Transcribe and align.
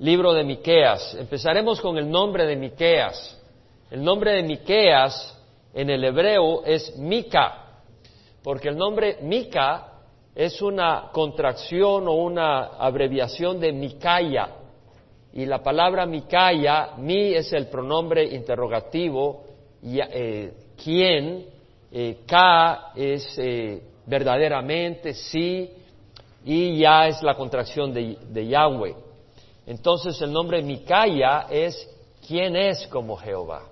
libro 0.00 0.32
de 0.32 0.44
Miqueas. 0.44 1.16
Empezaremos 1.18 1.80
con 1.80 1.98
el 1.98 2.08
nombre 2.08 2.46
de 2.46 2.56
Miqueas. 2.56 3.36
El 3.90 4.04
nombre 4.04 4.32
de 4.32 4.42
Miqueas 4.42 5.36
en 5.74 5.90
el 5.90 6.04
hebreo 6.04 6.64
es 6.64 6.96
Mica, 6.96 7.80
porque 8.42 8.68
el 8.68 8.76
nombre 8.76 9.18
Mica 9.22 9.92
es 10.34 10.62
una 10.62 11.08
contracción 11.12 12.06
o 12.06 12.12
una 12.12 12.76
abreviación 12.78 13.58
de 13.58 13.72
Micaya. 13.72 14.50
Y 15.32 15.46
la 15.46 15.62
palabra 15.62 16.06
Micaya, 16.06 16.90
mi 16.96 17.34
es 17.34 17.52
el 17.52 17.66
pronombre 17.66 18.24
interrogativo, 18.24 19.44
y, 19.82 19.98
eh, 20.00 20.52
quién, 20.82 21.46
eh, 21.92 22.18
ka 22.26 22.92
es 22.94 23.36
eh, 23.38 23.82
verdaderamente, 24.06 25.12
sí, 25.14 25.70
y 26.44 26.78
ya 26.78 27.08
es 27.08 27.22
la 27.22 27.34
contracción 27.34 27.92
de, 27.92 28.16
de 28.28 28.46
Yahweh. 28.46 29.07
Entonces 29.68 30.18
el 30.22 30.32
nombre 30.32 30.62
Micaya 30.62 31.46
es 31.50 31.86
quién 32.26 32.56
es 32.56 32.86
como 32.86 33.18
Jehová. 33.18 33.64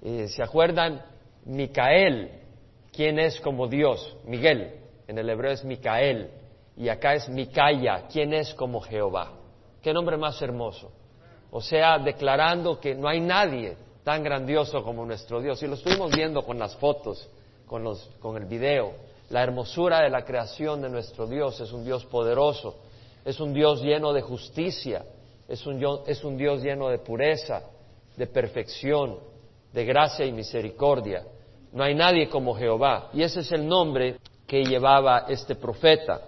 ¿Se 0.00 0.42
acuerdan? 0.42 1.04
Micael, 1.44 2.40
quién 2.90 3.18
es 3.18 3.38
como 3.42 3.66
Dios, 3.66 4.16
Miguel, 4.24 4.80
en 5.06 5.18
el 5.18 5.28
hebreo 5.28 5.52
es 5.52 5.62
Micael, 5.62 6.30
y 6.74 6.88
acá 6.88 7.12
es 7.12 7.28
Micaya, 7.28 8.06
quién 8.10 8.32
es 8.32 8.54
como 8.54 8.80
Jehová. 8.80 9.32
Qué 9.82 9.92
nombre 9.92 10.16
más 10.16 10.40
hermoso. 10.40 10.90
O 11.50 11.60
sea, 11.60 11.98
declarando 11.98 12.80
que 12.80 12.94
no 12.94 13.06
hay 13.06 13.20
nadie 13.20 13.76
tan 14.04 14.22
grandioso 14.22 14.82
como 14.82 15.04
nuestro 15.04 15.42
Dios. 15.42 15.62
Y 15.62 15.66
lo 15.66 15.74
estuvimos 15.74 16.16
viendo 16.16 16.42
con 16.46 16.58
las 16.58 16.76
fotos, 16.76 17.28
con, 17.66 17.84
los, 17.84 18.08
con 18.20 18.38
el 18.38 18.46
video. 18.46 18.92
La 19.28 19.42
hermosura 19.42 20.00
de 20.00 20.08
la 20.08 20.24
creación 20.24 20.80
de 20.80 20.88
nuestro 20.88 21.26
Dios 21.26 21.60
es 21.60 21.72
un 21.72 21.84
Dios 21.84 22.06
poderoso, 22.06 22.76
es 23.24 23.40
un 23.40 23.54
Dios 23.54 23.82
lleno 23.82 24.12
de 24.12 24.20
justicia, 24.20 25.04
es 25.48 25.66
un, 25.66 26.36
Dios 26.36 26.62
lleno 26.62 26.88
de 26.88 26.98
pureza, 26.98 27.62
de 28.16 28.26
perfección, 28.26 29.18
de 29.72 29.84
gracia 29.84 30.24
y 30.26 30.32
misericordia. 30.32 31.24
No 31.72 31.82
hay 31.82 31.94
nadie 31.94 32.28
como 32.28 32.54
Jehová. 32.54 33.10
Y 33.12 33.22
ese 33.22 33.40
es 33.40 33.52
el 33.52 33.66
nombre 33.66 34.16
que 34.46 34.64
llevaba 34.64 35.24
este 35.28 35.54
profeta. 35.54 36.20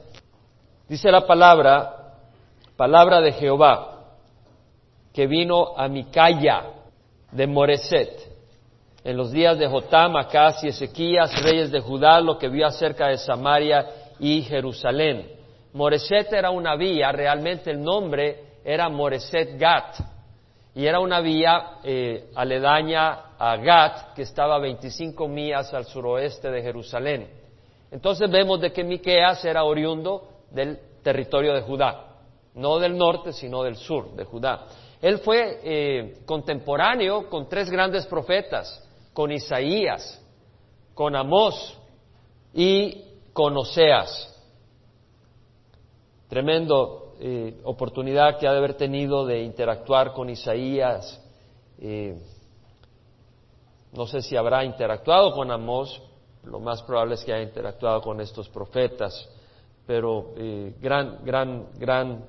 Dice 0.89 1.11
la 1.11 1.27
palabra, 1.27 2.15
palabra 2.77 3.20
de 3.20 3.33
Jehová, 3.33 3.92
que 5.13 5.27
vino 5.27 5.77
a 5.77 5.89
Micaya 5.89 6.65
de 7.31 7.47
Moreset, 7.47 8.37
en 9.05 9.17
los 9.17 9.31
días 9.31 9.57
de 9.59 9.69
Jotam, 9.69 10.17
Acaz 10.17 10.65
y 10.65 10.69
Ezequías, 10.69 11.42
reyes 11.42 11.70
de 11.70 11.81
Judá, 11.81 12.20
lo 12.20 12.39
que 12.39 12.48
vio 12.48 12.67
acerca 12.67 13.07
de 13.07 13.19
Samaria 13.19 13.87
y 14.19 14.42
Jerusalén. 14.42 15.36
Moreset 15.77 16.33
era 16.33 16.49
una 16.49 16.75
vía, 16.75 17.13
realmente 17.13 17.71
el 17.71 17.83
nombre 17.83 18.61
era 18.65 18.89
Moreset 18.89 19.59
Gat, 19.59 19.97
y 20.75 20.87
era 20.87 21.01
una 21.01 21.21
vía 21.21 21.81
eh, 21.85 22.31
aledaña 22.35 23.37
a 23.39 23.57
Gat, 23.59 24.15
que 24.15 24.23
estaba 24.23 24.57
a 24.57 24.59
25 24.59 25.29
millas 25.29 25.75
al 25.75 25.85
suroeste 25.85 26.51
de 26.51 26.63
Jerusalén. 26.63 27.29
Entonces 27.91 28.31
vemos 28.31 28.59
de 28.59 28.73
que 28.73 28.85
Miqueas 28.85 29.45
era 29.45 29.65
oriundo 29.65 30.27
del 30.51 30.79
territorio 31.03 31.53
de 31.53 31.61
Judá, 31.61 32.07
no 32.55 32.79
del 32.79 32.97
norte, 32.97 33.35
sino 33.35 33.63
del 33.63 33.77
sur 33.77 34.17
de 34.17 34.25
Judá. 34.25 34.69
Él 35.03 35.19
fue 35.19 35.61
eh, 35.63 36.15
contemporáneo 36.25 37.29
con 37.29 37.51
tres 37.51 37.69
grandes 37.69 38.07
profetas, 38.07 38.83
con 39.13 39.31
Isaías, 39.31 40.25
con 40.95 41.15
Amós 41.15 41.79
y 42.55 43.05
con 43.35 43.55
Oseas. 43.59 44.36
Tremendo 46.29 47.15
eh, 47.21 47.61
oportunidad 47.65 48.39
que 48.39 48.49
ha 48.49 48.53
de 48.53 48.59
haber 48.59 48.75
tenido 48.75 49.25
de 49.25 49.43
interactuar 49.43 50.13
con 50.13 50.29
Isaías. 50.29 51.23
Eh, 51.79 52.19
no 53.93 54.07
sé 54.07 54.21
si 54.23 54.37
habrá 54.37 54.65
interactuado 54.65 55.33
con 55.33 55.51
Amós, 55.51 56.03
lo 56.45 56.59
más 56.59 56.83
probable 56.83 57.15
es 57.15 57.25
que 57.25 57.33
haya 57.33 57.45
interactuado 57.45 58.03
con 58.03 58.20
estos 58.20 58.48
profetas, 58.48 59.29
pero 59.86 60.35
eh, 60.36 60.75
gran, 60.81 61.25
gran, 61.25 61.69
gran, 61.79 62.25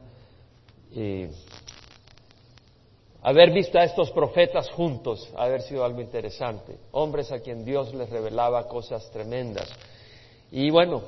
haber 3.21 3.51
visto 3.51 3.77
a 3.77 3.83
estos 3.83 4.11
profetas 4.11 4.69
juntos, 4.69 5.27
haber 5.35 5.61
sido 5.63 5.83
algo 5.83 6.01
interesante, 6.01 6.77
hombres 6.91 7.31
a 7.31 7.39
quien 7.39 7.65
Dios 7.65 7.93
les 7.93 8.09
revelaba 8.09 8.67
cosas 8.67 9.09
tremendas. 9.11 9.69
Y 10.51 10.69
bueno, 10.69 11.01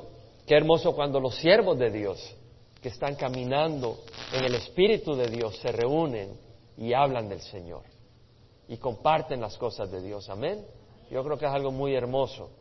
qué 0.46 0.56
hermoso 0.56 0.94
cuando 0.94 1.20
los 1.20 1.36
siervos 1.36 1.80
de 1.80 1.92
Dios 1.92 2.36
que 2.82 2.90
están 2.90 3.16
caminando 3.16 4.00
en 4.32 4.44
el 4.46 4.56
Espíritu 4.56 5.16
de 5.16 5.28
Dios 5.28 5.58
se 5.58 5.72
reúnen 5.72 6.38
y 6.78 6.94
hablan 6.94 7.28
del 7.28 7.42
Señor 7.42 7.84
y 8.68 8.78
comparten 8.78 9.42
las 9.42 9.58
cosas 9.58 9.92
de 9.92 10.02
Dios. 10.02 10.30
Amén. 10.30 10.66
Yo 11.10 11.24
creo 11.24 11.38
que 11.38 11.46
es 11.46 11.52
algo 11.52 11.72
muy 11.72 11.96
hermoso. 11.96 12.52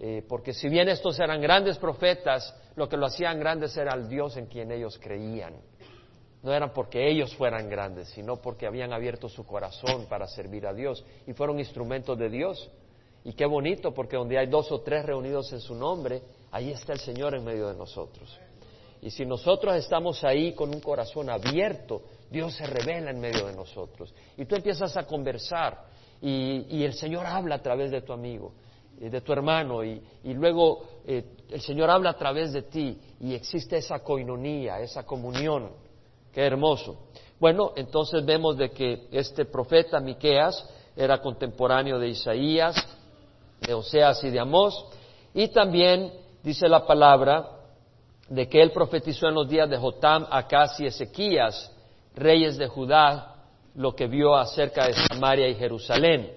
Eh, 0.00 0.24
porque 0.28 0.52
si 0.54 0.68
bien 0.68 0.88
estos 0.88 1.18
eran 1.18 1.40
grandes 1.40 1.76
profetas, 1.76 2.54
lo 2.76 2.88
que 2.88 2.96
lo 2.96 3.06
hacían 3.06 3.38
grandes 3.38 3.76
era 3.76 3.94
el 3.94 4.08
Dios 4.08 4.36
en 4.36 4.46
quien 4.46 4.72
ellos 4.72 4.98
creían. 4.98 5.54
No 6.42 6.52
eran 6.52 6.72
porque 6.72 7.10
ellos 7.10 7.34
fueran 7.34 7.68
grandes, 7.68 8.08
sino 8.10 8.36
porque 8.36 8.66
habían 8.66 8.92
abierto 8.92 9.28
su 9.28 9.44
corazón 9.44 10.06
para 10.08 10.26
servir 10.28 10.66
a 10.66 10.72
Dios 10.72 11.04
y 11.26 11.32
fueron 11.32 11.58
instrumentos 11.58 12.16
de 12.16 12.30
Dios. 12.30 12.70
Y 13.24 13.32
qué 13.32 13.44
bonito, 13.44 13.92
porque 13.92 14.16
donde 14.16 14.38
hay 14.38 14.46
dos 14.46 14.70
o 14.70 14.80
tres 14.80 15.04
reunidos 15.04 15.52
en 15.52 15.60
su 15.60 15.74
nombre, 15.74 16.22
ahí 16.52 16.70
está 16.70 16.92
el 16.92 17.00
Señor 17.00 17.34
en 17.34 17.44
medio 17.44 17.68
de 17.68 17.74
nosotros. 17.74 18.38
Y 19.00 19.10
si 19.10 19.24
nosotros 19.24 19.76
estamos 19.76 20.24
ahí 20.24 20.52
con 20.52 20.70
un 20.74 20.80
corazón 20.80 21.30
abierto, 21.30 22.02
Dios 22.30 22.54
se 22.54 22.66
revela 22.66 23.10
en 23.10 23.20
medio 23.20 23.46
de 23.46 23.54
nosotros. 23.54 24.12
Y 24.36 24.44
tú 24.44 24.56
empiezas 24.56 24.96
a 24.96 25.06
conversar 25.06 25.84
y, 26.20 26.82
el 26.82 26.94
Señor 26.94 27.26
habla 27.26 27.56
a 27.56 27.62
través 27.62 27.90
de 27.90 28.02
tu 28.02 28.12
amigo, 28.12 28.52
eh, 29.00 29.08
de 29.08 29.20
tu 29.20 29.32
hermano, 29.32 29.84
y, 29.84 30.02
luego 30.24 30.82
eh, 31.06 31.24
el 31.48 31.60
Señor 31.60 31.90
habla 31.90 32.10
a 32.10 32.16
través 32.16 32.52
de 32.52 32.62
ti 32.62 32.98
y 33.20 33.34
existe 33.34 33.76
esa 33.76 34.00
coinonía, 34.00 34.80
esa 34.80 35.04
comunión. 35.04 35.70
Qué 36.32 36.44
hermoso. 36.44 37.08
Bueno, 37.38 37.72
entonces 37.76 38.24
vemos 38.24 38.56
de 38.56 38.70
que 38.70 39.06
este 39.12 39.44
profeta 39.44 40.00
Miqueas 40.00 40.68
era 40.96 41.20
contemporáneo 41.20 41.98
de 41.98 42.08
Isaías, 42.08 42.74
de 43.60 43.74
Oseas 43.74 44.22
y 44.24 44.30
de 44.30 44.40
Amós, 44.40 44.86
y 45.32 45.48
también 45.48 46.12
dice 46.42 46.68
la 46.68 46.84
palabra 46.84 47.57
de 48.28 48.48
que 48.48 48.60
él 48.60 48.72
profetizó 48.72 49.28
en 49.28 49.34
los 49.34 49.48
días 49.48 49.68
de 49.70 49.76
Jotam, 49.76 50.26
Acaz 50.30 50.78
y 50.80 50.86
Ezequías, 50.86 51.74
reyes 52.14 52.58
de 52.58 52.66
Judá, 52.66 53.36
lo 53.74 53.94
que 53.94 54.06
vio 54.06 54.34
acerca 54.34 54.86
de 54.86 54.92
Samaria 54.92 55.48
y 55.48 55.54
Jerusalén. 55.54 56.32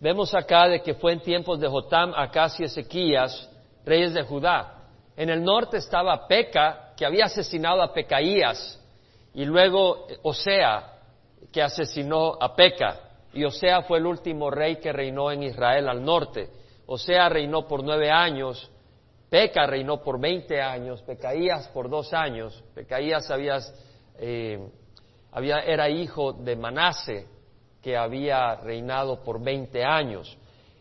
Vemos 0.00 0.34
acá 0.34 0.68
de 0.68 0.82
que 0.82 0.94
fue 0.94 1.12
en 1.12 1.20
tiempos 1.20 1.60
de 1.60 1.68
Jotam, 1.68 2.12
Acaz 2.16 2.58
y 2.58 2.64
Ezequías, 2.64 3.48
reyes 3.84 4.14
de 4.14 4.22
Judá. 4.22 4.78
En 5.16 5.28
el 5.28 5.44
norte 5.44 5.76
estaba 5.76 6.26
Peca, 6.26 6.92
que 6.96 7.06
había 7.06 7.26
asesinado 7.26 7.82
a 7.82 7.92
Pecaías, 7.92 8.80
y 9.34 9.44
luego 9.44 10.06
Osea, 10.22 10.92
que 11.52 11.62
asesinó 11.62 12.36
a 12.40 12.54
Peca. 12.56 12.98
Y 13.32 13.44
Osea 13.44 13.82
fue 13.82 13.98
el 13.98 14.06
último 14.06 14.50
rey 14.50 14.76
que 14.76 14.92
reinó 14.92 15.30
en 15.30 15.42
Israel 15.42 15.88
al 15.88 16.04
norte. 16.04 16.50
Osea 16.86 17.28
reinó 17.28 17.66
por 17.66 17.84
nueve 17.84 18.10
años 18.10 18.70
Peca 19.32 19.66
reinó 19.66 20.02
por 20.02 20.20
20 20.20 20.60
años, 20.60 21.00
Pecaías 21.00 21.66
por 21.68 21.88
dos 21.88 22.12
años. 22.12 22.62
Pecaías 22.74 23.26
eh, 24.18 24.58
había, 25.30 25.60
era 25.60 25.88
hijo 25.88 26.34
de 26.34 26.54
Manase, 26.54 27.28
que 27.80 27.96
había 27.96 28.56
reinado 28.56 29.24
por 29.24 29.42
20 29.42 29.82
años. 29.82 30.36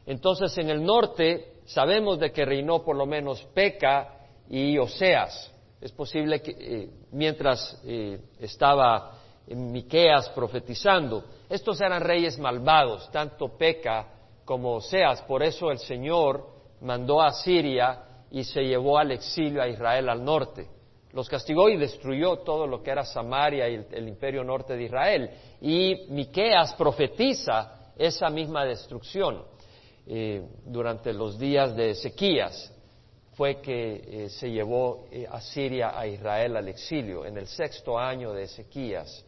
Entonces, 0.05 0.57
en 0.57 0.69
el 0.69 0.83
norte 0.83 1.61
sabemos 1.63 2.19
de 2.19 2.33
que 2.33 2.43
reinó 2.43 2.83
por 2.83 2.97
lo 2.97 3.05
menos 3.05 3.41
Peca 3.53 4.17
y 4.49 4.77
Oseas. 4.77 5.49
Es 5.79 5.93
posible 5.93 6.41
que 6.41 6.51
eh, 6.51 6.89
mientras 7.13 7.81
eh, 7.85 8.19
estaba 8.37 9.13
Miqueas 9.47 10.27
profetizando, 10.31 11.23
estos 11.47 11.79
eran 11.79 12.01
reyes 12.01 12.37
malvados, 12.37 13.09
tanto 13.11 13.57
Peca 13.57 14.07
como 14.43 14.73
Oseas. 14.73 15.21
Por 15.21 15.41
eso 15.41 15.71
el 15.71 15.79
Señor 15.79 16.45
mandó 16.81 17.21
a 17.21 17.31
Siria 17.31 18.07
y 18.31 18.43
se 18.43 18.61
llevó 18.61 18.97
al 18.97 19.11
exilio 19.11 19.61
a 19.61 19.67
Israel 19.67 20.09
al 20.09 20.23
norte. 20.23 20.67
Los 21.13 21.27
castigó 21.27 21.69
y 21.69 21.77
destruyó 21.77 22.37
todo 22.37 22.65
lo 22.65 22.81
que 22.81 22.91
era 22.91 23.03
Samaria 23.03 23.67
y 23.67 23.85
el, 23.91 24.07
imperio 24.07 24.43
norte 24.43 24.77
de 24.77 24.83
Israel. 24.83 25.29
Y 25.59 26.05
Miqueas 26.09 26.73
profetiza 26.75 27.91
esa 27.97 28.29
misma 28.29 28.63
destrucción 28.63 29.43
eh, 30.07 30.41
durante 30.65 31.11
los 31.11 31.37
días 31.37 31.75
de 31.75 31.91
Ezequías. 31.91 32.73
Fue 33.33 33.59
que 33.61 34.25
eh, 34.25 34.29
se 34.29 34.49
llevó 34.49 35.07
eh, 35.11 35.27
a 35.29 35.41
Siria 35.41 35.97
a 35.97 36.07
Israel 36.07 36.55
al 36.55 36.69
exilio 36.69 37.25
en 37.25 37.37
el 37.37 37.47
sexto 37.47 37.99
año 37.99 38.31
de 38.31 38.43
Ezequías. 38.43 39.25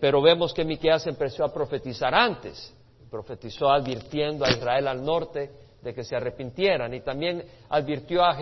pero 0.00 0.20
vemos 0.20 0.52
que 0.52 0.64
Miqueas 0.64 1.06
empezó 1.06 1.44
a 1.44 1.54
profetizar 1.54 2.12
antes. 2.12 2.74
Profetizó 3.08 3.70
advirtiendo 3.70 4.44
a 4.44 4.50
Israel 4.50 4.88
al 4.88 5.04
norte 5.04 5.50
de 5.82 5.94
que 5.94 6.04
se 6.04 6.16
arrepintieran 6.16 6.92
y 6.94 7.00
también 7.00 7.44
advirtió 7.68 8.22
a, 8.24 8.34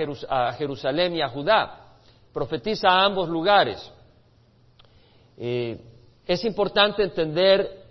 Jerusalén 0.53 1.15
y 1.15 1.23
a 1.23 1.29
Judá. 1.29 1.97
Profetiza 2.33 2.89
a 2.89 3.05
ambos 3.05 3.29
lugares. 3.29 3.93
Eh, 5.37 5.79
es 6.27 6.45
importante 6.45 7.03
entender 7.03 7.87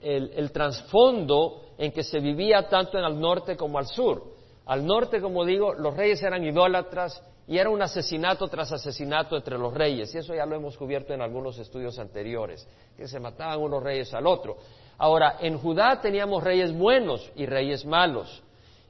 el, 0.00 0.50
trasfondo 0.52 1.62
en 1.76 1.92
que 1.92 2.02
se 2.02 2.20
vivía 2.20 2.68
tanto 2.68 2.98
en 2.98 3.04
el 3.04 3.20
norte 3.20 3.56
como 3.56 3.78
al 3.78 3.86
sur. 3.86 4.22
Al 4.66 4.86
norte, 4.86 5.20
como 5.20 5.44
digo, 5.44 5.74
los 5.74 5.94
reyes 5.94 6.22
eran 6.22 6.42
idólatras 6.44 7.22
y 7.46 7.58
era 7.58 7.68
un 7.68 7.82
asesinato 7.82 8.48
tras 8.48 8.72
asesinato 8.72 9.36
entre 9.36 9.58
los 9.58 9.74
reyes, 9.74 10.14
y 10.14 10.18
eso 10.18 10.34
ya 10.34 10.46
lo 10.46 10.56
hemos 10.56 10.78
cubierto 10.78 11.12
en 11.12 11.20
algunos 11.20 11.58
estudios 11.58 11.98
anteriores, 11.98 12.66
que 12.96 13.06
se 13.06 13.20
mataban 13.20 13.60
unos 13.60 13.82
reyes 13.82 14.14
al 14.14 14.26
otro. 14.26 14.56
Ahora, 14.96 15.36
en 15.40 15.58
Judá 15.58 16.00
teníamos 16.00 16.42
reyes 16.42 16.72
buenos 16.72 17.30
y 17.36 17.44
reyes 17.44 17.84
malos, 17.84 18.42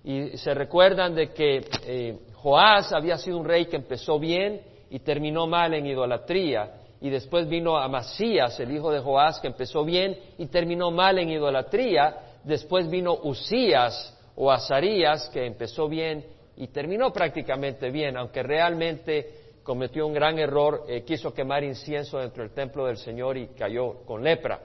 y 0.04 0.36
se 0.36 0.54
recuerdan 0.54 1.14
de 1.14 1.32
que 1.32 1.64
eh, 1.86 2.18
Joás 2.34 2.92
había 2.92 3.16
sido 3.16 3.38
un 3.38 3.46
rey 3.46 3.66
que 3.66 3.76
empezó 3.76 4.18
bien 4.18 4.60
y 4.90 4.98
terminó 5.00 5.46
mal 5.46 5.74
en 5.74 5.86
idolatría, 5.86 6.82
y 7.00 7.10
después 7.10 7.48
vino 7.48 7.76
Amasías, 7.76 8.58
el 8.60 8.74
hijo 8.74 8.90
de 8.90 9.00
Joás, 9.00 9.40
que 9.40 9.48
empezó 9.48 9.84
bien 9.84 10.16
y 10.38 10.46
terminó 10.46 10.90
mal 10.90 11.18
en 11.18 11.30
idolatría, 11.30 12.16
después 12.44 12.88
vino 12.88 13.14
Usías 13.22 14.18
o 14.36 14.50
Azarías, 14.50 15.28
que 15.28 15.44
empezó 15.44 15.88
bien 15.88 16.24
y 16.56 16.68
terminó 16.68 17.12
prácticamente 17.12 17.90
bien, 17.90 18.16
aunque 18.16 18.42
realmente 18.42 19.44
cometió 19.62 20.06
un 20.06 20.14
gran 20.14 20.38
error, 20.38 20.84
eh, 20.88 21.02
quiso 21.02 21.34
quemar 21.34 21.64
incienso 21.64 22.18
dentro 22.18 22.42
del 22.42 22.52
templo 22.52 22.86
del 22.86 22.96
Señor 22.96 23.36
y 23.36 23.48
cayó 23.48 24.04
con 24.04 24.22
lepra. 24.22 24.60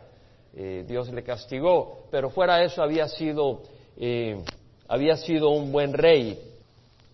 Eh, 0.56 0.84
Dios 0.88 1.12
le 1.12 1.24
castigó, 1.24 2.08
pero 2.12 2.30
fuera 2.30 2.58
de 2.58 2.66
eso 2.66 2.84
había 2.84 3.08
sido, 3.08 3.64
eh, 3.98 4.42
había 4.90 5.16
sido 5.16 5.52
un 5.52 5.72
buen 5.72 5.94
rey. 5.94 6.38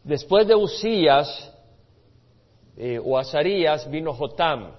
Después 0.04 0.48
de 0.48 0.56
Usías 0.56 1.52
o 3.04 3.18
Azarías 3.18 3.90
vino 3.92 4.14
Jotam, 4.14 4.72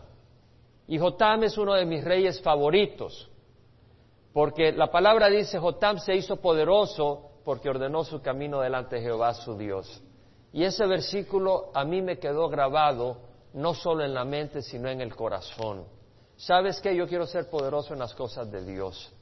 y 0.89 0.99
Jotam 0.99 1.45
es 1.45 1.59
uno 1.59 1.75
de 1.75 1.85
mis 1.85 2.03
reyes 2.03 2.41
favoritos, 2.41 3.29
porque 4.33 4.73
la 4.73 4.91
palabra 4.91 5.29
dice, 5.29 5.59
Jotam 5.59 5.99
se 5.99 6.15
hizo 6.15 6.37
poderoso 6.37 7.31
porque 7.45 7.69
ordenó 7.69 8.03
su 8.03 8.21
camino 8.21 8.61
delante 8.61 8.97
de 8.97 9.03
Jehová 9.03 9.35
su 9.35 9.57
Dios. 9.57 10.03
Y 10.53 10.65
ese 10.65 10.87
versículo 10.87 11.71
a 11.75 11.85
mí 11.85 12.03
me 12.03 12.19
quedó 12.19 12.49
grabado 12.49 13.19
no 13.53 13.75
solo 13.75 14.05
en 14.05 14.15
la 14.15 14.25
mente, 14.25 14.63
sino 14.63 14.89
en 14.89 15.01
el 15.01 15.15
corazón. 15.15 15.85
¿Sabes 16.37 16.81
qué? 16.81 16.95
Yo 16.95 17.07
quiero 17.07 17.27
ser 17.27 17.49
poderoso 17.49 17.93
en 17.93 17.99
las 17.99 18.15
cosas 18.15 18.51
de 18.51 18.65
Dios. 18.65 19.13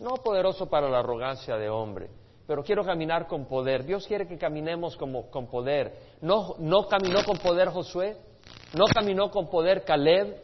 No 0.00 0.14
poderoso 0.16 0.66
para 0.66 0.88
la 0.88 0.98
arrogancia 0.98 1.56
de 1.56 1.68
hombre, 1.68 2.08
pero 2.46 2.62
quiero 2.62 2.84
caminar 2.84 3.26
con 3.26 3.46
poder. 3.46 3.84
Dios 3.84 4.06
quiere 4.06 4.26
que 4.26 4.38
caminemos 4.38 4.96
como, 4.96 5.30
con 5.30 5.46
poder. 5.48 5.92
No, 6.20 6.54
no 6.58 6.86
caminó 6.86 7.24
con 7.24 7.38
poder 7.38 7.68
Josué, 7.68 8.16
no 8.74 8.84
caminó 8.86 9.30
con 9.30 9.48
poder 9.48 9.84
Caleb. 9.84 10.36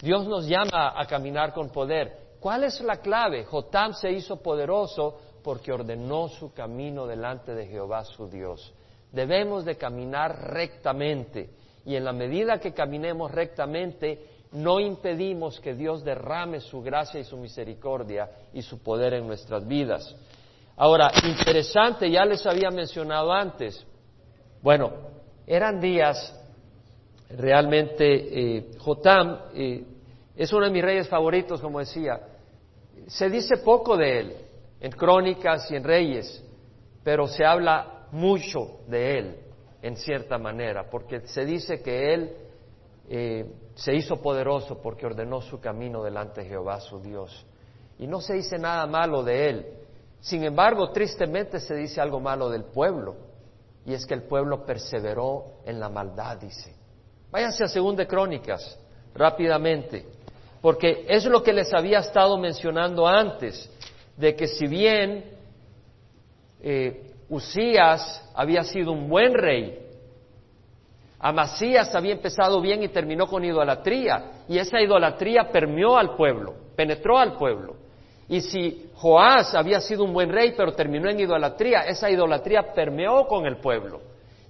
Dios 0.00 0.26
nos 0.26 0.46
llama 0.46 0.92
a 0.96 1.06
caminar 1.06 1.52
con 1.52 1.70
poder. 1.70 2.36
¿Cuál 2.40 2.64
es 2.64 2.80
la 2.80 2.98
clave? 2.98 3.44
Jotam 3.44 3.94
se 3.94 4.10
hizo 4.10 4.36
poderoso 4.42 5.18
porque 5.42 5.72
ordenó 5.72 6.28
su 6.28 6.52
camino 6.52 7.06
delante 7.06 7.54
de 7.54 7.66
Jehová 7.66 8.04
su 8.04 8.28
Dios. 8.28 8.72
Debemos 9.12 9.64
de 9.64 9.76
caminar 9.76 10.52
rectamente 10.52 11.50
y 11.84 11.96
en 11.96 12.04
la 12.04 12.12
medida 12.12 12.58
que 12.58 12.72
caminemos 12.72 13.30
rectamente 13.30 14.26
no 14.52 14.78
impedimos 14.78 15.60
que 15.60 15.74
Dios 15.74 16.04
derrame 16.04 16.60
su 16.60 16.80
gracia 16.82 17.20
y 17.20 17.24
su 17.24 17.36
misericordia 17.36 18.30
y 18.52 18.62
su 18.62 18.78
poder 18.82 19.14
en 19.14 19.26
nuestras 19.26 19.66
vidas. 19.66 20.14
Ahora, 20.76 21.12
interesante, 21.24 22.10
ya 22.10 22.24
les 22.24 22.44
había 22.46 22.70
mencionado 22.70 23.32
antes, 23.32 23.86
bueno, 24.62 24.92
eran 25.46 25.80
días 25.80 26.34
realmente, 27.30 28.56
eh, 28.56 28.70
Jotam 28.78 29.38
eh, 29.54 29.84
es 30.36 30.52
uno 30.52 30.64
de 30.64 30.72
mis 30.72 30.82
reyes 30.82 31.08
favoritos, 31.08 31.60
como 31.60 31.78
decía, 31.78 32.20
se 33.06 33.28
dice 33.28 33.58
poco 33.58 33.96
de 33.96 34.18
él, 34.18 34.36
en 34.80 34.90
crónicas 34.92 35.70
y 35.70 35.76
en 35.76 35.84
reyes, 35.84 36.42
pero 37.04 37.26
se 37.26 37.44
habla 37.44 38.06
mucho 38.10 38.80
de 38.88 39.18
él, 39.18 39.36
en 39.82 39.96
cierta 39.96 40.38
manera, 40.38 40.88
porque 40.90 41.20
se 41.26 41.44
dice 41.44 41.82
que 41.82 42.14
él 42.14 42.32
eh, 43.08 43.44
se 43.74 43.94
hizo 43.94 44.22
poderoso 44.22 44.80
porque 44.80 45.06
ordenó 45.06 45.42
su 45.42 45.60
camino 45.60 46.02
delante 46.02 46.42
de 46.42 46.48
Jehová 46.48 46.80
su 46.80 47.00
Dios. 47.00 47.44
Y 47.98 48.06
no 48.06 48.20
se 48.20 48.34
dice 48.34 48.58
nada 48.58 48.86
malo 48.86 49.22
de 49.22 49.50
él. 49.50 49.66
Sin 50.24 50.42
embargo, 50.42 50.90
tristemente 50.90 51.60
se 51.60 51.74
dice 51.74 52.00
algo 52.00 52.18
malo 52.18 52.48
del 52.48 52.64
pueblo, 52.64 53.14
y 53.84 53.92
es 53.92 54.06
que 54.06 54.14
el 54.14 54.22
pueblo 54.22 54.64
perseveró 54.64 55.60
en 55.66 55.78
la 55.78 55.90
maldad, 55.90 56.38
dice. 56.38 56.74
Váyanse 57.30 57.64
a 57.64 57.68
Segunda 57.68 58.06
Crónicas, 58.06 58.78
rápidamente, 59.14 60.06
porque 60.62 61.04
es 61.06 61.26
lo 61.26 61.42
que 61.42 61.52
les 61.52 61.74
había 61.74 61.98
estado 61.98 62.38
mencionando 62.38 63.06
antes 63.06 63.70
de 64.16 64.34
que 64.34 64.46
si 64.46 64.66
bien 64.66 65.26
eh, 66.62 67.12
Usías 67.28 68.26
había 68.34 68.64
sido 68.64 68.92
un 68.92 69.10
buen 69.10 69.34
rey, 69.34 69.78
Amasías 71.18 71.94
había 71.94 72.14
empezado 72.14 72.62
bien 72.62 72.82
y 72.82 72.88
terminó 72.88 73.26
con 73.26 73.44
idolatría, 73.44 74.44
y 74.48 74.56
esa 74.56 74.80
idolatría 74.80 75.52
permeó 75.52 75.98
al 75.98 76.16
pueblo, 76.16 76.54
penetró 76.74 77.18
al 77.18 77.36
pueblo. 77.36 77.83
Y 78.28 78.40
si 78.40 78.90
Joás 78.94 79.54
había 79.54 79.80
sido 79.80 80.04
un 80.04 80.12
buen 80.12 80.30
rey, 80.30 80.54
pero 80.56 80.72
terminó 80.72 81.10
en 81.10 81.20
idolatría, 81.20 81.80
esa 81.80 82.10
idolatría 82.10 82.72
permeó 82.72 83.26
con 83.26 83.46
el 83.46 83.58
pueblo. 83.58 84.00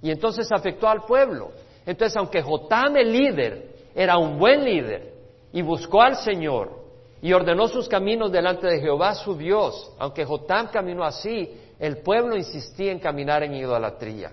Y 0.01 0.11
entonces 0.11 0.49
afectó 0.51 0.87
al 0.87 1.03
pueblo. 1.03 1.51
Entonces, 1.85 2.15
aunque 2.17 2.41
Jotam 2.41 2.95
el 2.97 3.11
líder 3.11 3.75
era 3.93 4.17
un 4.17 4.37
buen 4.37 4.63
líder 4.63 5.13
y 5.51 5.61
buscó 5.61 6.01
al 6.01 6.15
Señor, 6.15 6.85
y 7.21 7.33
ordenó 7.33 7.67
sus 7.67 7.89
caminos 7.89 8.31
delante 8.31 8.67
de 8.67 8.79
Jehová 8.79 9.15
su 9.15 9.35
Dios. 9.35 9.91
Aunque 9.97 10.25
Jotam 10.25 10.67
caminó 10.67 11.03
así, 11.03 11.49
el 11.79 11.97
pueblo 11.97 12.35
insistía 12.35 12.91
en 12.91 12.99
caminar 12.99 13.41
en 13.41 13.55
idolatría. 13.55 14.31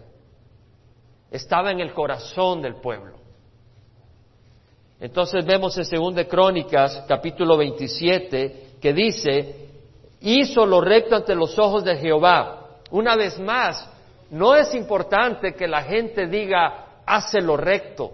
Estaba 1.31 1.71
en 1.71 1.81
el 1.81 1.95
corazón 1.95 2.61
del 2.61 2.75
pueblo. 2.77 3.15
Entonces 5.01 5.45
vemos 5.47 5.77
en 5.79 6.15
2 6.15 6.27
Crónicas, 6.27 7.05
capítulo 7.09 7.57
27, 7.57 8.72
que 8.83 8.93
dice, 8.93 9.69
hizo 10.21 10.67
lo 10.67 10.81
recto 10.81 11.15
ante 11.15 11.37
los 11.37 11.57
ojos 11.57 11.85
de 11.85 11.97
Jehová. 11.97 12.81
Una 12.91 13.15
vez 13.15 13.39
más, 13.39 13.89
no 14.31 14.57
es 14.57 14.75
importante 14.75 15.55
que 15.55 15.69
la 15.69 15.83
gente 15.83 16.27
diga, 16.27 16.87
hace 17.07 17.41
lo 17.41 17.57
recto. 17.57 18.11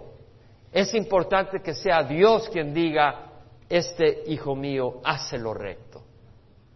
Es 0.71 0.93
importante 0.93 1.61
que 1.61 1.73
sea 1.73 2.03
Dios 2.03 2.47
quien 2.49 2.71
diga, 2.71 3.31
este 3.67 4.23
hijo 4.27 4.55
mío 4.55 5.01
hace 5.03 5.39
lo 5.39 5.55
recto. 5.55 6.03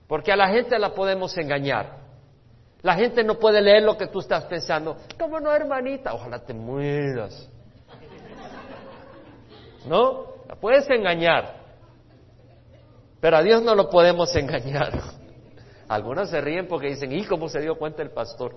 Porque 0.08 0.32
a 0.32 0.36
la 0.36 0.48
gente 0.50 0.80
la 0.80 0.90
podemos 0.96 1.38
engañar. 1.38 2.02
La 2.82 2.96
gente 2.96 3.24
no 3.24 3.36
puede 3.36 3.62
leer 3.62 3.84
lo 3.84 3.96
que 3.96 4.08
tú 4.08 4.20
estás 4.20 4.46
pensando. 4.46 4.98
¿Cómo 5.20 5.40
no, 5.40 5.54
hermanita? 5.54 6.14
Ojalá 6.16 6.40
te 6.40 6.54
mueras. 6.54 7.48
¿No? 9.86 10.34
La 10.50 10.56
puedes 10.56 10.90
engañar. 10.90 11.63
Pero 13.24 13.38
a 13.38 13.42
Dios 13.42 13.64
no 13.64 13.74
lo 13.74 13.90
podemos 13.90 14.36
engañar. 14.36 14.92
Algunos 15.88 16.30
se 16.30 16.42
ríen 16.42 16.68
porque 16.68 16.90
dicen, 16.90 17.14
¿y 17.14 17.24
cómo 17.24 17.48
se 17.48 17.62
dio 17.62 17.76
cuenta 17.76 18.02
el 18.02 18.12
pastor? 18.12 18.54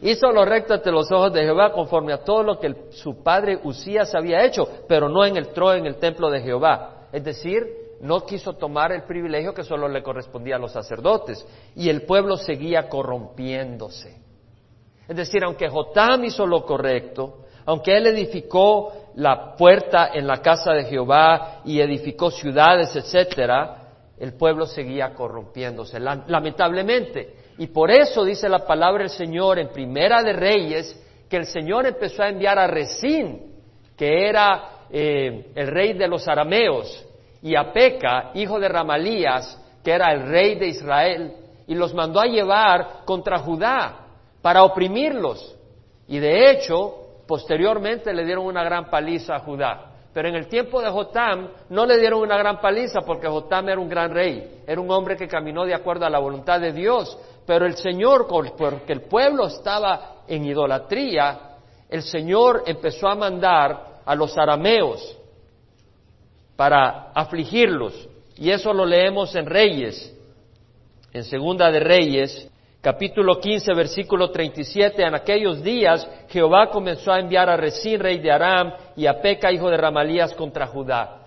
Hizo 0.00 0.32
lo 0.32 0.46
recto 0.46 0.72
ante 0.72 0.90
los 0.90 1.12
ojos 1.12 1.30
de 1.34 1.42
Jehová 1.42 1.72
conforme 1.72 2.14
a 2.14 2.24
todo 2.24 2.42
lo 2.42 2.58
que 2.58 2.74
su 2.92 3.22
padre 3.22 3.60
Usías 3.64 4.14
había 4.14 4.46
hecho, 4.46 4.66
pero 4.88 5.10
no 5.10 5.26
en 5.26 5.36
el 5.36 5.48
trono, 5.48 5.74
en 5.74 5.84
el 5.84 5.96
templo 5.96 6.30
de 6.30 6.40
Jehová. 6.40 7.08
Es 7.12 7.22
decir, 7.22 7.66
no 8.00 8.24
quiso 8.24 8.54
tomar 8.54 8.92
el 8.92 9.02
privilegio 9.02 9.52
que 9.52 9.62
solo 9.62 9.86
le 9.86 10.02
correspondía 10.02 10.56
a 10.56 10.58
los 10.58 10.72
sacerdotes. 10.72 11.46
Y 11.76 11.90
el 11.90 12.06
pueblo 12.06 12.38
seguía 12.38 12.88
corrompiéndose. 12.88 14.16
Es 15.06 15.16
decir, 15.16 15.44
aunque 15.44 15.68
Jotam 15.68 16.24
hizo 16.24 16.46
lo 16.46 16.64
correcto, 16.64 17.44
aunque 17.66 17.94
él 17.94 18.06
edificó 18.06 19.07
la 19.18 19.56
puerta 19.56 20.10
en 20.14 20.28
la 20.28 20.40
casa 20.40 20.72
de 20.72 20.84
Jehová 20.84 21.62
y 21.64 21.80
edificó 21.80 22.30
ciudades, 22.30 22.94
etcétera, 22.94 23.88
el 24.16 24.34
pueblo 24.34 24.64
seguía 24.64 25.12
corrompiéndose. 25.12 25.98
Lamentablemente, 25.98 27.34
y 27.58 27.66
por 27.66 27.90
eso 27.90 28.24
dice 28.24 28.48
la 28.48 28.64
palabra 28.64 29.02
del 29.02 29.10
Señor 29.10 29.58
en 29.58 29.70
Primera 29.70 30.22
de 30.22 30.32
Reyes 30.32 31.04
que 31.28 31.36
el 31.36 31.46
Señor 31.46 31.86
empezó 31.86 32.22
a 32.22 32.28
enviar 32.28 32.60
a 32.60 32.68
Resín, 32.68 33.54
que 33.96 34.28
era 34.28 34.84
eh, 34.88 35.50
el 35.52 35.66
rey 35.66 35.94
de 35.94 36.06
los 36.06 36.28
arameos, 36.28 37.04
y 37.42 37.56
a 37.56 37.72
Peca, 37.72 38.30
hijo 38.34 38.60
de 38.60 38.68
Ramalías, 38.68 39.60
que 39.82 39.90
era 39.90 40.12
el 40.12 40.28
rey 40.28 40.54
de 40.54 40.68
Israel, 40.68 41.32
y 41.66 41.74
los 41.74 41.92
mandó 41.92 42.20
a 42.20 42.26
llevar 42.26 43.00
contra 43.04 43.40
Judá 43.40 43.98
para 44.40 44.62
oprimirlos. 44.62 45.56
Y 46.06 46.20
de 46.20 46.52
hecho, 46.52 47.07
posteriormente 47.28 48.12
le 48.14 48.24
dieron 48.24 48.46
una 48.46 48.64
gran 48.64 48.88
paliza 48.90 49.36
a 49.36 49.40
Judá. 49.40 49.92
Pero 50.14 50.30
en 50.30 50.34
el 50.34 50.48
tiempo 50.48 50.80
de 50.80 50.88
Jotam 50.88 51.48
no 51.68 51.84
le 51.84 51.98
dieron 51.98 52.22
una 52.22 52.38
gran 52.38 52.58
paliza 52.60 53.02
porque 53.02 53.28
Jotam 53.28 53.68
era 53.68 53.78
un 53.78 53.88
gran 53.88 54.10
rey, 54.10 54.62
era 54.66 54.80
un 54.80 54.90
hombre 54.90 55.16
que 55.16 55.28
caminó 55.28 55.66
de 55.66 55.74
acuerdo 55.74 56.06
a 56.06 56.10
la 56.10 56.18
voluntad 56.18 56.58
de 56.58 56.72
Dios, 56.72 57.16
pero 57.46 57.66
el 57.66 57.76
Señor, 57.76 58.26
porque 58.26 58.92
el 58.94 59.02
pueblo 59.02 59.46
estaba 59.46 60.22
en 60.26 60.46
idolatría, 60.46 61.56
el 61.88 62.02
Señor 62.02 62.64
empezó 62.66 63.08
a 63.08 63.14
mandar 63.14 64.00
a 64.04 64.14
los 64.14 64.36
arameos. 64.36 65.14
para 66.56 67.12
afligirlos. 67.14 68.08
Y 68.36 68.50
eso 68.50 68.72
lo 68.72 68.84
leemos 68.84 69.32
en 69.36 69.46
Reyes, 69.46 70.12
en 71.12 71.22
Segunda 71.22 71.70
de 71.70 71.78
Reyes, 71.78 72.50
capítulo 72.80 73.38
15, 73.38 73.74
versículo 73.74 74.30
37. 74.30 75.02
En 75.02 75.14
aquellos 75.14 75.62
días 75.62 76.08
Jehová 76.28 76.70
comenzó 76.70 77.12
a 77.12 77.20
enviar 77.20 77.48
a 77.48 77.56
Resín, 77.56 78.00
rey 78.00 78.18
de 78.18 78.30
Aram, 78.30 78.72
y 78.96 79.06
a 79.06 79.20
Peca, 79.20 79.52
hijo 79.52 79.70
de 79.70 79.76
Ramalías, 79.76 80.34
contra 80.34 80.66
Judá. 80.66 81.22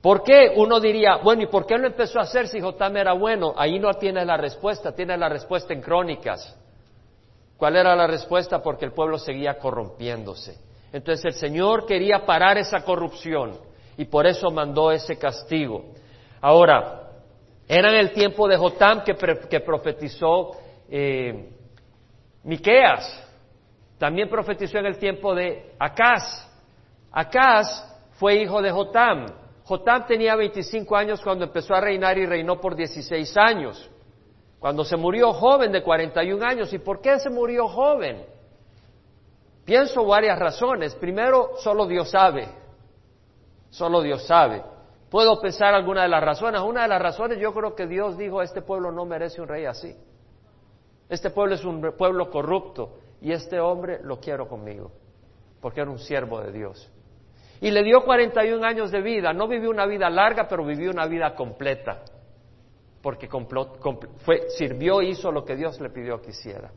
¿Por 0.00 0.22
qué 0.22 0.52
uno 0.54 0.78
diría, 0.78 1.16
bueno, 1.16 1.42
¿y 1.42 1.46
por 1.46 1.66
qué 1.66 1.76
no 1.76 1.86
empezó 1.86 2.20
a 2.20 2.22
hacer 2.22 2.46
si 2.46 2.60
Jotam 2.60 2.96
era 2.96 3.12
bueno? 3.14 3.52
Ahí 3.56 3.78
no 3.78 3.92
tiene 3.94 4.24
la 4.24 4.36
respuesta, 4.36 4.92
tiene 4.92 5.16
la 5.16 5.28
respuesta 5.28 5.74
en 5.74 5.80
Crónicas. 5.80 6.56
¿Cuál 7.56 7.74
era 7.74 7.96
la 7.96 8.06
respuesta? 8.06 8.62
Porque 8.62 8.84
el 8.84 8.92
pueblo 8.92 9.18
seguía 9.18 9.58
corrompiéndose. 9.58 10.56
Entonces 10.92 11.24
el 11.24 11.32
Señor 11.34 11.84
quería 11.84 12.24
parar 12.24 12.56
esa 12.56 12.82
corrupción 12.84 13.58
y 13.96 14.04
por 14.04 14.26
eso 14.26 14.50
mandó 14.50 14.92
ese 14.92 15.18
castigo. 15.18 15.86
Ahora, 16.40 17.07
era 17.68 17.90
en 17.90 17.96
el 17.96 18.12
tiempo 18.12 18.48
de 18.48 18.56
Jotam 18.56 19.04
que, 19.04 19.60
profetizó 19.60 20.52
eh, 20.88 21.50
Miqueas. 22.44 23.26
También 23.98 24.30
profetizó 24.30 24.78
en 24.78 24.86
el 24.86 24.98
tiempo 24.98 25.34
de 25.34 25.74
Acaz. 25.78 26.48
Acaz 27.12 27.84
fue 28.12 28.36
hijo 28.36 28.62
de 28.62 28.70
Jotam. 28.70 29.26
Jotam 29.64 30.06
tenía 30.06 30.34
25 30.34 30.96
años 30.96 31.20
cuando 31.20 31.44
empezó 31.44 31.74
a 31.74 31.80
reinar 31.82 32.16
y 32.16 32.24
reinó 32.24 32.58
por 32.58 32.74
16 32.74 33.36
años. 33.36 33.90
Cuando 34.58 34.82
se 34.82 34.96
murió 34.96 35.34
joven 35.34 35.70
de 35.70 35.82
41 35.82 36.42
años. 36.42 36.72
¿Y 36.72 36.78
por 36.78 37.02
qué 37.02 37.18
se 37.18 37.28
murió 37.28 37.68
joven? 37.68 38.24
Pienso 39.66 40.06
varias 40.06 40.38
razones. 40.38 40.94
Primero, 40.94 41.50
solo 41.58 41.86
Dios 41.86 42.10
sabe. 42.10 42.48
Solo 43.68 44.00
Dios 44.00 44.26
sabe. 44.26 44.62
Puedo 45.10 45.40
pensar 45.40 45.74
alguna 45.74 46.02
de 46.02 46.08
las 46.08 46.22
razones. 46.22 46.60
Una 46.60 46.82
de 46.82 46.88
las 46.88 47.00
razones 47.00 47.38
yo 47.38 47.52
creo 47.54 47.74
que 47.74 47.86
Dios 47.86 48.18
dijo, 48.18 48.42
este 48.42 48.62
pueblo 48.62 48.92
no 48.92 49.04
merece 49.04 49.40
un 49.40 49.48
rey 49.48 49.64
así. 49.64 49.96
Este 51.08 51.30
pueblo 51.30 51.54
es 51.54 51.64
un 51.64 51.80
pueblo 51.96 52.30
corrupto 52.30 52.98
y 53.20 53.32
este 53.32 53.58
hombre 53.58 54.00
lo 54.02 54.20
quiero 54.20 54.46
conmigo, 54.46 54.92
porque 55.60 55.80
era 55.80 55.90
un 55.90 55.98
siervo 55.98 56.40
de 56.40 56.52
Dios. 56.52 56.92
Y 57.60 57.70
le 57.70 57.82
dio 57.82 58.04
41 58.04 58.64
años 58.64 58.90
de 58.90 59.00
vida. 59.00 59.32
No 59.32 59.48
vivió 59.48 59.70
una 59.70 59.86
vida 59.86 60.08
larga, 60.10 60.46
pero 60.46 60.64
vivió 60.64 60.90
una 60.90 61.06
vida 61.06 61.34
completa. 61.34 62.02
Porque 63.02 63.28
fue, 64.24 64.50
sirvió 64.50 65.00
e 65.00 65.06
hizo 65.06 65.32
lo 65.32 65.44
que 65.44 65.56
Dios 65.56 65.80
le 65.80 65.90
pidió 65.90 66.20
que 66.20 66.30
hiciera. 66.30 66.70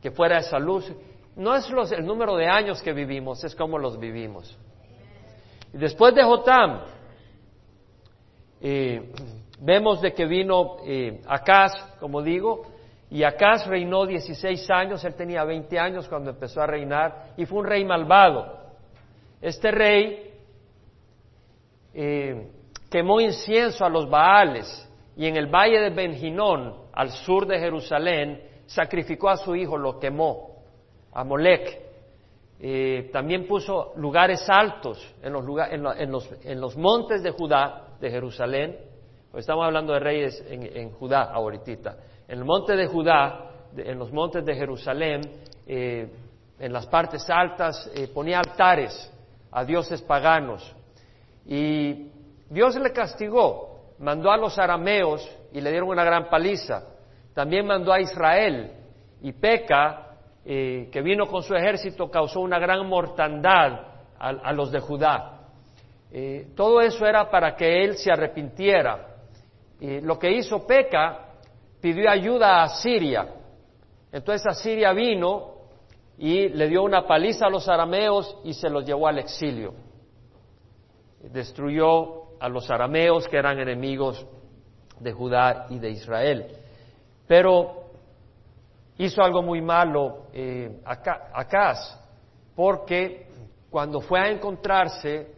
Que 0.00 0.10
fuera 0.12 0.38
esa 0.38 0.58
luz. 0.58 0.90
No 1.36 1.54
es 1.54 1.66
el 1.92 2.06
número 2.06 2.36
de 2.36 2.46
años 2.46 2.80
que 2.80 2.92
vivimos, 2.92 3.42
es 3.44 3.54
cómo 3.54 3.78
los 3.78 3.98
vivimos. 3.98 4.56
Y 5.72 5.78
después 5.78 6.14
de 6.14 6.22
Jotam, 6.22 6.82
eh, 8.66 9.12
vemos 9.60 10.00
de 10.00 10.14
que 10.14 10.24
vino 10.24 10.78
eh, 10.86 11.20
Acaz, 11.28 11.98
como 12.00 12.22
digo, 12.22 12.62
y 13.10 13.22
Acaz 13.22 13.66
reinó 13.66 14.06
16 14.06 14.70
años, 14.70 15.04
él 15.04 15.14
tenía 15.14 15.44
20 15.44 15.78
años 15.78 16.08
cuando 16.08 16.30
empezó 16.30 16.62
a 16.62 16.66
reinar, 16.66 17.34
y 17.36 17.44
fue 17.44 17.58
un 17.58 17.66
rey 17.66 17.84
malvado. 17.84 18.58
Este 19.42 19.70
rey 19.70 20.32
eh, 21.92 22.48
quemó 22.90 23.20
incienso 23.20 23.84
a 23.84 23.90
los 23.90 24.08
Baales 24.08 24.90
y 25.14 25.26
en 25.26 25.36
el 25.36 25.46
valle 25.48 25.80
de 25.80 25.90
Benjinón, 25.90 26.74
al 26.94 27.10
sur 27.10 27.46
de 27.46 27.58
Jerusalén, 27.58 28.42
sacrificó 28.64 29.28
a 29.28 29.36
su 29.36 29.54
hijo, 29.54 29.76
lo 29.76 30.00
quemó, 30.00 30.62
a 31.12 31.22
Molec. 31.22 31.84
Eh, 32.60 33.10
también 33.12 33.46
puso 33.46 33.92
lugares 33.96 34.48
altos 34.48 35.14
en 35.22 35.34
los, 35.34 35.44
en, 35.70 36.10
los, 36.10 36.30
en 36.42 36.60
los, 36.60 36.76
montes 36.78 37.22
de 37.22 37.30
Judá, 37.30 37.88
de 38.00 38.10
Jerusalén. 38.10 38.78
Estamos 39.34 39.64
hablando 39.64 39.92
de 39.92 40.00
reyes 40.00 40.44
en, 40.48 40.90
Judá 40.92 41.22
ahorita. 41.22 41.96
En 42.28 42.38
el 42.38 42.44
monte 42.44 42.76
de 42.76 42.86
Judá, 42.86 43.50
en 43.76 43.98
los 43.98 44.12
montes 44.12 44.44
de 44.44 44.54
Jerusalén, 44.54 45.20
eh, 45.66 46.08
en 46.58 46.72
las 46.72 46.86
partes 46.86 47.28
altas, 47.28 47.90
ponía 48.14 48.38
altares 48.38 49.12
a 49.50 49.64
dioses 49.64 50.02
paganos. 50.02 50.74
Y 51.46 52.10
Dios 52.48 52.76
le 52.76 52.92
castigó, 52.92 53.94
mandó 53.98 54.30
a 54.30 54.36
los 54.36 54.58
arameos 54.58 55.28
y 55.52 55.60
le 55.60 55.70
dieron 55.70 55.88
una 55.88 56.04
gran 56.04 56.28
paliza. 56.28 56.82
También 57.34 57.66
mandó 57.66 57.92
a 57.92 58.00
Israel 58.00 58.72
y 59.20 59.32
Peca, 59.32 60.16
eh, 60.44 60.88
que 60.92 61.02
vino 61.02 61.26
con 61.26 61.42
su 61.42 61.54
ejército, 61.54 62.10
causó 62.10 62.40
una 62.40 62.58
gran 62.58 62.86
mortandad 62.86 63.80
a, 64.18 64.52
los 64.52 64.70
de 64.70 64.80
Judá. 64.80 65.33
Eh, 66.16 66.52
todo 66.54 66.80
eso 66.80 67.04
era 67.04 67.28
para 67.28 67.56
que 67.56 67.82
él 67.82 67.96
se 67.96 68.12
arrepintiera. 68.12 69.10
Lo 69.80 70.18
que 70.18 70.30
hizo 70.30 70.64
Peca, 70.64 71.34
pidió 71.80 72.08
ayuda 72.08 72.62
a 72.62 72.68
Siria. 72.68 73.34
Entonces 74.12 74.46
Asiria 74.46 74.92
vino 74.92 75.54
y 76.16 76.48
le 76.48 76.68
dio 76.68 76.84
una 76.84 77.06
paliza 77.06 77.46
a 77.46 77.50
los 77.50 77.68
arameos 77.68 78.38
y 78.44 78.54
se 78.54 78.70
los 78.70 78.86
llevó 78.86 79.08
al 79.08 79.18
exilio. 79.18 79.74
Destruyó 81.20 82.38
a 82.40 82.48
los 82.48 82.70
arameos 82.70 83.26
que 83.28 83.36
eran 83.36 83.58
enemigos 83.58 84.24
de 85.00 85.12
Judá 85.12 85.66
y 85.68 85.78
de 85.78 85.90
Israel. 85.90 86.46
Pero 87.26 87.84
hizo 88.98 89.22
algo 89.22 89.42
muy 89.42 89.60
malo 89.60 90.26
eh, 90.32 90.80
Acaz, 90.84 92.00
porque 92.54 93.26
cuando 93.68 94.00
fue 94.00 94.20
a 94.20 94.30
encontrarse 94.30 95.34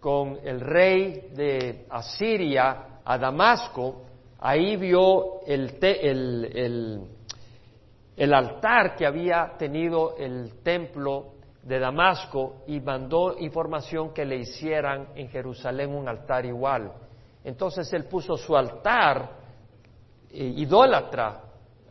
con 0.00 0.38
el 0.42 0.60
rey 0.60 1.30
de 1.34 1.86
Asiria 1.90 3.00
a 3.04 3.18
Damasco, 3.18 4.02
ahí 4.38 4.76
vio 4.76 5.40
el, 5.46 5.78
el 5.80 7.08
el 8.20 8.34
altar 8.34 8.96
que 8.96 9.06
había 9.06 9.54
tenido 9.56 10.14
el 10.18 10.62
templo 10.62 11.36
de 11.62 11.78
Damasco 11.78 12.64
y 12.66 12.78
mandó 12.78 13.38
información 13.38 14.12
que 14.12 14.26
le 14.26 14.36
hicieran 14.36 15.08
en 15.14 15.30
Jerusalén 15.30 15.94
un 15.94 16.06
altar 16.06 16.44
igual. 16.44 16.92
Entonces 17.42 17.90
él 17.94 18.04
puso 18.04 18.36
su 18.36 18.54
altar 18.54 19.30
eh, 20.30 20.52
idólatra 20.54 21.44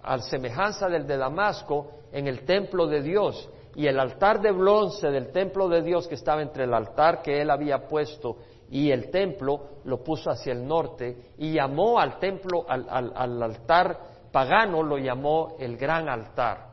al 0.04 0.22
semejanza 0.22 0.88
del 0.88 1.08
de 1.08 1.18
Damasco 1.18 1.94
en 2.12 2.28
el 2.28 2.46
templo 2.46 2.86
de 2.86 3.02
Dios 3.02 3.50
y 3.76 3.88
el 3.88 4.00
altar 4.00 4.42
de 4.42 4.52
bronce 4.52 5.10
del 5.10 5.32
templo 5.32 5.68
de 5.68 5.82
Dios 5.82 6.08
que 6.08 6.16
estaba 6.16 6.42
entre 6.42 6.64
el 6.64 6.74
altar 6.74 7.22
que 7.22 7.42
él 7.42 7.50
había 7.50 7.88
puesto 7.88 8.38
y 8.70 8.92
el 8.92 9.10
templo 9.10 9.82
lo 9.86 10.04
puso 10.04 10.30
hacia 10.30 10.54
el 10.54 10.66
norte 10.68 11.34
y 11.38 11.54
llamó 11.54 12.00
al 12.00 12.20
templo, 12.20 12.66
al, 12.68 12.88
al 12.90 13.44
altar 13.44 14.00
pagano 14.32 14.84
lo 14.84 14.98
llamó 14.98 15.56
el 15.60 15.78
gran 15.78 16.08
altar. 16.08 16.70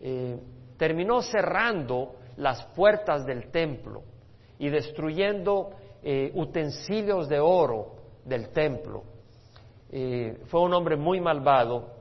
Eh, 0.00 0.38
terminó 0.76 1.22
cerrando 1.22 2.16
las 2.36 2.64
puertas 2.74 3.24
del 3.24 3.50
templo 3.50 4.02
y 4.58 4.68
destruyendo 4.68 5.70
eh, 6.02 6.30
utensilios 6.34 7.28
de 7.28 7.40
oro 7.40 7.94
del 8.24 8.50
templo. 8.50 9.02
Eh, 9.90 10.40
fue 10.46 10.60
un 10.62 10.74
hombre 10.74 10.96
muy 10.96 11.20
malvado 11.20 11.94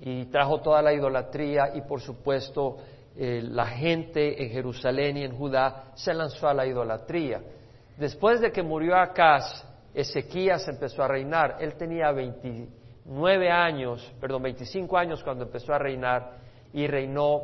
y 0.00 0.26
trajo 0.26 0.60
toda 0.60 0.82
la 0.82 0.92
idolatría 0.92 1.74
y 1.74 1.82
por 1.82 2.00
supuesto 2.00 2.76
la 3.18 3.66
gente 3.66 4.42
en 4.42 4.50
Jerusalén 4.50 5.16
y 5.16 5.24
en 5.24 5.36
Judá 5.36 5.92
se 5.94 6.12
lanzó 6.12 6.48
a 6.48 6.54
la 6.54 6.66
idolatría. 6.66 7.40
Después 7.96 8.40
de 8.40 8.52
que 8.52 8.62
murió 8.62 8.94
Acaz, 8.96 9.64
Ezequías 9.94 10.68
empezó 10.68 11.02
a 11.02 11.08
reinar. 11.08 11.56
Él 11.60 11.74
tenía 11.76 12.12
20, 12.12 12.68
nueve 13.06 13.50
años, 13.50 14.12
perdón, 14.20 14.42
25 14.42 14.98
años 14.98 15.22
cuando 15.22 15.44
empezó 15.44 15.72
a 15.72 15.78
reinar 15.78 16.32
y 16.72 16.86
reinó, 16.86 17.40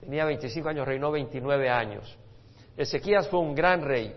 tenía 0.00 0.24
25 0.24 0.68
años, 0.68 0.86
reinó 0.86 1.10
29 1.10 1.68
años. 1.68 2.18
Ezequías 2.76 3.28
fue 3.28 3.40
un 3.40 3.54
gran 3.54 3.82
rey, 3.82 4.14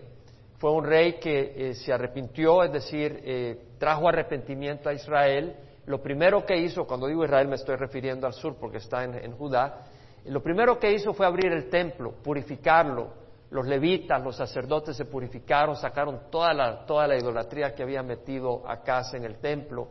fue 0.58 0.72
un 0.72 0.84
rey 0.84 1.14
que 1.14 1.70
eh, 1.70 1.74
se 1.74 1.92
arrepintió, 1.92 2.62
es 2.62 2.72
decir, 2.72 3.20
eh, 3.24 3.58
trajo 3.78 4.08
arrepentimiento 4.08 4.88
a 4.88 4.92
Israel. 4.92 5.56
Lo 5.86 6.02
primero 6.02 6.44
que 6.44 6.56
hizo, 6.56 6.86
cuando 6.86 7.06
digo 7.06 7.24
Israel 7.24 7.48
me 7.48 7.54
estoy 7.54 7.76
refiriendo 7.76 8.26
al 8.26 8.34
sur 8.34 8.56
porque 8.56 8.78
está 8.78 9.04
en, 9.04 9.32
Judá, 9.32 9.86
lo 10.26 10.42
primero 10.42 10.78
que 10.78 10.92
hizo 10.92 11.12
fue 11.12 11.26
abrir 11.26 11.52
el 11.52 11.68
templo, 11.68 12.12
purificarlo. 12.22 13.20
Los 13.50 13.66
levitas, 13.66 14.22
los 14.22 14.36
sacerdotes 14.36 14.96
se 14.96 15.06
purificaron, 15.06 15.74
sacaron 15.74 16.30
toda 16.30 16.54
la, 16.54 16.86
toda 16.86 17.08
la 17.08 17.16
idolatría 17.16 17.74
que 17.74 17.82
había 17.82 18.02
metido 18.02 18.62
a 18.68 18.82
casa 18.82 19.16
en 19.16 19.24
el 19.24 19.40
templo 19.40 19.88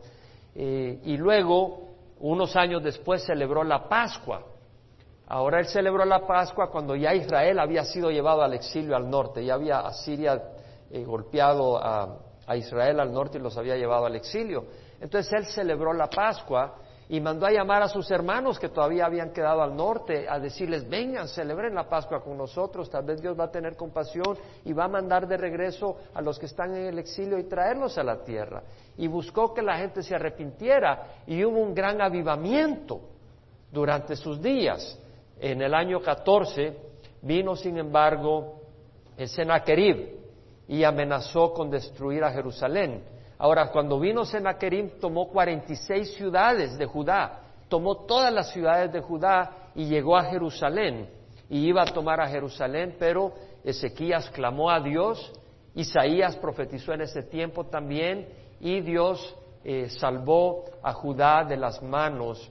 eh, 0.54 1.00
y 1.04 1.16
luego, 1.16 1.90
unos 2.20 2.56
años 2.56 2.82
después, 2.82 3.24
celebró 3.24 3.64
la 3.64 3.88
Pascua. 3.88 4.44
Ahora 5.26 5.60
él 5.60 5.66
celebró 5.66 6.04
la 6.04 6.26
Pascua 6.26 6.70
cuando 6.70 6.96
ya 6.96 7.14
Israel 7.14 7.58
había 7.60 7.84
sido 7.84 8.10
llevado 8.10 8.42
al 8.42 8.54
exilio 8.54 8.96
al 8.96 9.08
norte, 9.08 9.44
ya 9.44 9.54
había 9.54 9.80
Asiria 9.80 10.42
eh, 10.90 11.04
golpeado 11.04 11.78
a, 11.78 12.26
Israel 12.56 12.98
al 12.98 13.12
norte 13.12 13.38
y 13.38 13.40
los 13.40 13.56
había 13.56 13.76
llevado 13.76 14.06
al 14.06 14.16
exilio. 14.16 14.64
Entonces 15.00 15.32
él 15.32 15.46
celebró 15.46 15.92
la 15.92 16.08
Pascua 16.08 16.74
y 17.10 17.20
mandó 17.20 17.44
a 17.44 17.50
llamar 17.50 17.82
a 17.82 17.88
sus 17.88 18.08
hermanos 18.12 18.56
que 18.60 18.68
todavía 18.68 19.04
habían 19.04 19.32
quedado 19.32 19.62
al 19.62 19.74
norte 19.74 20.28
a 20.28 20.38
decirles, 20.38 20.88
vengan, 20.88 21.26
celebren 21.26 21.74
la 21.74 21.88
Pascua 21.88 22.22
con 22.22 22.38
nosotros, 22.38 22.88
tal 22.88 23.04
vez 23.04 23.20
Dios 23.20 23.36
va 23.38 23.46
a 23.46 23.50
tener 23.50 23.74
compasión 23.74 24.38
y 24.64 24.72
va 24.72 24.84
a 24.84 24.88
mandar 24.88 25.26
de 25.26 25.36
regreso 25.36 25.96
a 26.14 26.22
los 26.22 26.38
que 26.38 26.46
están 26.46 26.72
en 26.76 26.86
el 26.86 27.00
exilio 27.00 27.36
y 27.36 27.48
traerlos 27.48 27.98
a 27.98 28.04
la 28.04 28.22
tierra. 28.22 28.62
Y 28.96 29.08
buscó 29.08 29.52
que 29.52 29.60
la 29.60 29.76
gente 29.76 30.04
se 30.04 30.14
arrepintiera 30.14 31.24
y 31.26 31.44
hubo 31.44 31.58
un 31.58 31.74
gran 31.74 32.00
avivamiento 32.00 33.00
durante 33.72 34.14
sus 34.14 34.40
días. 34.40 34.96
En 35.40 35.62
el 35.62 35.74
año 35.74 36.00
14 36.00 36.76
vino, 37.22 37.56
sin 37.56 37.76
embargo, 37.76 38.60
el 39.16 39.26
Sennacherib 39.26 40.16
y 40.68 40.84
amenazó 40.84 41.52
con 41.52 41.70
destruir 41.70 42.22
a 42.22 42.30
Jerusalén. 42.30 43.02
Ahora, 43.40 43.70
cuando 43.70 43.98
vino 43.98 44.26
Sennacherib, 44.26 45.00
tomó 45.00 45.30
46 45.30 46.12
ciudades 46.12 46.76
de 46.76 46.84
Judá, 46.84 47.40
tomó 47.70 48.04
todas 48.04 48.30
las 48.30 48.52
ciudades 48.52 48.92
de 48.92 49.00
Judá 49.00 49.70
y 49.74 49.86
llegó 49.86 50.14
a 50.18 50.24
Jerusalén. 50.24 51.08
Y 51.48 51.66
iba 51.66 51.80
a 51.80 51.86
tomar 51.86 52.20
a 52.20 52.28
Jerusalén, 52.28 52.96
pero 52.98 53.32
Ezequías 53.64 54.28
clamó 54.28 54.70
a 54.70 54.78
Dios, 54.80 55.32
Isaías 55.74 56.36
profetizó 56.36 56.92
en 56.92 57.00
ese 57.00 57.22
tiempo 57.22 57.64
también, 57.64 58.28
y 58.60 58.82
Dios 58.82 59.34
eh, 59.64 59.88
salvó 59.88 60.66
a 60.82 60.92
Judá 60.92 61.42
de 61.42 61.56
las 61.56 61.82
manos 61.82 62.46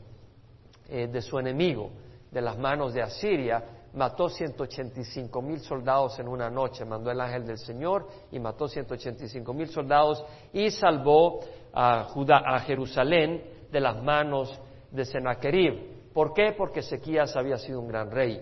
eh, 0.89 1.05
de 1.05 1.21
su 1.21 1.37
enemigo, 1.37 1.91
de 2.31 2.41
las 2.41 2.57
manos 2.57 2.95
de 2.95 3.03
Asiria, 3.03 3.63
mató 3.93 4.29
185 4.29 5.41
mil 5.41 5.59
soldados 5.59 6.19
en 6.19 6.27
una 6.27 6.49
noche, 6.49 6.85
mandó 6.85 7.11
el 7.11 7.19
ángel 7.19 7.45
del 7.45 7.57
Señor 7.57 8.07
y 8.31 8.39
mató 8.39 8.67
185 8.67 9.53
mil 9.53 9.67
soldados 9.69 10.23
y 10.53 10.69
salvó 10.71 11.39
a, 11.73 12.03
Judá, 12.05 12.41
a 12.45 12.59
Jerusalén 12.59 13.43
de 13.71 13.79
las 13.79 14.01
manos 14.01 14.59
de 14.91 15.05
Sennacherib. 15.05 16.11
¿Por 16.13 16.33
qué? 16.33 16.53
Porque 16.57 16.79
Ezequías 16.79 17.35
había 17.35 17.57
sido 17.57 17.79
un 17.79 17.87
gran 17.87 18.11
rey. 18.11 18.41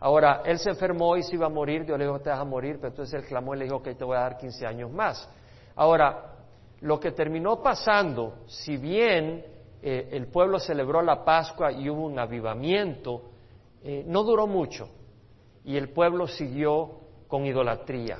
Ahora, 0.00 0.42
él 0.44 0.58
se 0.58 0.70
enfermó 0.70 1.16
y 1.16 1.22
se 1.22 1.34
iba 1.34 1.46
a 1.46 1.50
morir, 1.50 1.84
Dios 1.84 1.98
le 1.98 2.04
dijo, 2.04 2.20
te 2.20 2.30
vas 2.30 2.38
a 2.38 2.44
morir, 2.44 2.76
pero 2.76 2.88
entonces 2.88 3.20
él 3.20 3.26
clamó 3.26 3.54
y 3.54 3.58
le 3.58 3.64
dijo, 3.64 3.82
que 3.82 3.94
te 3.94 4.04
voy 4.04 4.16
a 4.16 4.20
dar 4.20 4.36
15 4.36 4.66
años 4.66 4.92
más. 4.92 5.28
Ahora, 5.74 6.36
lo 6.80 7.00
que 7.00 7.10
terminó 7.10 7.60
pasando, 7.60 8.44
si 8.46 8.76
bien 8.76 9.44
eh, 9.82 10.08
el 10.12 10.28
pueblo 10.28 10.60
celebró 10.60 11.02
la 11.02 11.24
Pascua 11.24 11.72
y 11.72 11.88
hubo 11.90 12.04
un 12.04 12.18
avivamiento, 12.18 13.22
eh, 13.82 14.04
no 14.06 14.24
duró 14.24 14.46
mucho 14.46 14.88
y 15.64 15.76
el 15.76 15.90
pueblo 15.90 16.26
siguió 16.26 17.00
con 17.28 17.44
idolatría 17.44 18.18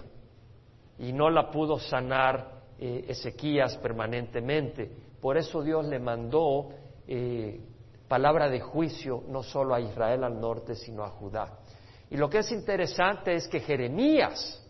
y 0.99 1.13
no 1.13 1.31
la 1.31 1.51
pudo 1.51 1.79
sanar 1.79 2.59
eh, 2.79 3.07
Ezequías 3.09 3.77
permanentemente. 3.79 4.91
Por 5.21 5.37
eso 5.37 5.63
Dios 5.63 5.87
le 5.87 5.99
mandó 5.99 6.69
eh, 7.07 7.61
palabra 8.07 8.49
de 8.49 8.61
juicio 8.61 9.25
no 9.29 9.43
solo 9.43 9.75
a 9.75 9.81
Israel 9.81 10.25
al 10.25 10.41
norte, 10.41 10.75
sino 10.75 11.05
a 11.05 11.11
Judá. 11.11 11.59
Y 12.11 12.17
lo 12.17 12.29
que 12.29 12.39
es 12.39 12.53
interesante 12.53 13.35
es 13.35 13.49
que 13.49 13.61
Jeremías, 13.61 14.65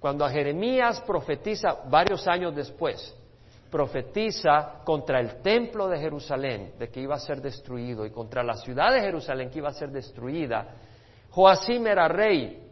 cuando 0.00 0.24
a 0.24 0.30
Jeremías 0.30 1.00
profetiza 1.02 1.84
varios 1.88 2.26
años 2.26 2.54
después, 2.54 3.14
profetiza 3.70 4.82
contra 4.84 5.20
el 5.20 5.42
templo 5.42 5.88
de 5.88 5.98
Jerusalén, 5.98 6.74
de 6.78 6.88
que 6.88 7.00
iba 7.00 7.14
a 7.14 7.20
ser 7.20 7.40
destruido, 7.40 8.06
y 8.06 8.10
contra 8.10 8.42
la 8.42 8.56
ciudad 8.56 8.92
de 8.92 9.00
Jerusalén, 9.00 9.50
que 9.50 9.58
iba 9.58 9.68
a 9.68 9.74
ser 9.74 9.90
destruida, 9.90 10.76
Joacim 11.30 11.86
era 11.86 12.06
rey, 12.08 12.64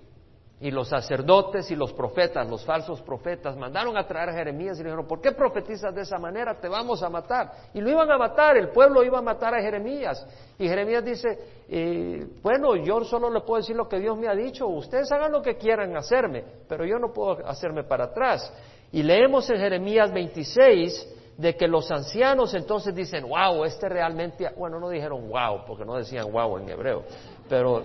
y 0.62 0.70
los 0.70 0.88
sacerdotes 0.88 1.68
y 1.72 1.74
los 1.74 1.92
profetas, 1.92 2.48
los 2.48 2.64
falsos 2.64 3.02
profetas, 3.02 3.56
mandaron 3.56 3.96
a 3.96 4.06
traer 4.06 4.28
a 4.28 4.32
Jeremías 4.32 4.78
y 4.78 4.84
le 4.84 4.90
dijeron, 4.90 5.08
¿por 5.08 5.20
qué 5.20 5.32
profetizas 5.32 5.92
de 5.92 6.02
esa 6.02 6.18
manera? 6.18 6.54
Te 6.54 6.68
vamos 6.68 7.02
a 7.02 7.08
matar. 7.08 7.50
Y 7.74 7.80
lo 7.80 7.90
iban 7.90 8.08
a 8.08 8.16
matar, 8.16 8.56
el 8.56 8.68
pueblo 8.68 9.02
iba 9.02 9.18
a 9.18 9.22
matar 9.22 9.56
a 9.56 9.60
Jeremías. 9.60 10.24
Y 10.60 10.68
Jeremías 10.68 11.04
dice, 11.04 11.64
eh, 11.68 12.24
bueno, 12.40 12.76
yo 12.76 13.02
solo 13.02 13.28
le 13.28 13.40
puedo 13.40 13.60
decir 13.60 13.74
lo 13.74 13.88
que 13.88 13.98
Dios 13.98 14.16
me 14.16 14.28
ha 14.28 14.36
dicho, 14.36 14.68
ustedes 14.68 15.10
hagan 15.10 15.32
lo 15.32 15.42
que 15.42 15.56
quieran 15.56 15.96
hacerme, 15.96 16.44
pero 16.68 16.84
yo 16.84 16.96
no 17.00 17.12
puedo 17.12 17.44
hacerme 17.44 17.82
para 17.82 18.04
atrás. 18.04 18.54
Y 18.92 19.02
leemos 19.02 19.48
en 19.50 19.56
Jeremías 19.58 20.12
26 20.12 21.08
de 21.38 21.56
que 21.56 21.66
los 21.66 21.90
ancianos 21.90 22.54
entonces 22.54 22.94
dicen, 22.94 23.26
wow, 23.26 23.64
este 23.64 23.88
realmente, 23.88 24.48
bueno, 24.56 24.78
no 24.78 24.90
dijeron 24.90 25.28
wow, 25.28 25.64
porque 25.66 25.84
no 25.84 25.96
decían 25.96 26.30
wow 26.30 26.58
en 26.58 26.68
hebreo, 26.68 27.04
pero 27.48 27.84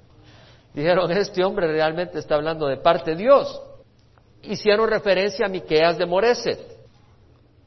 dijeron, 0.74 1.10
este 1.10 1.42
hombre 1.42 1.66
realmente 1.68 2.18
está 2.18 2.34
hablando 2.34 2.66
de 2.66 2.76
parte 2.76 3.12
de 3.12 3.16
Dios. 3.16 3.62
Hicieron 4.42 4.88
referencia 4.88 5.46
a 5.46 5.48
Miqueas 5.48 5.96
de 5.98 6.06
Moreset 6.06 6.75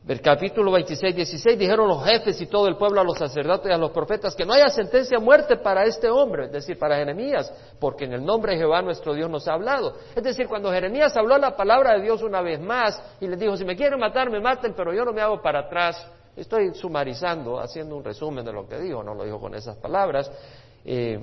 del 0.10 0.22
capítulo 0.22 0.72
26, 0.72 1.16
16, 1.16 1.60
dijeron 1.60 1.88
los 1.88 2.04
jefes 2.04 2.42
y 2.42 2.48
todo 2.48 2.68
el 2.68 2.78
pueblo 2.78 3.00
a 3.00 3.04
los 3.04 3.16
sacerdotes 3.16 3.70
y 3.70 3.72
a 3.72 3.78
los 3.78 3.92
profetas 3.92 4.36
que 4.36 4.44
no 4.44 4.54
haya 4.54 4.68
sentencia 4.70 5.20
de 5.20 5.24
muerte 5.24 5.58
para 5.58 5.84
este 5.84 6.10
hombre, 6.10 6.46
es 6.46 6.52
decir, 6.52 6.80
para 6.80 6.96
Jeremías, 6.96 7.54
porque 7.80 8.06
en 8.06 8.14
el 8.14 8.26
nombre 8.26 8.54
de 8.54 8.58
Jehová 8.58 8.82
nuestro 8.82 9.14
Dios 9.14 9.30
nos 9.30 9.48
ha 9.48 9.54
hablado. 9.54 9.94
Es 10.16 10.24
decir, 10.24 10.48
cuando 10.48 10.72
Jeremías 10.72 11.16
habló 11.16 11.38
la 11.38 11.56
palabra 11.56 11.94
de 11.94 12.02
Dios 12.02 12.24
una 12.24 12.42
vez 12.42 12.60
más 12.60 13.00
y 13.22 13.28
les 13.28 13.40
dijo, 13.40 13.56
si 13.56 13.64
me 13.64 13.76
quieren 13.76 14.00
matar, 14.00 14.32
me 14.32 14.40
maten, 14.40 14.74
pero 14.76 14.92
yo 14.96 15.06
no 15.06 15.14
me 15.14 15.22
hago 15.22 15.44
para 15.44 15.60
atrás, 15.60 16.04
estoy 16.36 16.74
sumarizando, 16.74 17.60
haciendo 17.60 17.96
un 17.96 18.04
resumen 18.04 18.44
de 18.44 18.52
lo 18.52 18.68
que 18.68 18.80
dijo, 18.80 19.04
no 19.04 19.14
lo 19.14 19.26
dijo 19.26 19.40
con 19.40 19.54
esas 19.54 19.78
palabras. 19.78 20.32
Eh, 20.86 21.20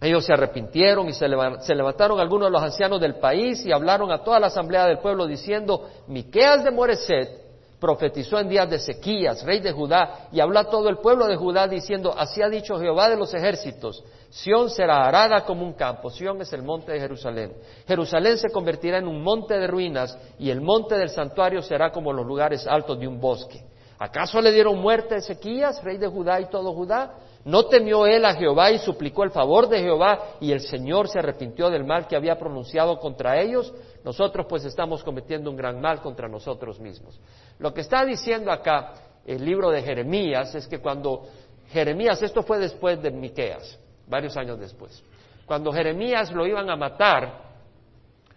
ellos 0.00 0.24
se 0.24 0.32
arrepintieron 0.32 1.10
y 1.10 1.12
se, 1.12 1.28
levantaron 1.28 2.18
algunos 2.18 2.48
de 2.48 2.52
los 2.52 2.62
ancianos 2.62 3.02
del 3.02 3.16
país 3.16 3.66
y 3.66 3.72
hablaron 3.72 4.10
a 4.10 4.24
toda 4.24 4.40
la 4.40 4.46
asamblea 4.46 4.86
del 4.86 5.00
pueblo 5.00 5.26
diciendo, 5.26 5.90
Miqueas 6.06 6.64
de 6.64 6.70
Moreset, 6.70 7.43
profetizó 7.84 8.38
en 8.38 8.48
días 8.48 8.70
de 8.70 8.78
Sequías, 8.78 9.44
rey 9.44 9.60
de 9.60 9.70
Judá, 9.70 10.28
y 10.32 10.40
habló 10.40 10.58
a 10.58 10.70
todo 10.70 10.88
el 10.88 10.96
pueblo 10.96 11.26
de 11.26 11.36
Judá 11.36 11.68
diciendo, 11.68 12.14
así 12.16 12.40
ha 12.40 12.48
dicho 12.48 12.78
Jehová 12.78 13.10
de 13.10 13.16
los 13.16 13.34
ejércitos, 13.34 14.02
Sión 14.30 14.70
será 14.70 15.06
arada 15.06 15.44
como 15.44 15.66
un 15.66 15.74
campo, 15.74 16.08
Sión 16.08 16.40
es 16.40 16.50
el 16.54 16.62
monte 16.62 16.92
de 16.92 17.00
Jerusalén. 17.00 17.52
Jerusalén 17.86 18.38
se 18.38 18.48
convertirá 18.48 18.96
en 18.96 19.06
un 19.06 19.22
monte 19.22 19.58
de 19.58 19.66
ruinas 19.66 20.16
y 20.38 20.48
el 20.48 20.62
monte 20.62 20.96
del 20.96 21.10
santuario 21.10 21.60
será 21.60 21.92
como 21.92 22.10
los 22.10 22.24
lugares 22.24 22.66
altos 22.66 22.98
de 22.98 23.06
un 23.06 23.20
bosque. 23.20 23.62
¿Acaso 23.98 24.40
le 24.40 24.50
dieron 24.50 24.80
muerte 24.80 25.16
a 25.16 25.18
Ezequías, 25.18 25.84
rey 25.84 25.98
de 25.98 26.08
Judá 26.08 26.40
y 26.40 26.46
todo 26.46 26.72
Judá? 26.72 27.16
¿No 27.44 27.66
temió 27.66 28.06
él 28.06 28.24
a 28.24 28.34
Jehová 28.34 28.70
y 28.70 28.78
suplicó 28.78 29.22
el 29.24 29.30
favor 29.30 29.68
de 29.68 29.80
Jehová 29.80 30.36
y 30.40 30.52
el 30.52 30.60
Señor 30.60 31.08
se 31.08 31.18
arrepintió 31.18 31.68
del 31.68 31.84
mal 31.84 32.06
que 32.06 32.16
había 32.16 32.38
pronunciado 32.38 32.98
contra 32.98 33.38
ellos? 33.38 33.72
Nosotros 34.02 34.46
pues 34.48 34.64
estamos 34.64 35.04
cometiendo 35.04 35.50
un 35.50 35.56
gran 35.56 35.80
mal 35.80 36.00
contra 36.00 36.28
nosotros 36.28 36.80
mismos. 36.80 37.20
Lo 37.64 37.72
que 37.72 37.80
está 37.80 38.04
diciendo 38.04 38.52
acá 38.52 38.92
el 39.24 39.42
libro 39.42 39.70
de 39.70 39.80
Jeremías 39.80 40.54
es 40.54 40.68
que 40.68 40.80
cuando 40.80 41.22
Jeremías, 41.70 42.20
esto 42.20 42.42
fue 42.42 42.58
después 42.58 43.02
de 43.02 43.10
Miqueas, 43.10 43.78
varios 44.06 44.36
años 44.36 44.60
después, 44.60 45.02
cuando 45.46 45.72
Jeremías 45.72 46.30
lo 46.30 46.46
iban 46.46 46.68
a 46.68 46.76
matar, 46.76 47.54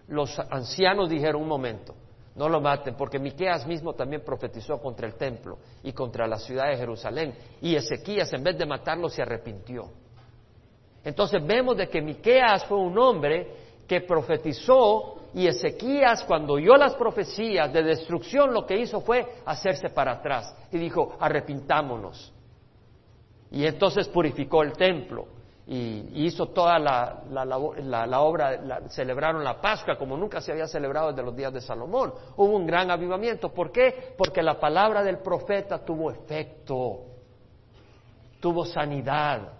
los 0.07 0.39
ancianos 0.39 1.09
dijeron 1.09 1.41
un 1.41 1.49
momento, 1.49 1.93
no 2.37 2.47
lo 2.47 2.61
maten, 2.61 2.95
porque 2.95 3.19
Miqueas 3.19 3.67
mismo 3.67 3.95
también 3.95 4.21
profetizó 4.23 4.79
contra 4.79 5.05
el 5.05 5.15
templo 5.15 5.57
y 5.83 5.91
contra 5.91 6.25
la 6.25 6.37
ciudad 6.37 6.69
de 6.69 6.77
Jerusalén, 6.77 7.35
y 7.61 7.75
Ezequías 7.75 8.31
en 8.31 8.45
vez 8.45 8.57
de 8.57 8.65
matarlo 8.65 9.09
se 9.09 9.23
arrepintió. 9.23 9.89
Entonces 11.03 11.45
vemos 11.45 11.75
de 11.75 11.89
que 11.89 12.01
Miqueas 12.01 12.63
fue 12.63 12.77
un 12.77 12.97
hombre 12.97 13.83
que 13.85 13.99
profetizó 13.99 15.16
y 15.37 15.45
Ezequías, 15.45 16.23
cuando 16.23 16.53
oyó 16.53 16.75
las 16.77 16.95
profecías 16.95 17.71
de 17.71 17.83
destrucción, 17.83 18.51
lo 18.51 18.65
que 18.65 18.75
hizo 18.75 19.01
fue 19.01 19.23
hacerse 19.45 19.91
para 19.91 20.13
atrás 20.13 20.51
y 20.71 20.79
dijo, 20.79 21.15
arrepintámonos. 21.19 22.33
Y 23.51 23.63
entonces 23.63 24.07
purificó 24.07 24.63
el 24.63 24.73
templo 24.73 25.27
y 25.67 26.25
hizo 26.25 26.47
toda 26.47 26.79
la, 26.79 27.21
la, 27.29 28.19
obra, 28.19 28.81
celebraron 28.89 29.43
la 29.43 29.61
Pascua 29.61 29.95
como 29.95 30.17
nunca 30.17 30.41
se 30.41 30.53
había 30.53 30.65
celebrado 30.65 31.09
desde 31.09 31.21
los 31.21 31.35
días 31.35 31.53
de 31.53 31.61
Salomón. 31.61 32.15
Hubo 32.35 32.55
un 32.55 32.65
gran 32.65 32.89
avivamiento. 32.89 33.53
¿Por 33.53 33.71
qué? 33.71 34.15
Porque 34.17 34.41
la 34.41 34.59
palabra 34.59 35.03
del 35.03 35.19
profeta 35.19 35.85
tuvo 35.85 36.09
efecto, 36.09 37.01
tuvo 38.39 38.65
sanidad. 38.65 39.53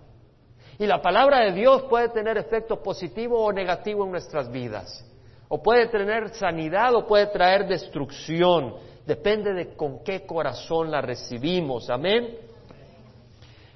Y 0.80 0.88
la 0.88 1.04
palabra 1.04 1.42
de 1.42 1.52
Dios 1.52 1.84
puede 1.84 2.10
tener 2.10 2.36
efecto 2.36 2.82
positivo 2.82 3.46
o 3.46 3.54
negativo 3.54 4.06
en 4.06 4.10
nuestras 4.10 4.52
vidas. 4.52 5.04
O 5.50 5.62
puede 5.62 5.88
tener 5.88 6.30
sanidad 6.36 6.94
o 6.96 7.06
puede 7.06 7.28
traer 7.28 7.68
destrucción. 7.68 8.76
Depende 9.06 9.54
de 9.54 9.76
con 9.76 10.04
qué 10.04 10.26
corazón 10.26 10.92
la 10.92 11.02
recibimos. 11.02 11.90
Amén. 11.90 12.38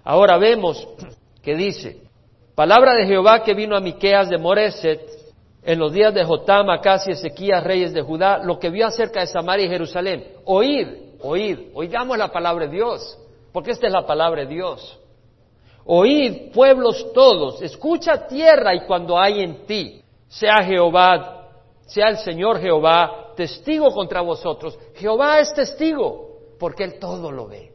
Ahora 0.03 0.37
vemos 0.37 0.85
que 1.41 1.55
dice, 1.55 2.01
palabra 2.55 2.93
de 2.95 3.05
Jehová 3.05 3.43
que 3.43 3.53
vino 3.53 3.75
a 3.77 3.79
Miqueas 3.79 4.29
de 4.29 4.37
Moreset 4.37 5.21
en 5.63 5.79
los 5.79 5.93
días 5.93 6.13
de 6.13 6.25
Jotam, 6.25 6.69
Acas 6.69 7.07
y 7.07 7.11
Ezequías, 7.11 7.63
reyes 7.63 7.93
de 7.93 8.01
Judá, 8.01 8.39
lo 8.39 8.59
que 8.59 8.69
vio 8.69 8.87
acerca 8.87 9.21
de 9.21 9.27
Samaria 9.27 9.67
y 9.67 9.69
Jerusalén. 9.69 10.25
Oíd, 10.43 10.87
oíd, 11.21 11.59
oigamos 11.73 12.17
la 12.17 12.29
palabra 12.29 12.65
de 12.65 12.71
Dios, 12.71 13.17
porque 13.53 13.71
esta 13.71 13.87
es 13.87 13.93
la 13.93 14.05
palabra 14.05 14.41
de 14.41 14.47
Dios. 14.47 14.99
Oíd, 15.85 16.51
pueblos 16.51 17.13
todos, 17.13 17.61
escucha 17.61 18.27
tierra 18.27 18.73
y 18.75 18.81
cuando 18.81 19.17
hay 19.17 19.41
en 19.41 19.65
ti, 19.65 20.01
sea 20.27 20.63
Jehová 20.63 21.40
sea 21.91 22.07
el 22.07 22.17
Señor 22.19 22.59
Jehová 22.59 23.33
testigo 23.35 23.89
contra 23.91 24.21
vosotros. 24.21 24.79
Jehová 24.95 25.39
es 25.39 25.53
testigo 25.53 26.37
porque 26.57 26.85
Él 26.85 26.99
todo 26.99 27.29
lo 27.31 27.47
ve. 27.47 27.73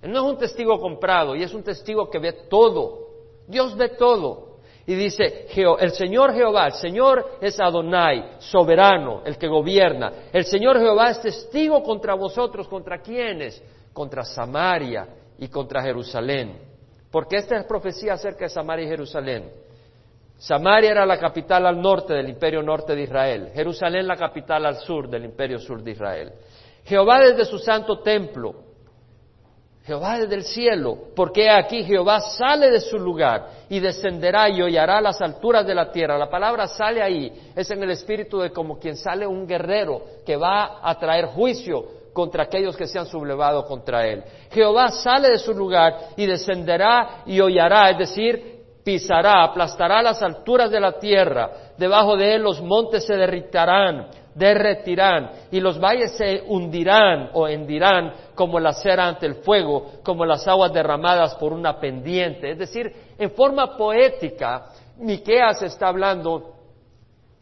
Él 0.00 0.10
no 0.10 0.20
es 0.20 0.32
un 0.32 0.38
testigo 0.38 0.78
comprado 0.80 1.36
y 1.36 1.42
es 1.42 1.52
un 1.52 1.62
testigo 1.62 2.08
que 2.08 2.18
ve 2.18 2.32
todo. 2.48 3.08
Dios 3.46 3.76
ve 3.76 3.90
todo. 3.90 4.48
Y 4.86 4.94
dice, 4.94 5.46
el 5.78 5.92
Señor 5.92 6.32
Jehová, 6.32 6.68
el 6.68 6.72
Señor 6.72 7.32
es 7.42 7.60
Adonai, 7.60 8.36
soberano, 8.38 9.20
el 9.26 9.36
que 9.36 9.46
gobierna. 9.46 10.30
El 10.32 10.46
Señor 10.46 10.78
Jehová 10.78 11.10
es 11.10 11.20
testigo 11.20 11.82
contra 11.82 12.14
vosotros, 12.14 12.66
¿contra 12.68 13.02
quiénes? 13.02 13.62
Contra 13.92 14.24
Samaria 14.24 15.06
y 15.38 15.48
contra 15.48 15.82
Jerusalén. 15.82 16.58
Porque 17.10 17.36
esta 17.36 17.58
es 17.58 17.66
profecía 17.66 18.14
acerca 18.14 18.46
de 18.46 18.48
Samaria 18.48 18.86
y 18.86 18.88
Jerusalén. 18.88 19.52
Samaria 20.40 20.92
era 20.92 21.04
la 21.04 21.18
capital 21.18 21.66
al 21.66 21.82
norte 21.82 22.14
del 22.14 22.30
imperio 22.30 22.62
norte 22.62 22.94
de 22.94 23.02
Israel, 23.02 23.50
Jerusalén 23.52 24.06
la 24.06 24.16
capital 24.16 24.64
al 24.64 24.76
sur 24.78 25.06
del 25.06 25.26
imperio 25.26 25.58
sur 25.58 25.82
de 25.82 25.90
Israel. 25.90 26.32
Jehová 26.82 27.20
desde 27.20 27.44
su 27.44 27.58
santo 27.58 27.98
templo, 27.98 28.54
Jehová 29.84 30.18
desde 30.18 30.36
el 30.36 30.44
cielo, 30.44 30.96
porque 31.14 31.50
aquí 31.50 31.84
Jehová 31.84 32.20
sale 32.20 32.70
de 32.70 32.80
su 32.80 32.98
lugar 32.98 33.48
y 33.68 33.80
descenderá 33.80 34.48
y 34.48 34.62
hollará 34.62 35.02
las 35.02 35.20
alturas 35.20 35.66
de 35.66 35.74
la 35.74 35.92
tierra. 35.92 36.16
La 36.16 36.30
palabra 36.30 36.66
sale 36.68 37.02
ahí, 37.02 37.30
es 37.54 37.70
en 37.70 37.82
el 37.82 37.90
espíritu 37.90 38.38
de 38.38 38.50
como 38.50 38.78
quien 38.78 38.96
sale 38.96 39.26
un 39.26 39.46
guerrero 39.46 40.00
que 40.24 40.36
va 40.36 40.80
a 40.82 40.98
traer 40.98 41.26
juicio 41.26 41.84
contra 42.14 42.44
aquellos 42.44 42.78
que 42.78 42.86
se 42.86 42.98
han 42.98 43.06
sublevado 43.06 43.66
contra 43.66 44.06
él. 44.06 44.24
Jehová 44.50 44.88
sale 44.88 45.28
de 45.32 45.38
su 45.38 45.52
lugar 45.52 45.98
y 46.16 46.24
descenderá 46.24 47.24
y 47.26 47.40
hollará, 47.40 47.90
es 47.90 47.98
decir, 47.98 48.59
pisará, 48.90 49.44
aplastará 49.44 50.02
las 50.02 50.20
alturas 50.20 50.68
de 50.68 50.80
la 50.80 50.98
tierra, 50.98 51.48
debajo 51.78 52.16
de 52.16 52.34
él 52.34 52.42
los 52.42 52.60
montes 52.60 53.06
se 53.06 53.14
derritarán, 53.14 54.08
derretirán, 54.34 55.30
y 55.52 55.60
los 55.60 55.78
valles 55.78 56.16
se 56.16 56.42
hundirán 56.48 57.30
o 57.32 57.46
hendirán 57.46 58.12
como 58.34 58.58
la 58.58 58.72
cera 58.72 59.06
ante 59.06 59.26
el 59.26 59.36
fuego, 59.36 59.92
como 60.02 60.26
las 60.26 60.48
aguas 60.48 60.72
derramadas 60.72 61.36
por 61.36 61.52
una 61.52 61.78
pendiente. 61.78 62.50
Es 62.50 62.58
decir, 62.58 62.92
en 63.16 63.30
forma 63.30 63.76
poética, 63.76 64.66
Miqueas 64.96 65.62
está 65.62 65.86
hablando, 65.86 66.54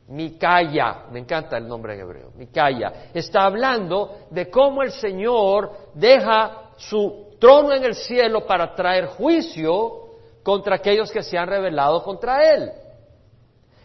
Micaya, 0.09 1.05
me 1.11 1.21
encanta 1.21 1.57
el 1.57 1.67
nombre 1.67 1.95
en 1.95 2.01
hebreo, 2.01 2.31
Micaya, 2.37 2.93
está 3.15 3.45
hablando 3.45 4.19
de 4.31 4.51
cómo 4.51 4.83
el 4.83 4.91
Señor 4.91 5.71
deja 5.95 6.73
su 6.77 7.29
trono 7.41 7.73
en 7.73 7.85
el 7.85 7.95
cielo 7.95 8.45
para 8.45 8.75
traer 8.75 9.07
juicio 9.07 10.08
contra 10.49 10.77
aquellos 10.77 11.13
que 11.13 11.23
se 11.23 11.37
han 11.37 11.47
rebelado 11.47 12.03
contra 12.03 12.55
Él. 12.55 12.73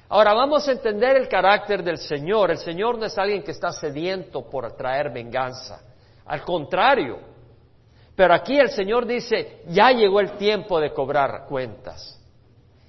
Ahora 0.08 0.34
vamos 0.34 0.65
a 0.65 0.71
entender 0.71 1.17
el 1.17 1.28
carácter 1.28 1.84
del 1.84 1.97
Señor. 1.97 2.52
El 2.52 2.58
Señor 2.58 2.97
no 2.97 3.06
es 3.06 3.17
alguien 3.17 3.43
que 3.43 3.52
está 3.52 3.73
sediento 3.73 4.49
por 4.49 4.71
traer 4.78 5.12
venganza. 5.12 5.82
Al 6.26 6.45
contrario. 6.45 7.19
Pero 8.15 8.34
aquí 8.34 8.58
el 8.58 8.69
Señor 8.69 9.06
dice, 9.06 9.63
ya 9.67 9.91
llegó 9.91 10.21
el 10.21 10.38
tiempo 10.38 10.80
de 10.80 10.93
cobrar 10.93 11.47
cuentas. 11.49 12.17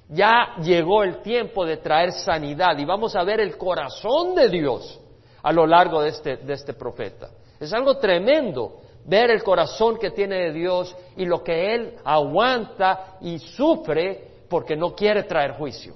Ya 0.09 0.55
llegó 0.63 1.03
el 1.03 1.21
tiempo 1.21 1.67
de 1.67 1.79
traer 1.79 2.13
sanidad. 2.13 2.79
Y 2.79 2.85
vamos 2.85 3.17
a 3.17 3.25
ver 3.25 3.41
el 3.41 3.57
corazón 3.57 4.37
de 4.37 4.51
Dios 4.51 5.01
a 5.43 5.53
lo 5.53 5.67
largo 5.67 6.01
de 6.01 6.11
este, 6.11 6.37
de 6.37 6.53
este 6.53 6.75
profeta. 6.75 7.29
Es 7.59 7.73
algo 7.73 7.97
tremendo 7.97 8.83
ver 9.05 9.31
el 9.31 9.43
corazón 9.43 9.99
que 9.99 10.11
tiene 10.11 10.37
de 10.37 10.53
Dios 10.53 10.97
y 11.17 11.27
lo 11.27 11.43
que 11.43 11.75
Él 11.75 11.95
aguanta 12.05 13.17
y 13.21 13.39
sufre 13.39 14.29
porque 14.49 14.77
no 14.77 14.95
quiere 14.95 15.25
traer 15.25 15.53
juicio. 15.53 15.95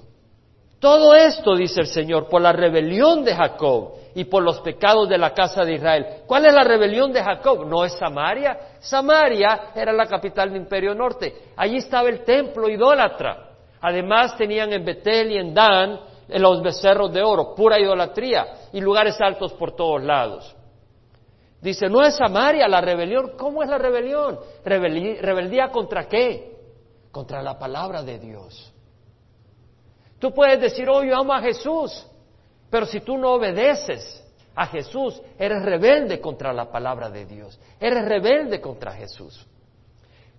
Todo 0.80 1.14
esto, 1.14 1.56
dice 1.56 1.80
el 1.80 1.88
Señor, 1.88 2.28
por 2.28 2.40
la 2.40 2.52
rebelión 2.52 3.24
de 3.24 3.34
Jacob 3.34 3.94
y 4.14 4.24
por 4.24 4.44
los 4.44 4.60
pecados 4.60 5.08
de 5.08 5.18
la 5.18 5.34
casa 5.34 5.64
de 5.64 5.74
Israel. 5.74 6.06
¿Cuál 6.26 6.46
es 6.46 6.54
la 6.54 6.62
rebelión 6.62 7.12
de 7.12 7.22
Jacob? 7.22 7.66
No 7.66 7.84
es 7.84 7.94
Samaria. 7.94 8.56
Samaria 8.78 9.72
era 9.74 9.92
la 9.92 10.06
capital 10.06 10.50
del 10.50 10.62
imperio 10.62 10.94
norte. 10.94 11.50
Allí 11.56 11.78
estaba 11.78 12.08
el 12.08 12.22
templo 12.22 12.68
idólatra. 12.68 13.48
Además 13.80 14.36
tenían 14.36 14.72
en 14.72 14.84
Betel 14.84 15.32
y 15.32 15.38
en 15.38 15.52
Dan 15.52 16.00
los 16.28 16.62
becerros 16.62 17.12
de 17.12 17.22
oro, 17.22 17.54
pura 17.54 17.80
idolatría 17.80 18.46
y 18.72 18.80
lugares 18.80 19.20
altos 19.20 19.52
por 19.54 19.74
todos 19.74 20.02
lados. 20.02 20.54
Dice, 21.60 21.88
no 21.88 22.02
es 22.02 22.16
Samaria 22.16 22.68
la 22.68 22.80
rebelión. 22.80 23.32
¿Cómo 23.36 23.62
es 23.62 23.68
la 23.68 23.78
rebelión? 23.78 24.38
¿Rebeldía 24.64 25.70
contra 25.70 26.06
qué? 26.06 26.56
Contra 27.10 27.42
la 27.42 27.58
palabra 27.58 28.02
de 28.02 28.18
Dios. 28.18 28.72
Tú 30.18 30.32
puedes 30.32 30.60
decir, 30.60 30.88
oh, 30.88 31.02
yo 31.02 31.16
amo 31.16 31.32
a 31.32 31.40
Jesús, 31.40 32.06
pero 32.70 32.86
si 32.86 33.00
tú 33.00 33.16
no 33.16 33.34
obedeces 33.34 34.24
a 34.54 34.66
Jesús, 34.66 35.20
eres 35.38 35.62
rebelde 35.62 36.20
contra 36.20 36.52
la 36.52 36.70
palabra 36.70 37.08
de 37.08 37.24
Dios. 37.24 37.58
Eres 37.78 38.04
rebelde 38.04 38.60
contra 38.60 38.92
Jesús. 38.92 39.46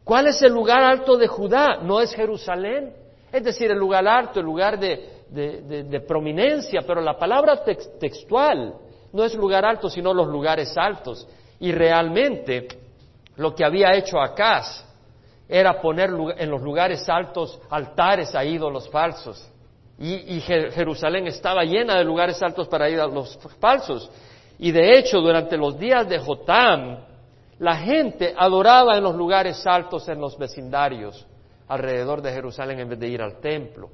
¿Cuál 0.04 0.28
es 0.28 0.42
el 0.42 0.52
lugar 0.52 0.84
alto 0.84 1.18
de 1.18 1.28
Judá? 1.28 1.82
¿No 1.82 2.02
es 2.02 2.14
Jerusalén? 2.14 2.94
Es 3.32 3.44
decir, 3.44 3.70
el 3.72 3.78
lugar 3.78 4.08
alto, 4.08 4.40
el 4.40 4.46
lugar 4.46 4.80
de, 4.80 6.04
prominencia, 6.08 6.82
pero 6.86 7.02
la 7.02 7.18
palabra 7.18 7.64
textual 7.64 8.74
no 9.14 9.24
es 9.24 9.34
lugar 9.36 9.66
alto, 9.66 9.90
sino 9.90 10.14
los 10.14 10.28
lugares 10.28 10.76
altos. 10.78 11.28
Y 11.60 11.72
realmente 11.72 12.68
lo 13.36 13.54
que 13.54 13.66
había 13.66 13.94
hecho 13.94 14.20
Acaz 14.20 14.86
era 15.48 15.82
poner 15.82 16.12
en 16.38 16.50
los 16.50 16.62
lugares 16.62 17.08
altos 17.10 17.60
altares 17.70 18.36
a 18.36 18.46
ídolos 18.46 18.90
falsos. 18.90 19.46
Y, 20.02 20.40
Jerusalén 20.40 21.28
estaba 21.28 21.64
llena 21.64 21.98
de 21.98 22.06
lugares 22.06 22.42
altos 22.42 22.70
para 22.70 22.90
ir 22.90 23.02
a 23.02 23.08
los 23.08 23.38
falsos. 23.60 24.10
Y 24.58 24.72
de 24.72 24.98
hecho, 24.98 25.20
durante 25.20 25.58
los 25.58 25.78
días 25.78 26.08
de 26.08 26.20
Jotam, 26.20 27.00
la 27.58 27.76
gente 27.76 28.34
adoraba 28.38 28.98
en 28.98 29.04
los 29.04 29.16
lugares 29.16 29.66
altos 29.68 30.08
en 30.08 30.22
los 30.22 30.38
vecindarios 30.38 31.26
alrededor 31.68 32.22
de 32.22 32.32
Jerusalén 32.32 32.80
en 32.80 32.90
vez 32.90 33.00
de 33.00 33.08
ir 33.10 33.22
al 33.22 33.42
templo. 33.42 33.90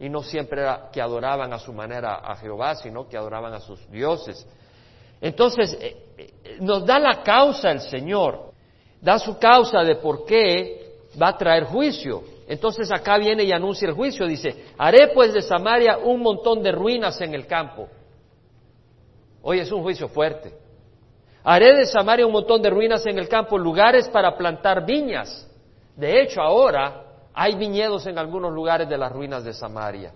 Y 0.00 0.08
no 0.08 0.22
siempre 0.22 0.62
era 0.62 0.90
que 0.92 1.00
adoraban 1.00 1.52
a 1.52 1.58
su 1.58 1.72
manera 1.72 2.16
a 2.16 2.36
Jehová, 2.36 2.74
sino 2.74 3.08
que 3.08 3.16
adoraban 3.16 3.54
a 3.54 3.60
sus 3.60 3.88
dioses. 3.90 4.46
Entonces, 5.20 5.76
eh, 5.80 5.96
eh, 6.18 6.56
nos 6.60 6.84
da 6.84 6.98
la 6.98 7.22
causa 7.22 7.70
el 7.70 7.80
Señor, 7.80 8.52
da 9.00 9.18
su 9.18 9.38
causa 9.38 9.82
de 9.82 9.96
por 9.96 10.24
qué 10.26 10.96
va 11.20 11.28
a 11.28 11.38
traer 11.38 11.64
juicio. 11.64 12.22
Entonces 12.46 12.90
acá 12.92 13.16
viene 13.18 13.44
y 13.44 13.52
anuncia 13.52 13.88
el 13.88 13.94
juicio, 13.94 14.26
dice, 14.26 14.66
haré 14.76 15.08
pues 15.14 15.32
de 15.32 15.40
Samaria 15.40 15.98
un 15.98 16.20
montón 16.20 16.62
de 16.62 16.72
ruinas 16.72 17.20
en 17.20 17.34
el 17.34 17.46
campo. 17.46 17.88
Hoy 19.42 19.60
es 19.60 19.70
un 19.72 19.82
juicio 19.82 20.08
fuerte. 20.08 20.52
Haré 21.42 21.74
de 21.74 21.86
Samaria 21.86 22.26
un 22.26 22.32
montón 22.32 22.62
de 22.62 22.70
ruinas 22.70 23.04
en 23.06 23.18
el 23.18 23.28
campo, 23.28 23.58
lugares 23.58 24.08
para 24.08 24.36
plantar 24.36 24.84
viñas. 24.84 25.50
De 25.96 26.22
hecho, 26.22 26.40
ahora 26.40 27.03
hay 27.34 27.56
viñedos 27.56 28.06
en 28.06 28.16
algunos 28.16 28.52
lugares 28.52 28.88
de 28.88 28.96
las 28.96 29.10
ruinas 29.10 29.42
de 29.42 29.52
Samaria. 29.52 30.12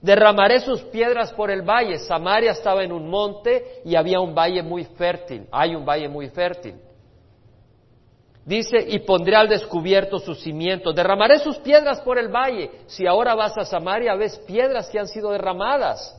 Derramaré 0.00 0.60
sus 0.60 0.80
piedras 0.82 1.32
por 1.32 1.50
el 1.50 1.62
valle. 1.62 1.98
Samaria 1.98 2.52
estaba 2.52 2.84
en 2.84 2.92
un 2.92 3.10
monte 3.10 3.82
y 3.84 3.96
había 3.96 4.20
un 4.20 4.32
valle 4.32 4.62
muy 4.62 4.84
fértil. 4.84 5.48
Hay 5.50 5.74
un 5.74 5.84
valle 5.84 6.08
muy 6.08 6.28
fértil. 6.28 6.76
Dice, 8.44 8.78
y 8.78 9.00
pondré 9.00 9.34
al 9.34 9.48
descubierto 9.48 10.20
sus 10.20 10.40
cimientos. 10.40 10.94
Derramaré 10.94 11.40
sus 11.40 11.58
piedras 11.58 12.00
por 12.00 12.16
el 12.16 12.28
valle. 12.28 12.70
Si 12.86 13.04
ahora 13.04 13.34
vas 13.34 13.58
a 13.58 13.64
Samaria, 13.64 14.14
ves 14.14 14.38
piedras 14.46 14.88
que 14.88 15.00
han 15.00 15.08
sido 15.08 15.32
derramadas. 15.32 16.16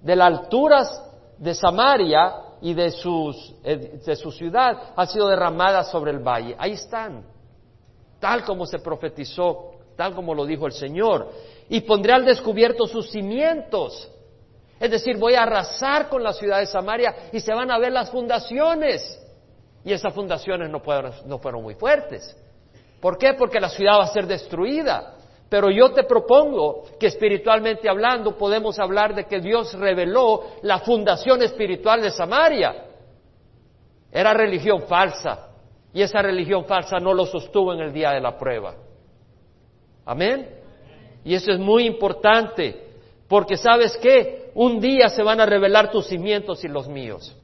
De 0.00 0.16
las 0.16 0.28
alturas 0.28 1.02
de 1.36 1.54
Samaria 1.54 2.32
y 2.62 2.72
de, 2.72 2.90
sus, 2.90 3.54
eh, 3.62 4.00
de 4.04 4.16
su 4.16 4.32
ciudad 4.32 4.94
han 4.96 5.06
sido 5.08 5.28
derramadas 5.28 5.90
sobre 5.90 6.10
el 6.10 6.20
valle. 6.20 6.56
Ahí 6.58 6.72
están 6.72 7.33
tal 8.24 8.42
como 8.42 8.64
se 8.64 8.78
profetizó, 8.78 9.72
tal 9.98 10.14
como 10.14 10.34
lo 10.34 10.46
dijo 10.46 10.66
el 10.66 10.72
Señor. 10.72 11.28
Y 11.68 11.82
pondré 11.82 12.14
al 12.14 12.24
descubierto 12.24 12.86
sus 12.86 13.10
cimientos. 13.10 14.10
Es 14.80 14.90
decir, 14.90 15.18
voy 15.18 15.34
a 15.34 15.42
arrasar 15.42 16.08
con 16.08 16.22
la 16.22 16.32
ciudad 16.32 16.60
de 16.60 16.64
Samaria 16.64 17.28
y 17.32 17.40
se 17.40 17.52
van 17.52 17.70
a 17.70 17.78
ver 17.78 17.92
las 17.92 18.10
fundaciones. 18.10 19.22
Y 19.84 19.92
esas 19.92 20.14
fundaciones 20.14 20.70
no 20.70 20.80
fueron, 20.80 21.12
no 21.26 21.38
fueron 21.38 21.62
muy 21.62 21.74
fuertes. 21.74 22.34
¿Por 22.98 23.18
qué? 23.18 23.34
Porque 23.34 23.60
la 23.60 23.68
ciudad 23.68 23.98
va 23.98 24.04
a 24.04 24.06
ser 24.06 24.26
destruida. 24.26 25.16
Pero 25.50 25.70
yo 25.70 25.92
te 25.92 26.04
propongo 26.04 26.84
que 26.98 27.08
espiritualmente 27.08 27.90
hablando 27.90 28.38
podemos 28.38 28.78
hablar 28.78 29.14
de 29.14 29.26
que 29.26 29.38
Dios 29.38 29.74
reveló 29.74 30.44
la 30.62 30.78
fundación 30.78 31.42
espiritual 31.42 32.00
de 32.00 32.10
Samaria. 32.10 32.86
Era 34.10 34.32
religión 34.32 34.84
falsa, 34.88 35.50
y 35.94 36.02
esa 36.02 36.20
religión 36.20 36.64
falsa 36.64 36.98
no 36.98 37.14
lo 37.14 37.24
sostuvo 37.24 37.72
en 37.72 37.78
el 37.78 37.92
día 37.92 38.10
de 38.10 38.20
la 38.20 38.36
prueba. 38.36 38.74
Amén. 40.04 40.50
Y 41.24 41.34
eso 41.34 41.52
es 41.52 41.58
muy 41.58 41.86
importante, 41.86 42.88
porque 43.28 43.56
sabes 43.56 43.96
qué, 43.98 44.50
un 44.54 44.80
día 44.80 45.08
se 45.08 45.22
van 45.22 45.40
a 45.40 45.46
revelar 45.46 45.92
tus 45.92 46.08
cimientos 46.08 46.64
y 46.64 46.68
los 46.68 46.88
míos. 46.88 47.34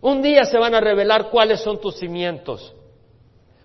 Un 0.00 0.22
día 0.22 0.44
se 0.44 0.58
van 0.58 0.74
a 0.74 0.80
revelar 0.80 1.28
cuáles 1.28 1.60
son 1.60 1.80
tus 1.80 1.96
cimientos. 1.96 2.74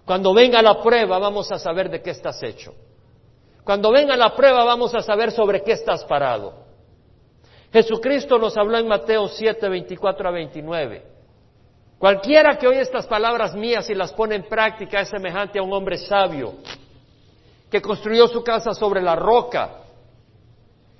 Cuando 0.05 0.33
venga 0.33 0.61
la 0.61 0.81
prueba 0.81 1.17
vamos 1.17 1.49
a 1.51 1.57
saber 1.57 1.89
de 1.89 2.01
qué 2.01 2.11
estás 2.11 2.43
hecho. 2.43 2.73
Cuando 3.63 3.91
venga 3.91 4.15
la 4.17 4.35
prueba 4.35 4.65
vamos 4.65 4.93
a 4.93 4.99
saber 4.99 5.31
sobre 5.31 5.63
qué 5.63 5.71
estás 5.71 6.03
parado. 6.03 6.53
Jesucristo 7.71 8.37
nos 8.37 8.57
habló 8.57 8.77
en 8.77 8.87
Mateo 8.87 9.27
7, 9.29 9.67
24 9.69 10.27
a 10.27 10.31
29. 10.31 11.16
Cualquiera 11.97 12.57
que 12.57 12.67
oye 12.67 12.81
estas 12.81 13.07
palabras 13.07 13.55
mías 13.55 13.89
y 13.89 13.95
las 13.95 14.13
pone 14.13 14.35
en 14.35 14.43
práctica 14.43 15.01
es 15.01 15.09
semejante 15.09 15.57
a 15.57 15.63
un 15.63 15.73
hombre 15.73 15.97
sabio 15.97 16.53
que 17.71 17.81
construyó 17.81 18.27
su 18.27 18.43
casa 18.43 18.73
sobre 18.73 19.01
la 19.01 19.15
roca 19.15 19.81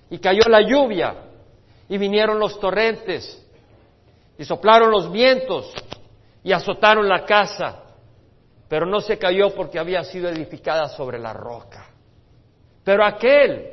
y 0.10 0.18
cayó 0.18 0.42
la 0.50 0.62
lluvia 0.62 1.16
y 1.88 1.98
vinieron 1.98 2.40
los 2.40 2.60
torrentes 2.60 3.46
y 4.38 4.44
soplaron 4.44 4.92
los 4.92 5.12
vientos 5.12 5.72
y 6.44 6.52
azotaron 6.52 7.08
la 7.08 7.26
casa, 7.26 7.84
pero 8.68 8.86
no 8.86 9.00
se 9.00 9.18
cayó 9.18 9.54
porque 9.54 9.80
había 9.80 10.04
sido 10.04 10.30
edificada 10.30 10.90
sobre 10.90 11.20
la 11.20 11.34
roca. 11.34 11.90
Pero 12.84 13.06
aquel 13.06 13.72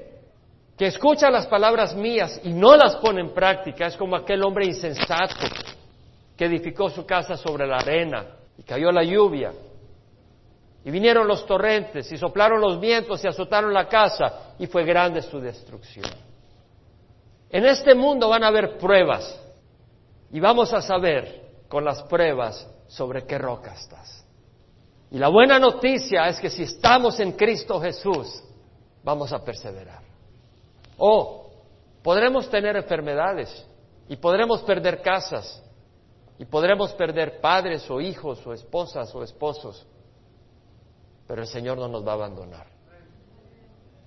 que 0.76 0.86
escucha 0.86 1.30
las 1.30 1.46
palabras 1.46 1.94
mías 1.94 2.40
y 2.44 2.52
no 2.52 2.76
las 2.76 2.96
pone 2.96 3.20
en 3.20 3.32
práctica 3.32 3.86
es 3.86 3.96
como 3.96 4.14
aquel 4.14 4.44
hombre 4.44 4.66
insensato 4.66 5.46
que 6.36 6.46
edificó 6.46 6.90
su 6.90 7.06
casa 7.06 7.36
sobre 7.36 7.66
la 7.66 7.76
arena 7.76 8.26
y 8.58 8.62
cayó 8.62 8.90
la 8.90 9.02
lluvia 9.02 9.52
y 10.84 10.90
vinieron 10.90 11.26
los 11.26 11.46
torrentes 11.46 12.10
y 12.12 12.18
soplaron 12.18 12.60
los 12.60 12.78
vientos 12.78 13.24
y 13.24 13.28
azotaron 13.28 13.72
la 13.72 13.88
casa 13.88 14.54
y 14.58 14.66
fue 14.66 14.84
grande 14.84 15.22
su 15.22 15.40
destrucción. 15.40 16.10
En 17.48 17.64
este 17.64 17.94
mundo 17.94 18.28
van 18.28 18.44
a 18.44 18.48
haber 18.48 18.76
pruebas 18.76 19.40
y 20.30 20.40
vamos 20.40 20.72
a 20.74 20.82
saber 20.82 21.42
con 21.68 21.84
las 21.84 22.02
pruebas 22.02 22.68
sobre 22.86 23.24
qué 23.24 23.38
roca 23.38 23.72
estás. 23.72 24.26
Y 25.10 25.18
la 25.18 25.28
buena 25.28 25.58
noticia 25.58 26.28
es 26.28 26.38
que 26.40 26.50
si 26.50 26.64
estamos 26.64 27.18
en 27.20 27.32
Cristo 27.32 27.80
Jesús, 27.80 28.42
vamos 29.02 29.32
a 29.32 29.42
perseverar. 29.42 30.02
O 30.98 31.50
podremos 32.02 32.50
tener 32.50 32.76
enfermedades 32.76 33.66
y 34.08 34.16
podremos 34.16 34.62
perder 34.62 35.00
casas 35.00 35.62
y 36.38 36.44
podremos 36.44 36.92
perder 36.94 37.40
padres 37.40 37.88
o 37.90 38.00
hijos 38.00 38.44
o 38.46 38.52
esposas 38.52 39.14
o 39.14 39.22
esposos, 39.22 39.86
pero 41.26 41.42
el 41.42 41.48
Señor 41.48 41.78
no 41.78 41.88
nos 41.88 42.06
va 42.06 42.12
a 42.12 42.14
abandonar. 42.14 42.66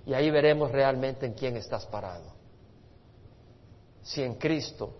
Y 0.06 0.14
ahí 0.14 0.30
veremos 0.30 0.70
realmente 0.70 1.26
en 1.26 1.34
quién 1.34 1.56
estás 1.56 1.86
parado. 1.86 2.32
Si 4.02 4.22
en 4.22 4.34
Cristo 4.34 4.94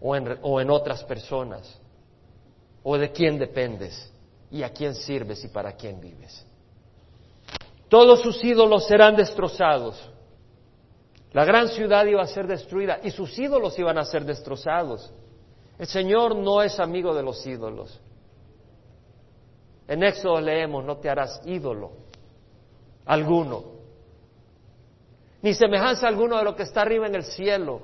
o 0.00 0.16
en, 0.16 0.38
o 0.42 0.60
en 0.60 0.70
otras 0.70 1.04
personas, 1.04 1.78
o 2.82 2.96
de 2.98 3.10
quién 3.10 3.38
dependes 3.38 4.12
y 4.50 4.62
a 4.62 4.70
quién 4.70 4.94
sirves 4.94 5.42
y 5.44 5.48
para 5.48 5.72
quién 5.72 6.00
vives. 6.00 6.46
Todos 7.88 8.20
sus 8.20 8.42
ídolos 8.44 8.86
serán 8.86 9.16
destrozados. 9.16 10.10
La 11.32 11.44
gran 11.44 11.68
ciudad 11.68 12.04
iba 12.06 12.22
a 12.22 12.26
ser 12.26 12.46
destruida 12.46 13.00
y 13.02 13.10
sus 13.10 13.36
ídolos 13.38 13.78
iban 13.78 13.98
a 13.98 14.04
ser 14.04 14.24
destrozados. 14.24 15.12
El 15.78 15.86
Señor 15.86 16.36
no 16.36 16.62
es 16.62 16.78
amigo 16.78 17.14
de 17.14 17.22
los 17.22 17.44
ídolos. 17.46 18.00
En 19.88 20.02
Éxodo 20.02 20.40
leemos, 20.40 20.84
no 20.84 20.96
te 20.98 21.10
harás 21.10 21.40
ídolo 21.44 22.04
alguno, 23.06 23.64
ni 25.42 25.52
semejanza 25.52 26.08
alguno 26.08 26.38
de 26.38 26.44
lo 26.44 26.56
que 26.56 26.62
está 26.62 26.80
arriba 26.80 27.06
en 27.06 27.14
el 27.14 27.24
cielo, 27.24 27.82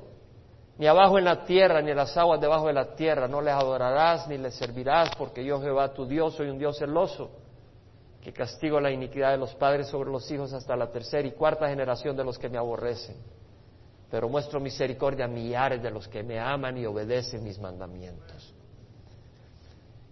ni 0.78 0.86
abajo 0.86 1.18
en 1.18 1.26
la 1.26 1.44
tierra, 1.44 1.82
ni 1.82 1.90
en 1.90 1.96
las 1.98 2.16
aguas 2.16 2.40
debajo 2.40 2.68
de 2.68 2.72
la 2.72 2.94
tierra. 2.94 3.28
No 3.28 3.42
les 3.42 3.52
adorarás 3.52 4.26
ni 4.28 4.38
les 4.38 4.54
servirás, 4.54 5.10
porque 5.18 5.44
yo 5.44 5.60
Jehová 5.60 5.92
tu 5.92 6.06
Dios 6.06 6.34
soy 6.36 6.48
un 6.48 6.58
Dios 6.58 6.78
celoso, 6.78 7.30
que 8.22 8.32
castigo 8.32 8.80
la 8.80 8.90
iniquidad 8.90 9.32
de 9.32 9.36
los 9.36 9.54
padres 9.56 9.88
sobre 9.88 10.10
los 10.10 10.30
hijos 10.30 10.54
hasta 10.54 10.74
la 10.74 10.90
tercera 10.90 11.28
y 11.28 11.32
cuarta 11.32 11.68
generación 11.68 12.16
de 12.16 12.24
los 12.24 12.38
que 12.38 12.48
me 12.48 12.56
aborrecen 12.56 13.16
pero 14.10 14.28
muestro 14.28 14.60
misericordia 14.60 15.26
a 15.26 15.28
millares 15.28 15.82
de 15.82 15.90
los 15.90 16.08
que 16.08 16.22
me 16.22 16.38
aman 16.38 16.76
y 16.76 16.86
obedecen 16.86 17.44
mis 17.44 17.58
mandamientos. 17.58 18.54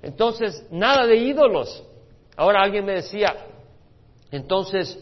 Entonces, 0.03 0.65
nada 0.71 1.07
de 1.07 1.17
ídolos. 1.17 1.85
Ahora 2.37 2.63
alguien 2.63 2.85
me 2.85 2.93
decía, 2.93 3.35
entonces 4.31 4.99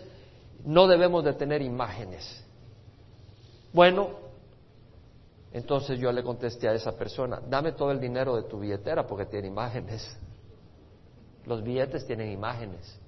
no 0.65 0.87
debemos 0.87 1.25
de 1.25 1.35
tener 1.35 1.61
imágenes. 1.61 2.43
Bueno, 3.73 4.11
entonces 5.53 5.99
yo 5.99 6.11
le 6.13 6.23
contesté 6.23 6.69
a 6.69 6.73
esa 6.73 6.93
persona, 6.93 7.41
dame 7.47 7.73
todo 7.73 7.91
el 7.91 8.01
dinero 8.01 8.37
de 8.37 8.45
tu 8.45 8.59
billetera 8.59 9.07
porque 9.07 9.27
tiene 9.27 9.49
imágenes. 9.49 10.17
Los 11.45 11.63
billetes 11.63 12.07
tienen 12.07 12.31
imágenes, 12.33 12.99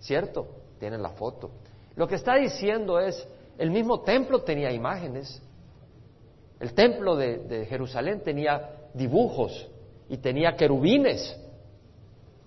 ¿cierto? 0.00 0.46
Tienen 0.78 1.02
la 1.02 1.10
foto. 1.10 1.50
Lo 1.96 2.08
que 2.08 2.14
está 2.14 2.36
diciendo 2.36 2.98
es, 2.98 3.26
el 3.58 3.70
mismo 3.70 4.00
templo 4.00 4.40
tenía 4.40 4.70
imágenes. 4.72 5.42
El 6.60 6.74
templo 6.74 7.16
de, 7.16 7.66
Jerusalén 7.68 8.22
tenía 8.22 8.70
dibujos 8.94 9.68
y 10.08 10.18
tenía 10.18 10.56
querubines, 10.56 11.36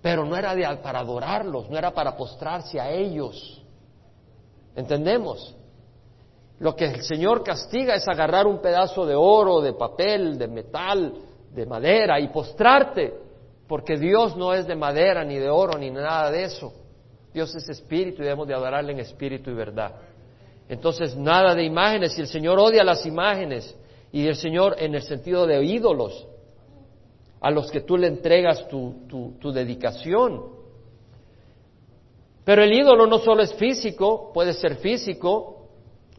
pero 0.02 0.26
no 0.26 0.36
era 0.36 0.82
para 0.82 1.00
adorarlos, 1.00 1.70
no 1.70 1.78
era 1.78 1.91
para 1.91 2.15
postrarse 2.15 2.80
a 2.80 2.89
ellos. 2.89 3.63
¿Entendemos? 4.76 5.56
Lo 6.60 6.76
que 6.76 6.86
el 6.86 7.04
Señor 7.04 7.43
castiga 7.43 7.96
es 7.96 8.08
agarrar 8.08 8.48
un 8.48 8.60
pedazo 8.60 9.06
de 9.06 9.15
oro, 9.15 9.62
de 9.62 9.74
papel, 9.74 10.38
de 10.38 10.48
metal, 10.48 11.13
de 11.54 11.65
madera 11.65 12.20
y 12.20 12.30
postrarte, 12.30 13.13
porque 13.67 13.98
Dios 13.98 14.36
no 14.36 14.54
es 14.54 14.65
de 14.65 14.76
madera, 14.76 15.24
ni 15.24 15.36
de 15.36 15.50
oro, 15.50 15.78
ni 15.78 15.91
nada 15.91 16.32
de 16.32 16.43
eso. 16.43 16.74
Dios 17.34 17.54
es 17.56 17.70
espíritu 17.70 18.22
y 18.22 18.26
debemos 18.26 18.48
de 18.48 18.56
adorarle 18.56 18.93
en 18.93 19.00
espíritu 19.00 19.52
y 19.52 19.54
verdad. 19.54 19.93
Entonces, 20.69 21.15
nada 21.15 21.56
de 21.56 21.63
imágenes. 21.63 22.17
Y 22.17 22.21
el 22.21 22.27
Señor 22.27 22.60
odia 22.60 22.84
las 22.84 23.06
imágenes. 23.06 23.75
Y 24.12 24.27
el 24.27 24.36
Señor, 24.36 24.75
en 24.80 24.95
el 24.95 25.01
sentido 25.01 25.45
de 25.45 25.63
ídolos, 25.63 26.27
a 27.39 27.51
los 27.51 27.71
que 27.71 27.82
tú 27.82 27.97
le 27.97 28.08
entregas 28.08 28.67
tu, 28.67 29.51
dedicación. 29.53 30.43
Pero 32.43 32.63
el 32.63 32.73
ídolo 32.73 33.08
no 33.08 33.19
solo 33.19 33.43
es 33.43 33.53
físico, 33.53 34.32
puede 34.34 34.53
ser 34.53 34.77
físico, 34.77 35.67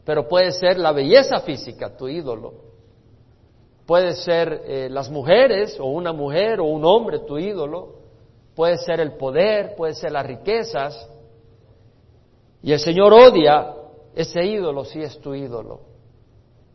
pero 0.04 0.28
puede 0.28 0.52
ser 0.52 0.78
la 0.78 0.92
belleza 0.92 1.40
física, 1.40 1.96
tu 1.96 2.08
ídolo. 2.08 2.68
Puede 3.87 4.12
ser 4.12 4.62
eh, 4.66 4.88
las 4.90 5.11
mujeres, 5.11 5.78
o 5.80 5.87
una 5.87 6.12
mujer, 6.12 6.61
o 6.61 6.64
un 6.64 6.84
hombre, 6.84 7.20
tu 7.20 7.38
ídolo. 7.38 7.96
Puede 8.54 8.76
ser 8.76 9.00
el 9.00 9.12
poder, 9.12 9.74
puede 9.76 9.94
ser 9.94 10.12
las 10.12 10.26
riquezas. 10.26 11.08
Y 12.62 12.72
el 12.72 12.80
Señor 12.80 13.14
odia 13.14 13.77
ese 14.18 14.44
ídolo 14.44 14.85
sí 14.85 15.00
es 15.00 15.16
tu 15.20 15.33
ídolo. 15.33 15.78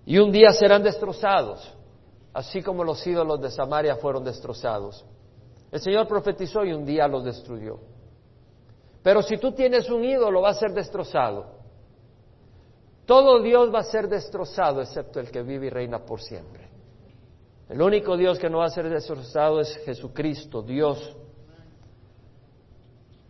Y 0.05 0.17
un 0.17 0.31
día 0.31 0.53
serán 0.53 0.81
destrozados, 0.81 1.75
así 2.33 2.61
como 2.61 2.85
los 2.85 3.05
ídolos 3.05 3.41
de 3.41 3.51
Samaria 3.51 3.97
fueron 3.97 4.23
destrozados. 4.23 5.03
El 5.69 5.81
Señor 5.81 6.07
profetizó 6.07 6.63
y 6.63 6.71
un 6.71 6.85
día 6.85 7.05
los 7.05 7.25
destruyó. 7.25 7.79
Pero 9.03 9.21
si 9.21 9.35
tú 9.35 9.51
tienes 9.51 9.89
un 9.89 10.05
ídolo, 10.05 10.39
va 10.39 10.51
a 10.51 10.53
ser 10.53 10.71
destrozado. 10.71 11.47
Todo 13.05 13.41
Dios 13.41 13.73
va 13.75 13.79
a 13.79 13.83
ser 13.83 14.07
destrozado 14.07 14.79
excepto 14.79 15.19
el 15.19 15.29
que 15.29 15.43
vive 15.43 15.67
y 15.67 15.69
reina 15.69 15.99
por 16.05 16.21
siempre. 16.21 16.69
El 17.67 17.81
único 17.81 18.15
Dios 18.15 18.39
que 18.39 18.49
no 18.49 18.59
va 18.59 18.67
a 18.67 18.69
ser 18.69 18.87
destrozado 18.87 19.59
es 19.59 19.75
Jesucristo, 19.83 20.61
Dios. 20.61 21.13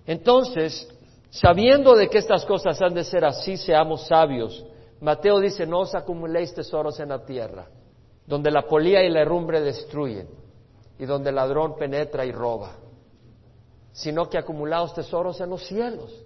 Entonces, 0.06 0.88
Sabiendo 1.34 1.96
de 1.96 2.10
que 2.10 2.20
estas 2.20 2.46
cosas 2.46 2.80
han 2.80 2.94
de 2.94 3.04
ser 3.04 3.26
así, 3.26 3.58
seamos 3.58 4.06
sabios. 4.06 4.64
Mateo 5.02 5.40
dice, 5.40 5.66
no 5.66 5.80
os 5.80 5.96
acumuléis 5.96 6.54
tesoros 6.54 7.00
en 7.00 7.10
la 7.10 7.26
tierra, 7.26 7.68
donde 8.28 8.52
la 8.52 8.68
polía 8.68 9.02
y 9.04 9.10
la 9.10 9.22
herrumbre 9.22 9.60
destruyen, 9.60 10.30
y 11.00 11.06
donde 11.06 11.32
el 11.32 11.36
ladrón 11.36 11.76
penetra 11.76 12.24
y 12.24 12.32
roba, 12.32 12.74
sino 13.92 14.30
que 14.30 14.38
acumulaos 14.38 14.94
tesoros 14.94 15.42
en 15.42 15.50
los 15.50 15.66
cielos, 15.66 16.24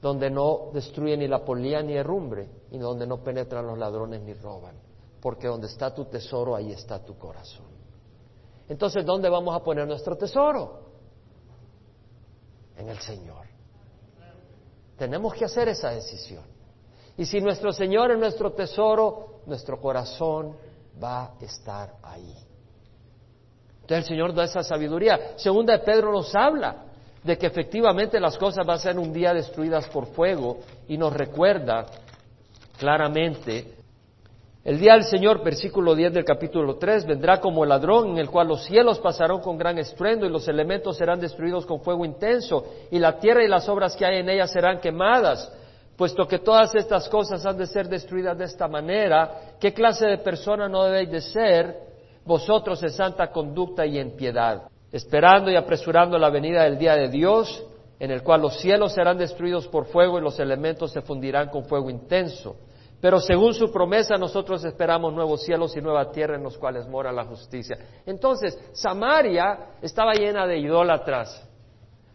donde 0.00 0.30
no 0.30 0.70
destruye 0.72 1.18
ni 1.18 1.28
la 1.28 1.44
polía 1.44 1.82
ni 1.82 1.92
herrumbre, 1.92 2.48
y 2.70 2.78
donde 2.78 3.06
no 3.06 3.22
penetran 3.22 3.66
los 3.66 3.76
ladrones 3.76 4.22
ni 4.22 4.32
roban, 4.32 4.76
porque 5.20 5.46
donde 5.46 5.66
está 5.66 5.94
tu 5.94 6.06
tesoro, 6.06 6.56
ahí 6.56 6.72
está 6.72 7.04
tu 7.04 7.18
corazón. 7.18 7.66
Entonces, 8.66 9.04
¿dónde 9.04 9.28
vamos 9.28 9.54
a 9.54 9.62
poner 9.62 9.86
nuestro 9.86 10.16
tesoro? 10.16 10.88
En 12.74 12.88
el 12.88 12.98
Señor. 13.00 13.47
Tenemos 14.98 15.32
que 15.34 15.44
hacer 15.44 15.68
esa 15.68 15.90
decisión. 15.90 16.42
Y 17.16 17.24
si 17.24 17.40
nuestro 17.40 17.72
Señor 17.72 18.10
es 18.10 18.18
nuestro 18.18 18.52
tesoro, 18.52 19.40
nuestro 19.46 19.80
corazón 19.80 20.56
va 21.02 21.24
a 21.24 21.34
estar 21.40 21.94
ahí. 22.02 22.34
Entonces 23.82 23.98
el 23.98 24.04
Señor 24.04 24.34
da 24.34 24.44
esa 24.44 24.62
sabiduría. 24.62 25.32
Segunda 25.36 25.72
de 25.72 25.84
Pedro 25.84 26.12
nos 26.12 26.34
habla 26.34 26.84
de 27.22 27.38
que 27.38 27.46
efectivamente 27.46 28.20
las 28.20 28.36
cosas 28.36 28.66
van 28.66 28.76
a 28.76 28.80
ser 28.80 28.98
un 28.98 29.12
día 29.12 29.32
destruidas 29.32 29.86
por 29.88 30.06
fuego 30.08 30.58
y 30.88 30.98
nos 30.98 31.12
recuerda 31.12 31.86
claramente 32.76 33.77
el 34.68 34.78
día 34.78 34.92
del 34.92 35.04
Señor, 35.04 35.42
versículo 35.42 35.94
10 35.94 36.12
del 36.12 36.26
capítulo 36.26 36.76
3, 36.76 37.06
vendrá 37.06 37.40
como 37.40 37.62
el 37.62 37.70
ladrón 37.70 38.10
en 38.10 38.18
el 38.18 38.28
cual 38.28 38.48
los 38.48 38.66
cielos 38.66 38.98
pasarán 38.98 39.40
con 39.40 39.56
gran 39.56 39.78
estruendo 39.78 40.26
y 40.26 40.28
los 40.28 40.46
elementos 40.46 40.98
serán 40.98 41.18
destruidos 41.18 41.64
con 41.64 41.80
fuego 41.80 42.04
intenso 42.04 42.66
y 42.90 42.98
la 42.98 43.18
tierra 43.18 43.42
y 43.42 43.48
las 43.48 43.66
obras 43.66 43.96
que 43.96 44.04
hay 44.04 44.18
en 44.18 44.28
ella 44.28 44.46
serán 44.46 44.78
quemadas. 44.78 45.50
Puesto 45.96 46.28
que 46.28 46.40
todas 46.40 46.74
estas 46.74 47.08
cosas 47.08 47.46
han 47.46 47.56
de 47.56 47.66
ser 47.66 47.88
destruidas 47.88 48.36
de 48.36 48.44
esta 48.44 48.68
manera, 48.68 49.54
¿qué 49.58 49.72
clase 49.72 50.06
de 50.06 50.18
persona 50.18 50.68
no 50.68 50.84
debéis 50.84 51.12
de 51.12 51.22
ser 51.22 51.74
vosotros 52.26 52.82
en 52.82 52.90
santa 52.90 53.30
conducta 53.30 53.86
y 53.86 53.98
en 53.98 54.16
piedad, 54.16 54.64
esperando 54.92 55.50
y 55.50 55.56
apresurando 55.56 56.18
la 56.18 56.28
venida 56.28 56.64
del 56.64 56.76
día 56.76 56.94
de 56.94 57.08
Dios, 57.08 57.64
en 57.98 58.10
el 58.10 58.22
cual 58.22 58.42
los 58.42 58.58
cielos 58.60 58.92
serán 58.92 59.16
destruidos 59.16 59.66
por 59.66 59.86
fuego 59.86 60.18
y 60.18 60.22
los 60.22 60.38
elementos 60.38 60.92
se 60.92 61.00
fundirán 61.00 61.48
con 61.48 61.64
fuego 61.64 61.88
intenso. 61.88 62.56
Pero 63.00 63.20
según 63.20 63.54
su 63.54 63.70
promesa 63.70 64.16
nosotros 64.16 64.64
esperamos 64.64 65.12
nuevos 65.12 65.42
cielos 65.42 65.76
y 65.76 65.80
nueva 65.80 66.10
tierra 66.10 66.36
en 66.36 66.42
los 66.42 66.58
cuales 66.58 66.88
mora 66.88 67.12
la 67.12 67.24
justicia. 67.24 67.78
Entonces, 68.04 68.58
Samaria 68.72 69.76
estaba 69.80 70.14
llena 70.14 70.46
de 70.46 70.58
idólatras. 70.58 71.48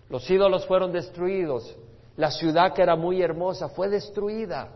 Los 0.09 0.29
ídolos 0.29 0.65
fueron 0.65 0.91
destruidos. 0.91 1.73
La 2.17 2.31
ciudad 2.31 2.73
que 2.73 2.81
era 2.81 2.95
muy 2.95 3.21
hermosa 3.21 3.69
fue 3.69 3.87
destruida. 3.87 4.75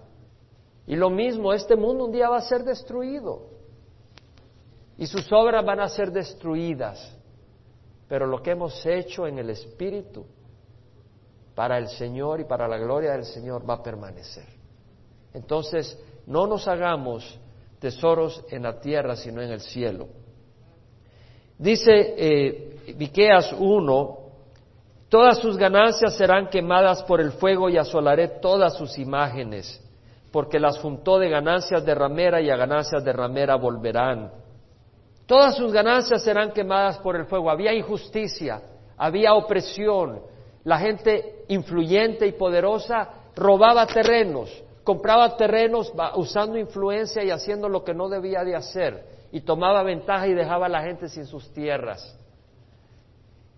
Y 0.87 0.95
lo 0.95 1.09
mismo, 1.09 1.51
este 1.51 1.75
mundo 1.75 2.05
un 2.05 2.11
día 2.13 2.29
va 2.29 2.37
a 2.37 2.41
ser 2.41 2.63
destruido. 2.63 3.49
Y 4.97 5.05
sus 5.07 5.29
obras 5.33 5.63
van 5.65 5.81
a 5.81 5.89
ser 5.89 6.11
destruidas. 6.11 7.13
Pero 8.07 8.25
lo 8.25 8.41
que 8.41 8.51
hemos 8.51 8.83
hecho 8.85 9.27
en 9.27 9.39
el 9.39 9.49
Espíritu 9.49 10.25
para 11.53 11.77
el 11.77 11.89
Señor 11.89 12.39
y 12.39 12.45
para 12.45 12.67
la 12.67 12.77
gloria 12.77 13.11
del 13.11 13.25
Señor 13.25 13.69
va 13.69 13.75
a 13.75 13.83
permanecer. 13.83 14.56
Entonces, 15.37 15.97
no 16.25 16.47
nos 16.47 16.67
hagamos 16.67 17.39
tesoros 17.79 18.43
en 18.49 18.63
la 18.63 18.79
tierra, 18.79 19.15
sino 19.15 19.39
en 19.41 19.51
el 19.51 19.61
cielo. 19.61 20.07
Dice 21.59 22.15
eh, 22.17 22.95
Miqueas 22.97 23.53
1, 23.53 24.17
todas 25.09 25.37
sus 25.37 25.55
ganancias 25.57 26.15
serán 26.15 26.49
quemadas 26.49 27.03
por 27.03 27.21
el 27.21 27.31
fuego 27.33 27.69
y 27.69 27.77
asolaré 27.77 28.27
todas 28.27 28.75
sus 28.75 28.97
imágenes, 28.97 29.79
porque 30.31 30.59
las 30.59 30.79
juntó 30.79 31.19
de 31.19 31.29
ganancias 31.29 31.85
de 31.85 31.93
ramera 31.93 32.41
y 32.41 32.49
a 32.49 32.57
ganancias 32.57 33.03
de 33.03 33.13
ramera 33.13 33.55
volverán. 33.55 34.31
Todas 35.27 35.55
sus 35.55 35.71
ganancias 35.71 36.23
serán 36.23 36.51
quemadas 36.51 36.97
por 36.97 37.15
el 37.15 37.25
fuego. 37.25 37.51
Había 37.51 37.73
injusticia, 37.73 38.61
había 38.97 39.33
opresión, 39.33 40.21
la 40.63 40.79
gente 40.79 41.43
influyente 41.49 42.25
y 42.25 42.31
poderosa 42.31 43.09
robaba 43.35 43.85
terrenos, 43.85 44.49
compraba 44.87 45.35
terrenos 45.35 45.91
usando 46.15 46.57
influencia 46.57 47.21
y 47.21 47.29
haciendo 47.29 47.67
lo 47.67 47.83
que 47.83 47.93
no 47.93 48.07
debía 48.07 48.45
de 48.45 48.55
hacer, 48.55 49.03
y 49.33 49.41
tomaba 49.41 49.83
ventaja 49.83 50.29
y 50.29 50.33
dejaba 50.33 50.67
a 50.67 50.69
la 50.69 50.81
gente 50.81 51.09
sin 51.09 51.25
sus 51.25 51.51
tierras. 51.51 52.17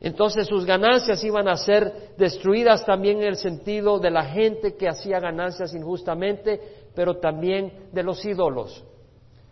Entonces 0.01 0.47
sus 0.47 0.65
ganancias 0.65 1.23
iban 1.23 1.47
a 1.47 1.55
ser 1.55 2.15
destruidas 2.17 2.83
también 2.83 3.19
en 3.19 3.27
el 3.27 3.35
sentido 3.35 3.99
de 3.99 4.09
la 4.09 4.23
gente 4.23 4.75
que 4.75 4.89
hacía 4.89 5.19
ganancias 5.19 5.71
injustamente, 5.75 6.59
pero 6.95 7.17
también 7.17 7.89
de 7.91 8.01
los 8.01 8.25
ídolos. 8.25 8.83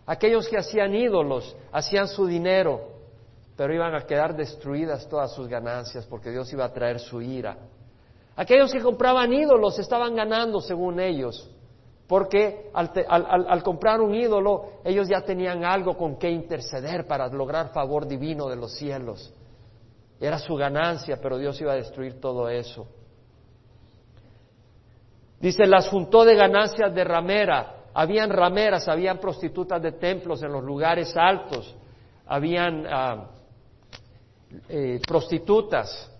Aquellos 0.04 0.48
que 0.48 0.58
hacían 0.58 0.96
ídolos 0.96 1.56
hacían 1.70 2.08
su 2.08 2.26
dinero, 2.26 2.88
pero 3.56 3.72
iban 3.72 3.94
a 3.94 4.04
quedar 4.04 4.36
destruidas 4.36 5.08
todas 5.08 5.32
sus 5.32 5.46
ganancias 5.46 6.04
porque 6.06 6.32
Dios 6.32 6.52
iba 6.52 6.64
a 6.64 6.72
traer 6.72 6.98
su 6.98 7.22
ira. 7.22 7.56
Aquellos 8.34 8.72
que 8.72 8.80
compraban 8.80 9.32
ídolos 9.32 9.78
estaban 9.78 10.16
ganando 10.16 10.60
según 10.60 10.98
ellos, 10.98 11.48
porque 12.08 12.70
al, 12.72 13.62
comprar 13.62 14.00
un 14.00 14.14
ídolo 14.14 14.80
ellos 14.82 15.08
ya 15.08 15.20
tenían 15.20 15.62
algo 15.64 15.96
con 15.96 16.16
que 16.18 16.30
interceder 16.30 17.06
para 17.06 17.28
lograr 17.28 17.68
favor 17.72 18.08
divino 18.08 18.48
de 18.48 18.56
los 18.56 18.72
cielos. 18.74 19.32
Era 20.18 20.38
su 20.38 20.54
ganancia, 20.56 21.18
pero 21.22 21.36
Dios 21.36 21.60
iba 21.60 21.72
a 21.72 21.76
destruir 21.76 22.18
todo 22.18 22.48
eso. 22.48 22.86
Dice, 25.38 25.66
las 25.66 25.88
juntó 25.88 26.24
de 26.24 26.34
ganancias 26.34 26.92
de 26.94 27.04
ramera. 27.04 27.74
Habían 27.92 28.30
rameras, 28.30 28.88
habían 28.88 29.18
prostitutas 29.18 29.80
de 29.82 29.92
templos 29.92 30.42
en 30.42 30.52
los 30.52 30.64
lugares 30.64 31.14
altos, 31.16 31.74
habían 32.26 32.86
ah, 32.88 33.26
eh, 34.68 35.00
prostitutas 35.06 36.10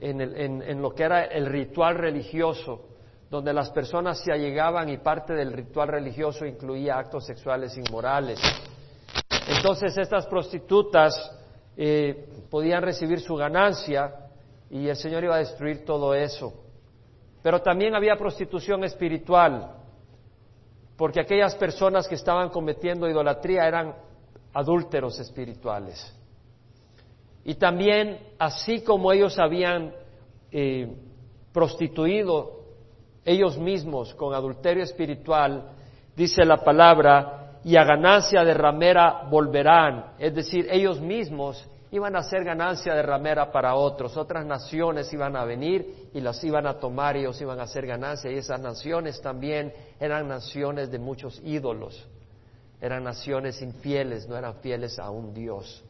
en, 0.00 0.80
lo 0.80 0.94
que 0.94 1.02
era 1.02 1.24
el 1.24 1.46
ritual 1.46 1.96
religioso, 1.96 2.93
donde 3.30 3.52
las 3.52 3.70
personas 3.70 4.20
se 4.20 4.32
allegaban 4.32 4.88
y 4.88 4.98
parte 4.98 5.32
del 5.34 5.52
ritual 5.52 5.88
religioso 5.88 6.46
incluía 6.46 6.98
actos 6.98 7.26
sexuales 7.26 7.76
inmorales. 7.76 8.40
Entonces 9.48 9.96
estas 9.96 10.26
prostitutas 10.26 11.14
eh, 11.76 12.28
podían 12.50 12.82
recibir 12.82 13.20
su 13.20 13.34
ganancia 13.34 14.14
y 14.70 14.88
el 14.88 14.96
Señor 14.96 15.24
iba 15.24 15.36
a 15.36 15.38
destruir 15.38 15.84
todo 15.84 16.14
eso. 16.14 16.52
Pero 17.42 17.60
también 17.60 17.94
había 17.94 18.16
prostitución 18.16 18.84
espiritual, 18.84 19.76
porque 20.96 21.20
aquellas 21.20 21.54
personas 21.56 22.08
que 22.08 22.14
estaban 22.14 22.48
cometiendo 22.48 23.08
idolatría 23.08 23.66
eran 23.66 23.94
adúlteros 24.54 25.18
espirituales. 25.18 26.14
Y 27.44 27.56
también, 27.56 28.18
así 28.38 28.82
como 28.82 29.12
ellos 29.12 29.38
habían 29.38 29.92
eh, 30.50 30.96
prostituido 31.52 32.63
ellos 33.24 33.58
mismos 33.58 34.14
con 34.14 34.34
adulterio 34.34 34.84
espiritual, 34.84 35.70
dice 36.14 36.44
la 36.44 36.58
palabra, 36.58 37.44
y 37.64 37.76
a 37.76 37.84
ganancia 37.84 38.44
de 38.44 38.54
ramera 38.54 39.22
volverán. 39.30 40.12
Es 40.18 40.34
decir, 40.34 40.68
ellos 40.70 41.00
mismos 41.00 41.66
iban 41.90 42.14
a 42.14 42.18
hacer 42.18 42.44
ganancia 42.44 42.94
de 42.94 43.02
ramera 43.02 43.50
para 43.50 43.74
otros. 43.74 44.16
Otras 44.16 44.44
naciones 44.44 45.10
iban 45.12 45.34
a 45.34 45.44
venir 45.44 46.10
y 46.12 46.20
las 46.20 46.44
iban 46.44 46.66
a 46.66 46.78
tomar 46.78 47.16
y 47.16 47.20
ellos 47.20 47.40
iban 47.40 47.58
a 47.60 47.62
hacer 47.62 47.86
ganancia. 47.86 48.30
Y 48.30 48.36
esas 48.36 48.60
naciones 48.60 49.20
también 49.22 49.72
eran 49.98 50.28
naciones 50.28 50.90
de 50.90 50.98
muchos 50.98 51.40
ídolos. 51.42 52.06
Eran 52.80 53.02
naciones 53.02 53.62
infieles, 53.62 54.28
no 54.28 54.36
eran 54.36 54.56
fieles 54.56 54.98
a 54.98 55.08
un 55.08 55.32
Dios. 55.32 55.82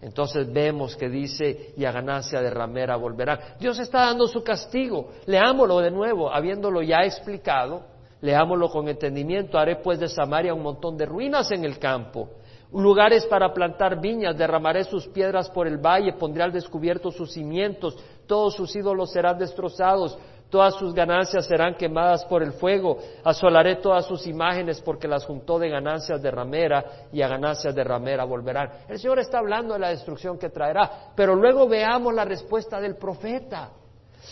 Entonces 0.00 0.52
vemos 0.52 0.94
que 0.96 1.08
dice, 1.08 1.72
y 1.76 1.84
a 1.84 1.92
ganancia 1.92 2.40
de 2.40 2.50
ramera 2.50 2.96
volverá. 2.96 3.56
Dios 3.58 3.78
está 3.78 4.06
dando 4.06 4.28
su 4.28 4.42
castigo. 4.42 5.10
Leámoslo 5.26 5.78
de 5.78 5.90
nuevo, 5.90 6.32
habiéndolo 6.32 6.82
ya 6.82 7.00
explicado, 7.00 7.82
leámoslo 8.20 8.68
con 8.68 8.88
entendimiento. 8.88 9.58
Haré 9.58 9.76
pues 9.76 9.98
de 9.98 10.08
Samaria 10.08 10.54
un 10.54 10.62
montón 10.62 10.96
de 10.96 11.06
ruinas 11.06 11.50
en 11.50 11.64
el 11.64 11.78
campo, 11.78 12.28
lugares 12.72 13.26
para 13.26 13.52
plantar 13.52 14.00
viñas, 14.00 14.36
derramaré 14.36 14.84
sus 14.84 15.06
piedras 15.08 15.48
por 15.50 15.66
el 15.66 15.78
valle, 15.78 16.12
pondré 16.14 16.42
al 16.42 16.52
descubierto 16.52 17.10
sus 17.10 17.32
cimientos, 17.32 17.96
todos 18.26 18.54
sus 18.54 18.74
ídolos 18.74 19.12
serán 19.12 19.38
destrozados, 19.38 20.18
todas 20.50 20.74
sus 20.74 20.94
ganancias 20.94 21.46
serán 21.46 21.74
quemadas 21.74 22.24
por 22.24 22.42
el 22.42 22.52
fuego, 22.52 22.98
asolaré 23.24 23.76
todas 23.76 24.06
sus 24.06 24.26
imágenes 24.26 24.80
porque 24.80 25.08
las 25.08 25.24
juntó 25.24 25.58
de 25.58 25.68
ganancias 25.68 26.22
de 26.22 26.30
ramera 26.30 26.84
y 27.12 27.22
a 27.22 27.28
ganancias 27.28 27.74
de 27.74 27.84
ramera 27.84 28.24
volverán. 28.24 28.70
El 28.88 28.98
Señor 28.98 29.18
está 29.18 29.38
hablando 29.38 29.74
de 29.74 29.80
la 29.80 29.88
destrucción 29.90 30.38
que 30.38 30.50
traerá, 30.50 31.12
pero 31.14 31.34
luego 31.34 31.68
veamos 31.68 32.14
la 32.14 32.24
respuesta 32.24 32.80
del 32.80 32.96
profeta. 32.96 33.70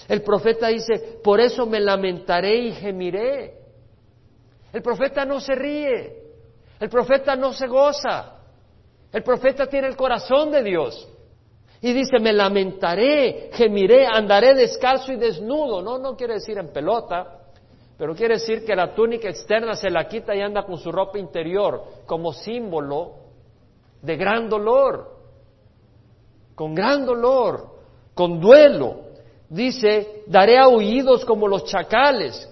El 0.09 0.23
profeta 0.23 0.69
dice, 0.69 1.19
por 1.23 1.41
eso 1.41 1.67
me 1.67 1.81
lamentaré 1.81 2.57
y 2.57 2.73
gemiré. 2.73 3.59
El 4.73 4.83
profeta 4.83 5.25
no 5.25 5.41
se 5.41 5.55
ríe, 5.55 6.23
el 6.81 6.89
profeta 6.89 7.37
no 7.37 7.53
se 7.53 7.67
goza, 7.69 8.39
el 9.13 9.23
profeta 9.23 9.67
tiene 9.67 9.87
el 9.87 9.97
corazón 9.97 10.51
de 10.51 10.63
Dios. 10.63 11.09
Y 11.85 11.93
dice, 11.93 12.19
me 12.19 12.33
lamentaré, 12.33 13.51
gemiré, 13.53 14.07
andaré 14.07 14.55
descalzo 14.55 15.13
y 15.13 15.17
desnudo. 15.17 15.83
No, 15.83 15.99
no 15.99 16.17
quiere 16.17 16.33
decir 16.33 16.57
en 16.57 16.73
pelota, 16.73 17.43
pero 17.99 18.15
quiere 18.15 18.37
decir 18.37 18.65
que 18.65 18.75
la 18.75 18.95
túnica 18.95 19.29
externa 19.29 19.75
se 19.75 19.91
la 19.91 20.09
quita 20.09 20.35
y 20.35 20.41
anda 20.41 20.63
con 20.63 20.79
su 20.79 20.91
ropa 20.91 21.19
interior 21.19 21.85
como 22.07 22.33
símbolo 22.33 23.17
de 24.01 24.17
gran 24.17 24.49
dolor, 24.49 25.11
con 26.55 26.75
gran 26.75 27.05
dolor, 27.05 27.67
con 28.15 28.41
duelo. 28.41 29.01
Dice, 29.51 30.23
daré 30.27 30.57
aullidos 30.57 31.23
como 31.27 31.47
los 31.47 31.67
chacales, 31.67 32.51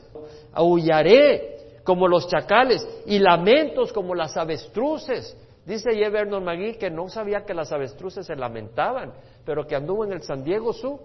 aullaré 0.53 1.81
como 1.85 2.07
los 2.07 2.29
chacales 2.29 2.87
y 3.07 3.19
lamentos 3.19 3.95
como 3.95 4.15
las 4.15 4.37
avestruces. 4.37 5.35
Dice 5.65 5.91
J. 5.93 6.11
Vernon 6.11 6.45
McGee 6.45 6.77
que 6.77 6.91
no 6.91 7.09
sabía 7.09 7.45
que 7.45 7.55
las 7.55 7.71
avestruces 7.73 8.27
se 8.27 8.35
lamentaban, 8.35 9.13
pero 9.45 9.67
que 9.67 9.77
anduvo 9.77 10.05
en 10.05 10.13
el 10.13 10.23
San 10.23 10.43
Diego 10.43 10.73
Zoo 10.73 11.01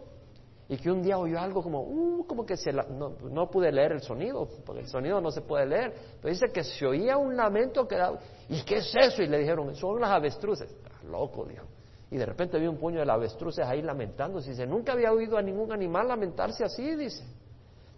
y 0.70 0.78
que 0.78 0.92
un 0.92 1.02
día 1.02 1.18
oyó 1.18 1.40
algo 1.40 1.64
como, 1.64 1.82
uh, 1.82 2.26
como 2.28 2.46
que 2.46 2.58
se 2.58 2.74
no, 2.74 3.50
pude 3.50 3.72
leer 3.72 3.94
el 3.94 4.02
sonido, 4.02 4.48
porque 4.66 4.82
el 4.82 4.88
sonido 4.88 5.22
no 5.22 5.32
se 5.32 5.42
puede 5.42 5.66
leer, 5.66 5.94
pero 6.22 6.34
dice 6.34 6.48
que 6.52 6.64
se 6.64 6.86
oía 6.86 7.18
un 7.18 7.38
lamento 7.38 7.88
que 7.88 7.96
daba, 7.96 8.20
¿y 8.50 8.64
qué 8.64 8.78
es 8.78 8.94
eso? 8.96 9.22
Y 9.22 9.28
le 9.28 9.40
dijeron, 9.40 9.74
son 9.76 10.02
las 10.02 10.10
avestruces. 10.10 10.76
loco, 11.10 11.46
dijo. 11.46 11.64
Y 12.10 12.18
de 12.18 12.26
repente 12.26 12.58
vi 12.58 12.68
un 12.68 12.78
puño 12.78 13.04
de 13.04 13.12
avestruces 13.12 13.66
ahí 13.66 13.82
lamentándose. 13.82 14.52
Dice, 14.52 14.66
nunca 14.66 14.94
había 14.94 15.12
oído 15.12 15.38
a 15.38 15.42
ningún 15.42 15.72
animal 15.72 16.08
lamentarse 16.08 16.64
así, 16.64 16.96
dice. 16.96 17.24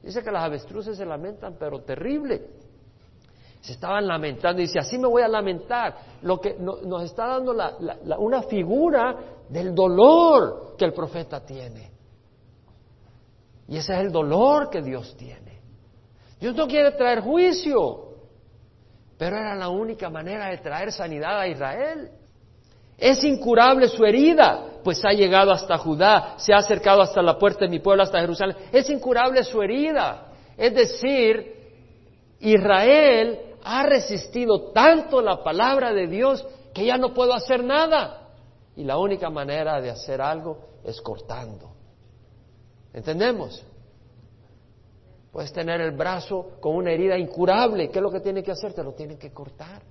Dice 0.02 0.24
que 0.24 0.32
las 0.32 0.44
avestruces 0.44 0.98
se 0.98 1.06
lamentan, 1.06 1.58
pero 1.60 1.82
terrible. 1.82 2.42
Se 3.62 3.74
estaban 3.74 4.07
lamentando 4.07 4.62
y 4.62 4.66
dice, 4.66 4.80
así 4.80 4.97
me 4.97 5.07
voy 5.07 5.22
a 5.22 5.28
lamentar. 5.28 5.95
Lo 6.22 6.39
que 6.39 6.55
nos 6.60 7.03
está 7.03 7.28
dando 7.28 7.53
una 8.18 8.43
figura 8.43 9.16
del 9.49 9.76
dolor 9.76 10.76
que 10.78 10.86
el 10.86 10.93
profeta 10.93 11.45
tiene. 11.45 11.91
Y 13.68 13.78
ese 13.78 13.93
es 13.93 13.99
el 13.99 14.12
dolor 14.12 14.70
que 14.70 14.82
Dios 14.82 15.16
tiene. 15.18 15.60
Dios 16.39 16.55
no 16.55 16.68
quiere 16.68 16.91
traer 16.91 17.20
juicio, 17.20 18.16
pero 19.18 19.36
era 19.36 19.55
la 19.55 19.70
única 19.70 20.10
manera 20.10 20.49
de 20.49 20.57
traer 20.57 20.91
sanidad 20.91 21.39
a 21.39 21.47
Israel. 21.47 22.10
Es 22.97 23.24
incurable 23.24 23.88
su 23.89 24.03
herida, 24.05 24.66
pues 24.84 25.03
ha 25.05 25.12
llegado 25.12 25.51
hasta 25.51 25.78
Judá, 25.78 26.36
se 26.38 26.53
ha 26.53 26.57
acercado 26.57 27.01
hasta 27.01 27.22
la 27.22 27.38
puerta 27.38 27.66
de 27.66 27.70
mi 27.70 27.80
pueblo, 27.80 28.03
hasta 28.03 28.20
Jerusalén. 28.20 28.55
Es 28.72 28.89
incurable 28.89 29.43
su 29.43 29.62
herida. 29.62 30.28
Es 30.57 30.74
decir, 30.74 31.60
Israel 32.39 33.49
ha 33.72 33.84
resistido 33.84 34.72
tanto 34.72 35.22
la 35.22 35.44
palabra 35.44 35.94
de 35.94 36.08
Dios 36.08 36.44
que 36.74 36.88
ya 36.88 36.98
no 36.98 37.14
puedo 37.14 37.34
hacer 37.34 37.64
nada. 37.64 38.32
Y 38.76 38.84
la 38.84 38.98
única 38.98 39.30
manera 39.30 39.80
de 39.80 39.92
hacer 39.92 40.22
algo 40.22 40.58
es 40.84 41.00
cortando. 41.02 41.70
¿Entendemos? 42.92 43.64
Puedes 45.32 45.54
tener 45.54 45.82
el 45.82 45.92
brazo 45.92 46.54
con 46.60 46.78
una 46.78 46.92
herida 46.92 47.16
incurable. 47.16 47.90
¿Qué 47.92 48.00
es 48.00 48.02
lo 48.02 48.10
que 48.10 48.22
tiene 48.22 48.42
que 48.42 48.52
hacer? 48.52 48.74
Te 48.74 48.84
lo 48.84 48.94
tienen 48.94 49.20
que 49.20 49.32
cortar. 49.32 49.84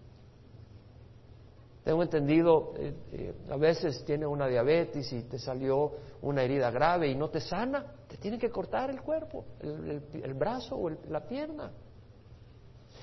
Tengo 1.84 2.02
entendido, 2.02 2.74
eh, 2.76 2.94
eh, 3.12 3.34
a 3.48 3.56
veces 3.56 4.04
tiene 4.04 4.26
una 4.26 4.48
diabetes 4.48 5.12
y 5.12 5.22
te 5.22 5.38
salió 5.38 5.92
una 6.22 6.42
herida 6.42 6.72
grave 6.72 7.08
y 7.08 7.14
no 7.14 7.30
te 7.30 7.40
sana, 7.40 7.86
te 8.08 8.16
tienen 8.16 8.40
que 8.40 8.50
cortar 8.50 8.90
el 8.90 9.00
cuerpo, 9.00 9.44
el, 9.60 10.34
brazo 10.34 10.76
o 10.76 10.90
la 10.90 11.20
pierna. 11.26 11.70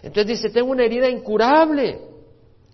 Entonces 0.01 0.41
dice, 0.41 0.49
tengo 0.49 0.71
una 0.71 0.83
herida 0.83 1.09
incurable. 1.09 1.99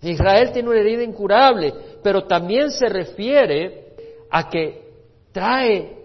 Israel 0.02 0.50
tiene 0.52 0.68
una 0.68 0.80
herida 0.80 1.02
incurable, 1.02 1.72
pero 2.02 2.26
también 2.26 2.70
se 2.70 2.88
refiere 2.88 3.94
a 4.30 4.48
que 4.48 4.82
trae 5.30 5.96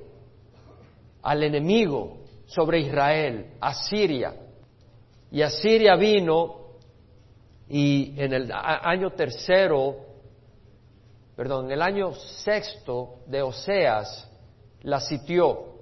al 1.24 1.44
enemigo 1.44 2.18
sobre 2.46 2.80
Israel, 2.80 3.54
a 3.60 3.74
Siria. 3.74 4.34
Y 5.32 5.42
Asiria 5.42 5.96
vino 5.96 6.68
y 7.70 8.14
en 8.18 8.34
el 8.34 8.52
año 8.52 9.12
tercero, 9.12 9.96
perdón, 11.36 11.66
en 11.66 11.72
el 11.72 11.82
año 11.82 12.14
sexto 12.14 13.20
de 13.26 13.42
Oseas, 13.42 14.30
la 14.84 15.02
sitió, 15.02 15.76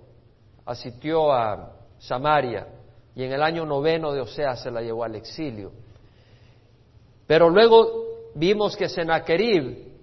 asitió 0.66 1.32
a 1.32 1.74
Samaria, 2.00 2.68
y 3.16 3.24
en 3.24 3.32
el 3.32 3.42
año 3.42 3.66
noveno 3.66 4.12
de 4.12 4.22
Oseas 4.22 4.62
se 4.62 4.72
la 4.72 4.82
llevó 4.82 5.04
al 5.04 5.16
exilio. 5.16 5.72
Pero 7.26 7.50
luego 7.50 8.32
vimos 8.36 8.76
que 8.76 8.90
Sennacherib 8.90 9.94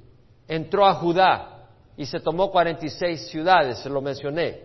entró 0.48 0.86
a 0.86 0.94
Judá 0.94 1.68
y 1.96 2.06
se 2.06 2.20
tomó 2.20 2.50
46 2.50 3.28
ciudades, 3.28 3.78
se 3.78 3.90
lo 3.90 4.00
mencioné, 4.00 4.62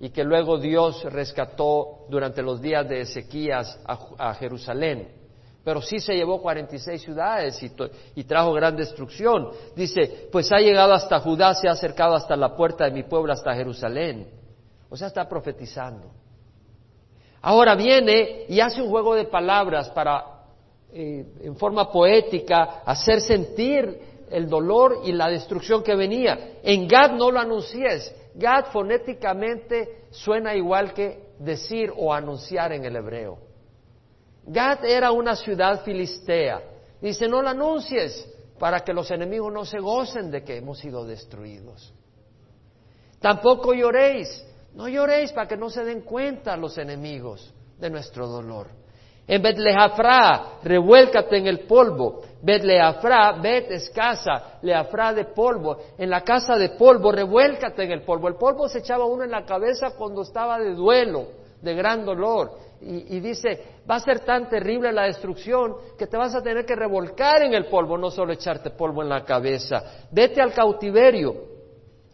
y 0.00 0.10
que 0.10 0.24
luego 0.24 0.58
Dios 0.58 1.04
rescató 1.04 2.06
durante 2.08 2.42
los 2.42 2.60
días 2.60 2.88
de 2.88 3.02
Ezequías 3.02 3.78
a 3.86 4.34
Jerusalén 4.34 5.20
pero 5.64 5.82
sí 5.82 5.98
se 5.98 6.14
llevó 6.14 6.40
46 6.40 7.02
ciudades 7.02 7.62
y, 7.62 7.70
y, 8.14 8.24
trajo 8.24 8.52
gran 8.52 8.76
destrucción. 8.76 9.50
Dice, 9.76 10.28
pues 10.32 10.50
ha 10.52 10.58
llegado 10.58 10.94
hasta 10.94 11.20
Judá, 11.20 11.54
se 11.54 11.68
ha 11.68 11.72
acercado 11.72 12.14
hasta 12.14 12.34
la 12.34 12.56
puerta 12.56 12.86
de 12.86 12.92
mi 12.92 13.02
pueblo, 13.02 13.32
hasta 13.32 13.54
Jerusalén. 13.54 14.26
O 14.88 14.96
sea, 14.96 15.08
está 15.08 15.28
profetizando. 15.28 16.10
Ahora 17.42 17.74
viene 17.74 18.44
y 18.48 18.60
hace 18.60 18.82
un 18.82 18.90
juego 18.90 19.14
de 19.14 19.24
palabras 19.24 19.88
para, 19.90 20.24
eh, 20.92 21.24
en 21.42 21.56
forma 21.56 21.90
poética, 21.90 22.82
hacer 22.84 23.20
sentir 23.20 23.98
el 24.30 24.48
dolor 24.48 25.00
y 25.04 25.12
la 25.12 25.28
destrucción 25.28 25.82
que 25.82 25.94
venía. 25.94 26.58
En 26.62 26.86
Gad 26.86 27.12
no 27.12 27.30
lo 27.30 27.40
anuncies. 27.40 28.14
Gad 28.34 28.66
fonéticamente 28.66 30.04
suena 30.10 30.54
igual 30.54 30.92
que 30.92 31.30
decir 31.38 31.92
o 31.96 32.12
anunciar 32.12 32.72
en 32.72 32.84
el 32.84 32.96
hebreo. 32.96 33.38
Gad 34.46 34.84
era 34.84 35.10
una 35.10 35.34
ciudad 35.34 35.82
filistea. 35.82 36.62
Dice, 37.00 37.26
no 37.26 37.40
la 37.40 37.50
anuncies 37.50 38.28
para 38.58 38.80
que 38.80 38.92
los 38.92 39.10
enemigos 39.10 39.52
no 39.52 39.64
se 39.64 39.78
gocen 39.78 40.30
de 40.30 40.44
que 40.44 40.58
hemos 40.58 40.78
sido 40.78 41.04
destruidos. 41.04 41.92
Tampoco 43.20 43.72
lloréis, 43.72 44.44
no 44.80 44.88
lloréis 44.88 45.30
para 45.32 45.46
que 45.46 45.58
no 45.58 45.68
se 45.68 45.84
den 45.84 46.00
cuenta 46.00 46.56
los 46.56 46.78
enemigos 46.78 47.52
de 47.78 47.90
nuestro 47.90 48.26
dolor. 48.26 48.68
En 49.26 49.42
Betlejafra, 49.42 50.58
revuélcate 50.62 51.36
en 51.36 51.46
el 51.48 51.60
polvo. 51.60 52.22
Betlejafra, 52.40 53.32
Bet 53.32 53.70
es 53.72 53.90
casa, 53.90 54.58
Leafra 54.62 55.12
de 55.12 55.26
polvo. 55.26 55.76
En 55.98 56.08
la 56.08 56.22
casa 56.22 56.56
de 56.56 56.70
polvo, 56.70 57.12
revuélcate 57.12 57.84
en 57.84 57.92
el 57.92 58.02
polvo. 58.04 58.28
El 58.28 58.36
polvo 58.36 58.68
se 58.70 58.78
echaba 58.78 59.04
uno 59.04 59.22
en 59.22 59.30
la 59.30 59.44
cabeza 59.44 59.90
cuando 59.90 60.22
estaba 60.22 60.58
de 60.58 60.72
duelo, 60.72 61.26
de 61.60 61.74
gran 61.74 62.06
dolor 62.06 62.52
y, 62.80 63.20
dice, 63.20 63.82
va 63.88 63.96
a 63.96 64.00
ser 64.00 64.20
tan 64.20 64.48
terrible 64.48 64.90
la 64.92 65.02
destrucción 65.02 65.74
que 65.98 66.06
te 66.06 66.16
vas 66.16 66.34
a 66.34 66.42
tener 66.42 66.64
que 66.64 66.74
revolcar 66.74 67.42
en 67.42 67.52
el 67.52 67.66
polvo, 67.66 67.98
no 67.98 68.10
solo 68.10 68.32
echarte 68.32 68.70
polvo 68.70 69.02
en 69.02 69.10
la 69.10 69.22
cabeza. 69.26 70.06
Vete 70.10 70.40
al 70.40 70.54
cautiverio. 70.54 71.49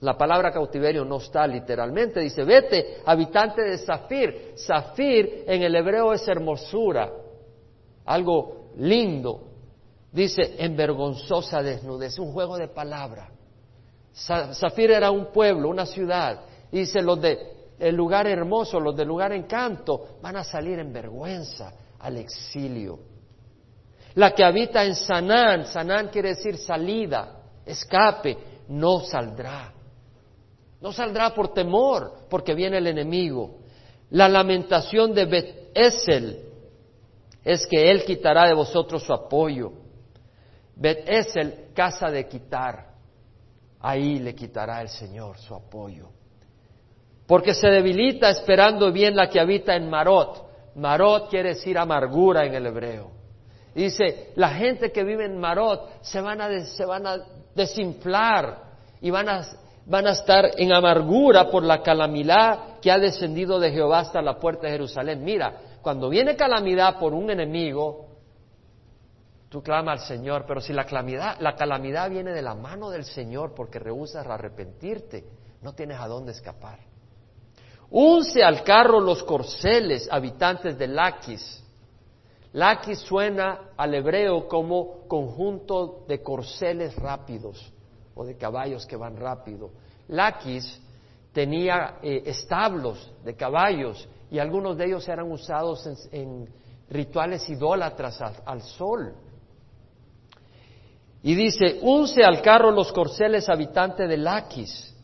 La 0.01 0.17
palabra 0.17 0.53
cautiverio 0.53 1.05
no 1.05 1.17
está 1.17 1.47
literalmente, 1.47 2.21
dice, 2.21 2.45
vete, 2.45 2.99
habitante 3.05 3.63
de 3.63 3.79
Zafir. 3.79 4.55
Zafir 4.57 5.45
en 5.47 5.63
el 5.63 5.75
hebreo 5.75 6.13
es 6.13 6.27
hermosura, 6.29 7.11
algo 8.05 8.71
lindo. 8.77 9.43
Dice, 10.13 10.57
en 10.59 10.77
vergonzosa 10.77 11.63
desnudez, 11.63 12.19
un 12.19 12.33
juego 12.33 12.59
de 12.59 12.69
palabra. 12.69 13.31
Zafir 14.13 14.91
era 14.91 15.11
un 15.11 15.27
pueblo, 15.27 15.69
una 15.69 15.87
ciudad. 15.87 16.41
Dice, 16.71 17.03
los 17.03 17.21
de 17.21 17.57
el 17.79 17.95
lugar 17.95 18.27
hermoso, 18.27 18.81
los 18.81 18.97
del 18.97 19.09
lugar 19.09 19.33
encanto, 19.33 20.19
van 20.23 20.37
a 20.37 20.45
salir 20.45 20.79
en 20.79 20.93
vergüenza 20.93 21.73
al 21.99 22.17
exilio. 22.17 22.99
La 24.15 24.35
que 24.35 24.45
habita 24.45 24.85
en 24.85 24.95
Sanán, 24.95 25.67
Sanán 25.67 26.09
quiere 26.09 26.31
decir 26.31 26.57
salida, 26.57 27.43
escape, 27.67 28.39
no 28.69 29.01
saldrá. 29.01 29.76
No 30.87 30.93
saldrá 30.93 31.35
por 31.35 31.53
temor, 31.53 32.13
porque 32.31 32.55
viene 32.55 32.79
el 32.79 32.87
enemigo. 32.87 33.57
La 34.11 34.29
lamentación 34.29 35.13
de 35.13 35.25
Bet 35.25 35.71
Esel 35.75 36.45
es 37.45 37.67
que 37.67 37.91
él 37.91 38.05
quitará 38.05 38.47
de 38.47 38.55
vosotros 38.55 39.03
su 39.03 39.13
apoyo. 39.13 39.73
Bet 40.77 41.09
Esel, 41.09 41.71
casa 41.75 42.09
de 42.09 42.29
quitar. 42.29 42.93
Ahí 43.81 44.21
le 44.21 44.33
quitará 44.37 44.81
el 44.81 44.89
Señor 44.89 45.39
su 45.39 45.57
apoyo 45.57 46.11
porque 47.27 47.55
se 47.55 47.67
debilita 47.67 48.31
esperando 48.31 48.93
bien 48.93 49.17
la 49.17 49.29
que 49.29 49.41
habita 49.41 49.75
en 49.75 49.91
Marot. 49.91 50.45
Marot 50.77 51.29
quiere 51.29 51.51
decir 51.51 51.77
amargura 51.77 52.47
en 52.47 52.55
el 52.55 52.67
hebreo. 52.67 53.11
Dice, 53.75 54.31
la 54.37 54.51
gente 54.51 54.93
que 54.93 55.03
vive 55.03 55.25
en 55.25 55.37
Marot 55.37 56.03
se 56.03 56.21
van 56.21 56.41
a, 56.41 56.65
se 56.65 56.85
van 56.85 57.07
a 57.07 57.19
desinflar 57.53 58.63
y 59.01 59.11
van 59.11 59.29
a, 59.29 59.43
van 59.87 60.07
a 60.09 60.11
estar 60.11 60.51
en 60.57 60.73
amargura 60.73 61.49
por 61.49 61.63
la 61.63 61.81
calamidad 61.83 62.81
que 62.81 62.91
ha 62.91 62.99
descendido 62.99 63.61
de 63.61 63.71
Jehová 63.71 64.01
hasta 64.01 64.21
la 64.21 64.39
puerta 64.39 64.67
de 64.67 64.73
Jerusalén. 64.73 65.25
Mira, 65.25 65.79
cuando 65.81 66.09
viene 66.09 66.37
calamidad 66.37 66.99
por 66.99 67.15
un 67.15 67.31
enemigo, 67.31 68.09
tú 69.49 69.63
clamas 69.63 70.01
al 70.01 70.07
Señor, 70.09 70.45
pero 70.47 70.61
si 70.61 70.73
la 70.73 70.85
calamidad, 70.85 71.39
la 71.39 71.55
calamidad 71.55 72.11
viene 72.11 72.33
de 72.33 72.43
la 72.43 72.57
mano 72.57 72.91
del 72.91 73.05
Señor 73.05 73.55
porque 73.55 73.79
rehusas 73.79 74.27
arrepentirte, 74.27 75.25
no 75.63 75.73
tienes 75.73 76.01
a 76.01 76.09
dónde 76.09 76.33
escapar. 76.33 76.81
Unce 77.89 78.43
al 78.43 78.65
carro 78.65 78.99
los 78.99 79.23
corceles, 79.23 80.09
habitantes 80.11 80.77
de 80.77 80.89
Laquis. 80.89 81.63
Laquis 82.53 82.99
suena 82.99 83.71
al 83.77 83.95
hebreo 83.95 84.49
como 84.49 85.07
conjunto 85.07 86.05
de 86.09 86.21
corceles 86.25 86.97
rápidos 86.97 87.73
o 88.17 88.25
de 88.25 88.37
caballos 88.37 88.85
que 88.87 88.97
van 88.97 89.17
rápido. 89.17 89.71
Laquis 90.09 90.83
tenía 91.33 91.99
eh, 92.03 92.23
establos 92.25 93.13
de 93.23 93.37
caballos 93.37 94.09
y 94.31 94.39
algunos 94.39 94.77
de 94.77 94.87
ellos 94.87 95.07
eran 95.09 95.31
usados 95.31 95.87
en, 96.11 96.49
rituales 96.89 97.49
idólatras 97.49 98.21
al, 98.45 98.63
sol. 98.63 99.15
Y 101.23 101.35
dice, 101.35 101.81
unce 101.83 102.25
al 102.25 102.41
carro 102.41 102.71
los 102.71 102.93
corceles 102.93 103.49
habitantes 103.49 104.09
de 104.09 104.17
Laquis. 104.17 104.95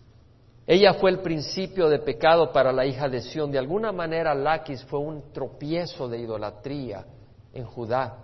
Ella 0.66 0.94
fue 0.94 1.10
el 1.10 1.18
principio 1.18 1.88
de 1.88 1.98
pecado 1.98 2.52
para 2.52 2.72
la 2.72 2.86
hija 2.86 3.08
de 3.08 3.20
Sión. 3.20 3.50
De 3.50 3.58
alguna 3.58 3.90
manera, 3.90 4.32
Laquis 4.34 4.84
fue 4.84 5.00
un 5.00 5.32
tropiezo 5.32 6.08
de 6.08 6.20
idolatría 6.20 7.04
en 7.52 7.64
Judá, 7.64 8.18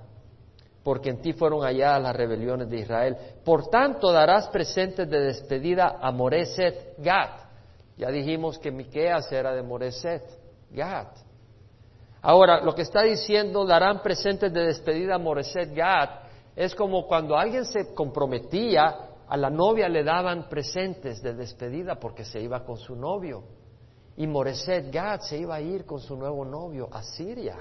porque 0.88 1.10
en 1.10 1.20
ti 1.20 1.34
fueron 1.34 1.60
halladas 1.60 2.02
las 2.02 2.16
rebeliones 2.16 2.70
de 2.70 2.78
Israel. 2.78 3.14
Por 3.44 3.68
tanto, 3.68 4.10
darás 4.10 4.48
presentes 4.48 5.06
de 5.10 5.20
despedida 5.20 5.98
a 6.00 6.10
Moreset 6.10 6.94
Gat. 6.96 7.42
Ya 7.98 8.08
dijimos 8.08 8.58
que 8.58 8.70
Miqueas 8.70 9.30
era 9.30 9.52
de 9.52 9.62
Moreset 9.62 10.22
Gat. 10.70 11.14
Ahora, 12.22 12.62
lo 12.62 12.74
que 12.74 12.80
está 12.80 13.02
diciendo, 13.02 13.66
darán 13.66 14.00
presentes 14.00 14.50
de 14.50 14.62
despedida 14.62 15.16
a 15.16 15.18
Moreset 15.18 15.74
Gat, 15.74 16.22
es 16.56 16.74
como 16.74 17.06
cuando 17.06 17.36
alguien 17.36 17.66
se 17.66 17.92
comprometía 17.92 19.10
a 19.28 19.36
la 19.36 19.50
novia 19.50 19.90
le 19.90 20.02
daban 20.02 20.48
presentes 20.48 21.20
de 21.20 21.34
despedida 21.34 21.96
porque 21.96 22.24
se 22.24 22.40
iba 22.40 22.64
con 22.64 22.78
su 22.78 22.96
novio. 22.96 23.44
Y 24.16 24.26
Moreset 24.26 24.90
Gad 24.90 25.20
se 25.20 25.36
iba 25.36 25.56
a 25.56 25.60
ir 25.60 25.84
con 25.84 26.00
su 26.00 26.16
nuevo 26.16 26.46
novio 26.46 26.88
a 26.90 27.02
Siria. 27.02 27.58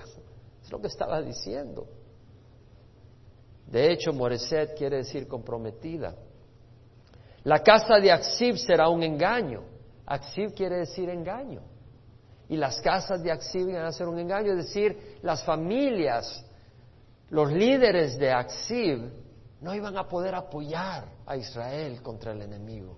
Es 0.64 0.72
lo 0.72 0.80
que 0.80 0.88
estaba 0.88 1.22
diciendo. 1.22 1.97
De 3.68 3.92
hecho, 3.92 4.14
Moreset 4.14 4.78
quiere 4.78 4.98
decir 4.98 5.28
comprometida. 5.28 6.16
La 7.44 7.60
casa 7.60 8.00
de 8.00 8.12
Axib 8.12 8.58
será 8.58 8.90
un 8.90 9.04
engaño. 9.04 9.64
Axib 10.06 10.54
quiere 10.54 10.78
decir 10.78 11.10
engaño. 11.10 11.62
Y 12.50 12.56
las 12.56 12.80
casas 12.80 13.22
de 13.22 13.32
Axib 13.32 13.68
van 13.68 13.86
a 13.86 13.92
ser 13.92 14.08
un 14.08 14.20
engaño, 14.20 14.52
es 14.52 14.68
decir, 14.68 15.18
las 15.22 15.44
familias, 15.44 16.46
los 17.30 17.52
líderes 17.52 18.18
de 18.18 18.32
Axib 18.32 19.12
no 19.60 19.76
iban 19.76 19.98
a 19.98 20.08
poder 20.08 20.34
apoyar 20.34 21.06
a 21.26 21.36
Israel 21.36 22.02
contra 22.02 22.32
el 22.32 22.42
enemigo. 22.42 22.98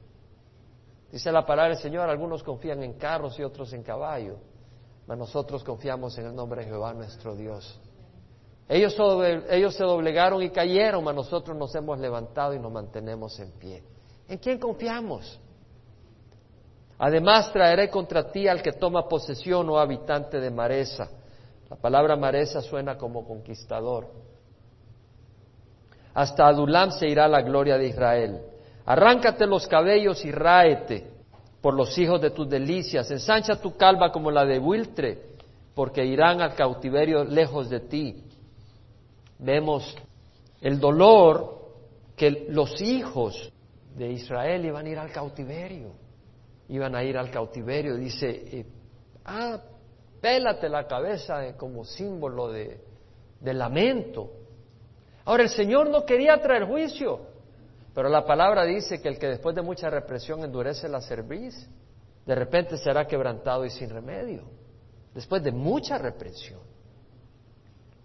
Dice 1.11 1.31
la 1.31 1.45
palabra 1.45 1.73
del 1.73 1.81
Señor, 1.81 2.07
algunos 2.07 2.43
confían 2.43 2.83
en 2.83 2.93
carros 2.93 3.39
y 3.39 3.43
otros 3.43 3.73
en 3.73 3.81
caballos, 3.81 4.37
mas 5.07 5.17
nosotros 5.17 5.63
confiamos 5.63 6.15
en 6.19 6.27
el 6.27 6.35
nombre 6.35 6.61
de 6.61 6.67
Jehová 6.67 6.93
nuestro 6.93 7.35
Dios. 7.35 7.79
Ellos, 8.69 8.93
se 9.73 9.83
doblegaron 9.83 10.43
y 10.43 10.51
cayeron, 10.51 11.03
mas 11.03 11.15
nosotros 11.15 11.57
nos 11.57 11.73
hemos 11.73 11.97
levantado 11.97 12.53
y 12.53 12.59
nos 12.59 12.71
mantenemos 12.71 13.39
en 13.39 13.51
pie. 13.53 13.81
¿En 14.27 14.37
quién 14.37 14.59
confiamos? 14.59 15.39
Además 16.99 17.51
traeré 17.51 17.89
contra 17.89 18.31
ti 18.31 18.47
al 18.47 18.61
que 18.61 18.73
toma 18.73 19.07
posesión, 19.07 19.67
o 19.69 19.73
oh 19.73 19.79
habitante 19.79 20.39
de 20.39 20.51
Maresa. 20.51 21.09
La 21.67 21.77
palabra 21.77 22.15
Maresa 22.15 22.61
suena 22.61 22.95
como 22.95 23.25
conquistador. 23.25 24.07
Hasta 26.13 26.45
Adulam 26.45 26.91
se 26.91 27.07
irá 27.07 27.27
la 27.27 27.41
gloria 27.41 27.75
de 27.75 27.87
Israel. 27.87 28.41
Arráncate 28.85 29.47
los 29.47 29.65
cabellos 29.67 30.23
y 30.25 30.31
ráete 30.31 31.07
por 31.59 31.73
los 31.73 31.97
hijos 31.97 32.21
de 32.21 32.29
tus 32.29 32.47
delicias. 32.47 33.09
Ensancha 33.09 33.59
tu 33.59 33.75
calva 33.75 34.11
como 34.11 34.29
la 34.29 34.45
de 34.45 34.59
Wiltre, 34.59 35.17
porque 35.73 36.05
irán 36.05 36.41
al 36.41 36.53
cautiverio 36.53 37.23
lejos 37.23 37.67
de 37.69 37.79
ti. 37.79 38.28
Vemos 39.39 39.95
el 40.61 40.79
dolor 40.79 41.57
que 42.15 42.47
los 42.49 42.81
hijos 42.81 43.51
de 43.95 44.11
Israel 44.11 44.65
iban 44.65 44.85
a 44.85 44.89
ir 44.89 44.99
al 44.99 45.11
cautiverio 45.11 45.93
iban 46.69 46.95
a 46.95 47.03
ir 47.03 47.17
al 47.17 47.29
cautiverio. 47.29 47.95
Dice, 47.95 48.29
eh, 48.29 48.65
ah, 49.25 49.59
pélate 50.21 50.69
la 50.69 50.87
cabeza 50.87 51.55
como 51.57 51.83
símbolo 51.83 52.51
de, 52.51 52.79
de 53.39 53.53
lamento. 53.53 54.31
Ahora, 55.25 55.43
el 55.43 55.49
Señor 55.49 55.89
no 55.89 56.05
quería 56.05 56.39
traer 56.41 56.65
juicio, 56.65 57.19
pero 57.93 58.09
la 58.09 58.25
palabra 58.25 58.63
dice 58.63 59.01
que 59.01 59.09
el 59.09 59.19
que 59.19 59.27
después 59.27 59.55
de 59.55 59.61
mucha 59.61 59.89
represión 59.89 60.43
endurece 60.43 60.87
la 60.87 61.01
cerviz, 61.01 61.67
de 62.25 62.35
repente 62.35 62.77
será 62.77 63.05
quebrantado 63.05 63.65
y 63.65 63.69
sin 63.69 63.89
remedio, 63.89 64.43
después 65.13 65.43
de 65.43 65.51
mucha 65.51 65.97
represión. 65.97 66.59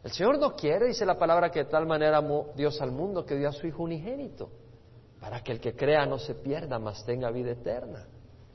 El 0.05 0.13
Señor 0.13 0.39
no 0.39 0.55
quiere, 0.55 0.89
dice 0.89 1.07
la 1.07 1.19
palabra, 1.19 1.51
que 1.51 1.61
de 1.61 1.71
tal 1.71 1.87
manera 1.87 2.19
amó 2.19 2.49
Dios 2.55 2.79
al 2.83 2.93
mundo 2.93 3.25
que 3.25 3.37
dio 3.37 3.49
a 3.49 3.53
su 3.53 3.67
Hijo 3.67 3.83
unigénito, 3.83 4.51
para 5.19 5.43
que 5.43 5.51
el 5.51 5.61
que 5.61 5.75
crea 5.75 6.05
no 6.05 6.19
se 6.19 6.35
pierda, 6.35 6.79
mas 6.79 7.03
tenga 7.07 7.31
vida 7.31 7.53
eterna. 7.53 8.07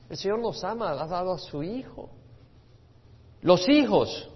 El 0.08 0.16
Señor 0.16 0.38
nos 0.38 0.62
ama, 0.62 0.92
ha 0.92 1.06
dado 1.08 1.32
a 1.32 1.38
su 1.38 1.64
Hijo. 1.64 2.08
Los 3.42 3.68
hijos 3.68 4.30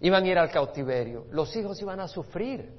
iban 0.00 0.24
a 0.24 0.26
ir 0.26 0.38
al 0.38 0.50
cautiverio, 0.50 1.26
los 1.30 1.54
hijos 1.56 1.80
iban 1.82 2.00
a 2.00 2.08
sufrir 2.08 2.72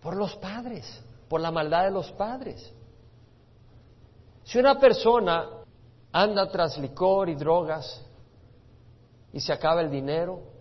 por 0.00 0.14
los 0.14 0.36
padres, 0.36 1.02
por 1.28 1.40
la 1.40 1.50
maldad 1.50 1.84
de 1.84 1.90
los 1.90 2.12
padres. 2.12 2.72
Si 4.44 4.58
una 4.58 4.78
persona 4.78 5.48
anda 6.12 6.48
tras 6.48 6.78
licor 6.78 7.28
y 7.28 7.34
drogas 7.34 8.06
y 9.32 9.40
se 9.40 9.52
acaba 9.52 9.80
el 9.80 9.90
dinero, 9.90 10.53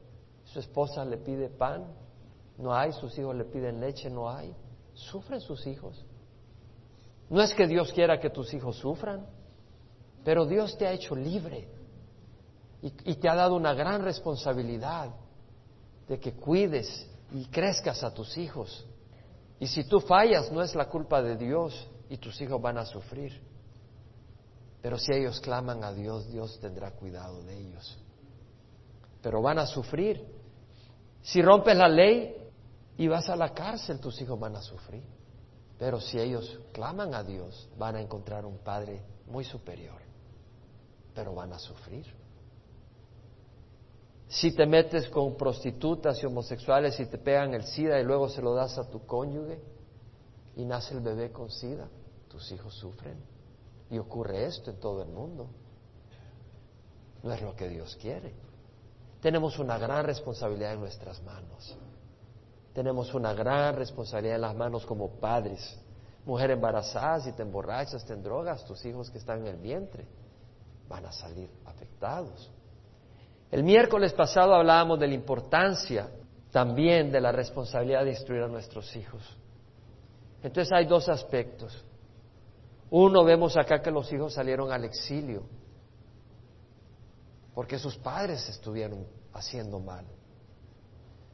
su 0.53 0.59
esposa 0.59 1.03
le 1.03 1.17
pide 1.17 1.49
pan, 1.49 1.83
no 2.59 2.75
hay, 2.75 2.91
sus 2.93 3.17
hijos 3.17 3.35
le 3.35 3.45
piden 3.45 3.79
leche, 3.79 4.07
no 4.07 4.29
hay, 4.29 4.55
sufren 4.93 5.41
sus 5.41 5.65
hijos. 5.65 6.05
No 7.27 7.41
es 7.41 7.55
que 7.55 7.65
Dios 7.65 7.91
quiera 7.91 8.19
que 8.19 8.29
tus 8.29 8.53
hijos 8.53 8.77
sufran, 8.77 9.25
pero 10.23 10.45
Dios 10.45 10.77
te 10.77 10.85
ha 10.85 10.91
hecho 10.91 11.15
libre 11.15 11.67
y, 12.83 13.15
te 13.15 13.27
ha 13.27 13.33
dado 13.33 13.55
una 13.55 13.73
gran 13.73 14.03
responsabilidad 14.03 15.09
de 16.07 16.19
que 16.19 16.33
cuides 16.33 17.09
y 17.31 17.45
crezcas 17.45 18.03
a 18.03 18.13
tus 18.13 18.37
hijos. 18.37 18.85
Y 19.59 19.65
si 19.65 19.85
tú 19.85 20.01
fallas, 20.01 20.51
no 20.51 20.61
es 20.61 20.75
la 20.75 20.87
culpa 20.87 21.23
de 21.23 21.35
Dios 21.35 21.89
y 22.09 22.17
tus 22.17 22.39
hijos 22.41 22.61
van 22.61 22.77
a 22.77 22.85
sufrir. 22.85 23.41
Pero 24.83 24.99
si 24.99 25.13
ellos 25.13 25.39
claman 25.39 25.83
a 25.83 25.93
Dios, 25.93 26.29
Dios 26.29 26.59
tendrá 26.59 26.91
cuidado 26.91 27.41
de 27.43 27.57
ellos. 27.57 27.97
Pero 29.23 29.41
van 29.41 29.57
a 29.57 29.65
sufrir. 29.65 30.42
Si 31.23 31.41
rompes 31.41 31.75
la 31.75 31.87
ley 31.87 32.35
y 32.97 33.07
vas 33.07 33.27
a 33.29 33.35
la 33.35 33.53
cárcel, 33.53 33.99
tus 33.99 34.21
hijos 34.21 34.39
van 34.39 34.55
a 34.55 34.61
sufrir. 34.61 35.03
Pero 35.79 35.99
si 35.99 36.19
ellos 36.19 36.59
claman 36.71 37.15
a 37.15 37.23
Dios, 37.23 37.67
van 37.77 37.95
a 37.95 38.01
encontrar 38.01 38.45
un 38.45 38.59
Padre 38.59 39.01
muy 39.25 39.43
superior 39.43 40.03
pero 41.13 41.33
van 41.33 41.53
a 41.53 41.59
sufrir. 41.59 42.05
Si 44.27 44.51
te 44.55 44.65
metes 44.65 45.09
con 45.09 45.35
prostitutas 45.35 46.21
y 46.23 46.25
homosexuales 46.25 46.99
y 46.99 47.05
te 47.05 47.17
pegan 47.17 47.53
el 47.53 47.63
SIDA 47.63 47.99
y 47.99 48.03
luego 48.03 48.29
se 48.29 48.41
lo 48.41 48.53
das 48.53 48.77
a 48.77 48.89
tu 48.89 49.05
cónyuge 49.05 49.61
y 50.55 50.65
nace 50.65 50.95
el 50.95 51.01
bebé 51.01 51.31
con 51.31 51.51
SIDA, 51.51 51.87
tus 52.27 52.51
hijos 52.51 52.73
sufren. 52.75 53.17
Y 53.91 53.99
ocurre 53.99 54.45
esto 54.45 54.71
en 54.71 54.79
todo 54.79 55.03
el 55.03 55.09
mundo. 55.09 55.47
No 57.21 57.31
es 57.31 57.41
lo 57.41 57.55
que 57.55 57.69
Dios 57.69 57.95
quiere. 58.01 58.33
Tenemos 59.23 59.57
una 59.57 59.77
gran 59.77 60.03
responsabilidad 60.03 60.73
en 60.73 60.81
nuestras 60.81 61.23
manos. 61.23 61.77
Tenemos 62.73 63.13
una 63.13 63.33
gran 63.33 63.73
responsabilidad 63.77 64.35
en 64.35 64.41
las 64.41 64.53
manos 64.53 64.85
como 64.85 65.11
padres. 65.11 65.79
Mujer 66.25 66.51
embarazada, 66.51 67.21
si 67.21 67.31
te 67.31 67.41
emborrachas, 67.41 68.05
te 68.05 68.17
drogas, 68.17 68.65
tus 68.65 68.83
hijos 68.85 69.09
que 69.09 69.19
están 69.19 69.39
en 69.39 69.47
el 69.47 69.55
vientre 69.61 70.05
van 70.89 71.05
a 71.05 71.13
salir 71.13 71.49
afectados. 71.63 72.51
El 73.49 73.63
miércoles 73.63 74.11
pasado 74.11 74.55
hablábamos 74.55 74.99
de 74.99 75.07
la 75.07 75.13
importancia 75.13 76.09
también 76.51 77.09
de 77.09 77.21
la 77.21 77.31
responsabilidad 77.31 78.03
de 78.03 78.09
instruir 78.09 78.43
a 78.43 78.49
nuestros 78.49 78.93
hijos. 78.97 79.21
Entonces 80.43 80.73
hay 80.73 80.85
dos 80.85 81.07
aspectos. 81.07 81.81
Uno, 82.89 83.23
vemos 83.23 83.55
acá 83.55 83.81
que 83.81 83.89
los 83.89 84.11
hijos 84.11 84.33
salieron 84.33 84.69
al 84.69 84.83
exilio 84.83 85.43
porque 87.53 87.77
sus 87.77 87.97
padres 87.97 88.47
estuvieron 88.49 89.05
haciendo 89.33 89.79
mal. 89.79 90.05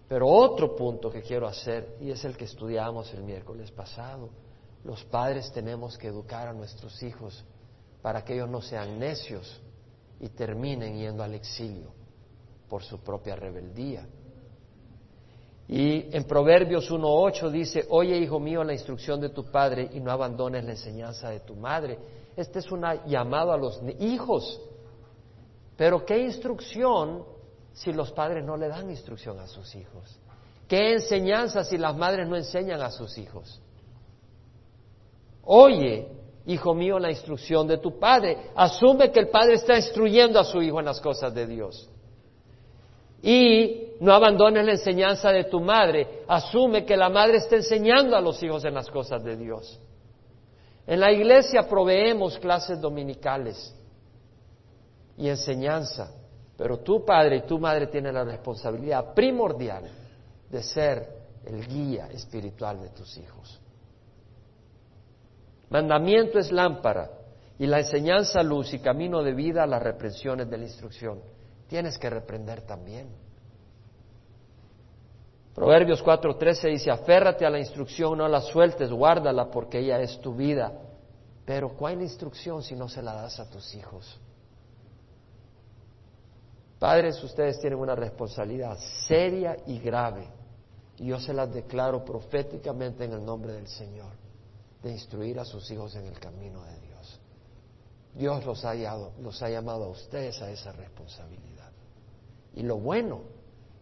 Pero 0.08 0.28
otro 0.28 0.76
punto 0.76 1.10
que 1.10 1.22
quiero 1.22 1.48
hacer, 1.48 1.98
y 2.02 2.10
es 2.10 2.26
el 2.26 2.36
que 2.36 2.46
estudiamos 2.46 3.14
el 3.14 3.24
miércoles 3.24 3.72
pasado, 3.72 4.30
los 4.84 5.04
padres 5.06 5.52
tenemos 5.52 5.98
que 5.98 6.08
educar 6.08 6.48
a 6.48 6.54
nuestros 6.54 7.02
hijos 7.04 7.46
para 8.02 8.24
que 8.24 8.34
ellos 8.34 8.50
no 8.50 8.62
sean 8.62 8.98
necios 8.98 9.62
y 10.20 10.30
terminen 10.30 10.98
yendo 10.98 11.24
al 11.24 11.34
exilio 11.36 11.92
por 12.68 12.84
su 12.84 13.00
propia 13.00 13.36
rebeldía. 13.36 14.08
Y 15.68 16.16
en 16.16 16.24
Proverbios 16.24 16.90
1.8 16.90 17.52
dice, 17.52 17.86
oye 17.90 18.18
hijo 18.18 18.40
mío 18.40 18.64
la 18.64 18.74
instrucción 18.74 19.22
de 19.22 19.30
tu 19.30 19.52
padre 19.52 19.90
y 19.94 20.00
no 20.00 20.12
abandones 20.12 20.64
la 20.64 20.72
enseñanza 20.72 21.30
de 21.30 21.42
tu 21.42 21.56
madre. 21.56 22.00
Este 22.36 22.58
es 22.60 22.72
un 22.72 22.84
llamado 23.06 23.52
a 23.52 23.58
los 23.58 23.80
hijos. 24.00 24.60
Pero 25.80 26.06
¿qué 26.06 26.20
instrucción 26.20 27.24
si 27.72 27.94
los 27.94 28.12
padres 28.12 28.44
no 28.44 28.58
le 28.58 28.68
dan 28.68 28.90
instrucción 28.90 29.40
a 29.40 29.48
sus 29.48 29.74
hijos? 29.76 30.20
¿Qué 30.68 30.92
enseñanza 30.96 31.64
si 31.64 31.78
las 31.78 31.96
madres 31.96 32.28
no 32.28 32.36
enseñan 32.36 32.82
a 32.82 32.92
sus 32.92 33.18
hijos? 33.18 33.62
Oye 35.44 36.10
hijo 36.48 36.74
mío, 36.74 37.00
la 37.00 37.12
instrucción 37.12 37.66
de 37.66 37.78
tu 37.78 37.98
padre. 37.98 38.52
Asume 38.56 39.10
que 39.10 39.22
el 39.22 39.30
padre 39.30 39.54
está 39.54 39.78
instruyendo 39.78 40.38
a 40.38 40.44
su 40.44 40.62
hijo 40.62 40.80
en 40.80 40.86
las 40.86 41.00
cosas 41.00 41.34
de 41.34 41.48
Dios. 41.48 41.90
Y 43.22 43.94
no 44.02 44.12
abandones 44.14 44.66
la 44.66 44.74
enseñanza 44.74 45.32
de 45.32 45.46
tu 45.46 45.62
madre. 45.62 46.24
Asume 46.28 46.84
que 46.84 46.98
la 46.98 47.08
madre 47.08 47.38
está 47.38 47.56
enseñando 47.56 48.18
a 48.18 48.22
los 48.22 48.44
hijos 48.44 48.66
en 48.66 48.74
las 48.74 48.90
cosas 48.90 49.24
de 49.24 49.38
Dios. 49.38 49.80
En 50.86 51.00
la 51.00 51.10
iglesia 51.10 51.70
proveemos 51.70 52.38
clases 52.38 52.82
dominicales 52.82 53.74
y 55.20 55.28
enseñanza, 55.28 56.12
pero 56.58 56.80
tu 56.80 57.04
padre 57.04 57.38
y 57.38 57.42
tu 57.42 57.60
madre 57.60 57.88
tienen 57.88 58.14
la 58.14 58.24
responsabilidad 58.24 59.14
primordial 59.14 59.84
de 60.50 60.64
ser 60.64 61.10
el 61.46 61.68
guía 61.68 62.08
espiritual 62.08 62.82
de 62.82 62.90
tus 62.90 63.18
hijos. 63.18 63.60
Mandamiento 65.70 66.40
es 66.40 66.52
lámpara 66.54 67.12
y 67.60 67.68
la 67.68 67.80
enseñanza 67.80 68.42
luz 68.42 68.74
y 68.74 68.80
camino 68.80 69.22
de 69.22 69.34
vida 69.34 69.64
a 69.64 69.68
las 69.68 69.84
reprensiones 69.84 70.50
de 70.50 70.58
la 70.58 70.64
instrucción. 70.64 71.20
Tienes 71.68 71.98
que 72.00 72.10
reprender 72.10 72.62
también. 72.62 73.10
Proverbios 75.54 76.02
4:13 76.02 76.70
dice, 76.70 76.92
aférrate 76.92 77.46
a 77.46 77.50
la 77.50 77.60
instrucción, 77.60 78.18
no 78.18 78.28
la 78.30 78.40
sueltes, 78.40 78.90
guárdala 78.90 79.52
porque 79.52 79.80
ella 79.80 80.00
es 80.00 80.18
tu 80.22 80.34
vida. 80.34 80.72
Pero 81.46 81.76
¿cuál 81.76 82.02
instrucción 82.02 82.64
si 82.64 82.74
no 82.74 82.88
se 82.88 83.02
la 83.02 83.14
das 83.14 83.38
a 83.42 83.50
tus 83.50 83.76
hijos? 83.76 84.18
Padres, 86.80 87.22
ustedes 87.22 87.60
tienen 87.60 87.78
una 87.78 87.94
responsabilidad 87.94 88.78
seria 89.06 89.58
y 89.68 89.80
grave. 89.80 90.26
Y 90.98 91.08
yo 91.08 91.20
se 91.20 91.34
las 91.34 91.54
declaro 91.54 92.04
proféticamente 92.06 93.04
en 93.04 93.14
el 93.14 93.24
nombre 93.24 93.54
del 93.54 93.68
Señor. 93.68 94.18
de 94.82 94.92
instruir 94.92 95.38
a 95.38 95.44
sus 95.44 95.70
hijos 95.72 95.94
en 95.96 96.06
el 96.06 96.18
camino 96.22 96.64
de 96.64 96.80
Dios. 96.80 97.20
Dios 98.16 98.46
los 98.46 98.64
ha, 98.64 98.74
los 99.20 99.42
ha 99.44 99.50
llamado 99.50 99.84
a 99.84 99.88
ustedes 99.90 100.42
a 100.42 100.50
esa 100.50 100.72
responsabilidad. 100.72 101.70
Y 102.56 102.64
lo 102.64 102.78
bueno 102.78 103.24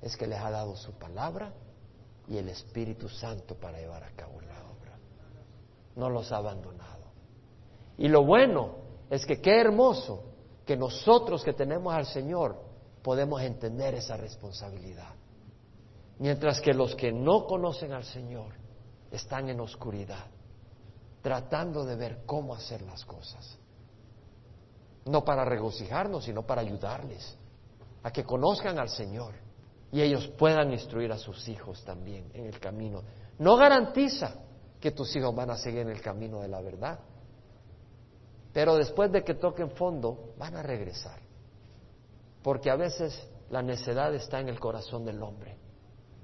es 0.02 0.18
que 0.18 0.26
les 0.26 0.40
ha 0.40 0.50
dado 0.50 0.76
su 0.76 0.94
palabra 0.94 1.54
y 2.28 2.38
el 2.38 2.50
Espíritu 2.50 3.08
Santo 3.10 3.54
para 3.54 3.78
llevar 3.78 4.04
a 4.06 4.12
cabo 4.16 4.42
la 4.42 4.60
obra. 4.72 4.98
No 5.96 6.10
los 6.10 6.32
ha 6.32 6.38
abandonado. 6.38 7.06
Y 8.00 8.08
lo 8.08 8.26
bueno 8.26 8.78
es 9.12 9.24
que 9.24 9.40
qué 9.40 9.62
hermoso 9.62 10.24
que 10.66 10.76
nosotros 10.76 11.44
que 11.44 11.54
tenemos 11.54 11.94
al 11.94 12.08
Señor 12.08 12.67
podemos 13.08 13.42
entender 13.42 13.96
esa 13.96 14.18
responsabilidad. 14.18 15.14
Mientras 16.20 16.60
que 16.60 16.74
los 16.74 16.94
que 16.94 17.10
no 17.10 17.46
conocen 17.46 17.94
al 17.94 18.04
Señor 18.04 18.54
están 19.10 19.48
en 19.48 19.62
oscuridad, 19.62 20.26
tratando 21.22 21.86
de 21.86 21.96
ver 21.96 22.24
cómo 22.26 22.54
hacer 22.54 22.82
las 22.82 23.06
cosas. 23.06 23.58
No 25.06 25.24
para 25.24 25.46
regocijarnos, 25.46 26.26
sino 26.26 26.46
para 26.46 26.60
ayudarles 26.60 27.38
a 28.04 28.12
que 28.12 28.26
conozcan 28.26 28.78
al 28.78 28.90
Señor 28.90 29.36
y 29.90 30.02
ellos 30.02 30.28
puedan 30.38 30.74
instruir 30.74 31.10
a 31.14 31.18
sus 31.18 31.48
hijos 31.48 31.86
también 31.86 32.30
en 32.34 32.48
el 32.48 32.60
camino. 32.60 33.04
No 33.40 33.56
garantiza 33.56 34.36
que 34.82 34.92
tus 34.92 35.16
hijos 35.16 35.34
van 35.34 35.52
a 35.52 35.56
seguir 35.56 35.80
en 35.80 35.92
el 35.92 36.02
camino 36.02 36.42
de 36.42 36.50
la 36.50 36.60
verdad, 36.60 37.00
pero 38.52 38.76
después 38.76 39.10
de 39.14 39.24
que 39.24 39.36
toquen 39.36 39.72
fondo 39.72 40.34
van 40.38 40.58
a 40.58 40.62
regresar, 40.62 41.26
porque 42.48 42.70
a 42.70 42.78
veces 42.78 43.28
la 43.50 43.62
necedad 43.62 44.16
está 44.16 44.40
en 44.40 44.48
el 44.48 44.58
corazón 44.58 45.04
del 45.04 45.22
hombre 45.22 45.58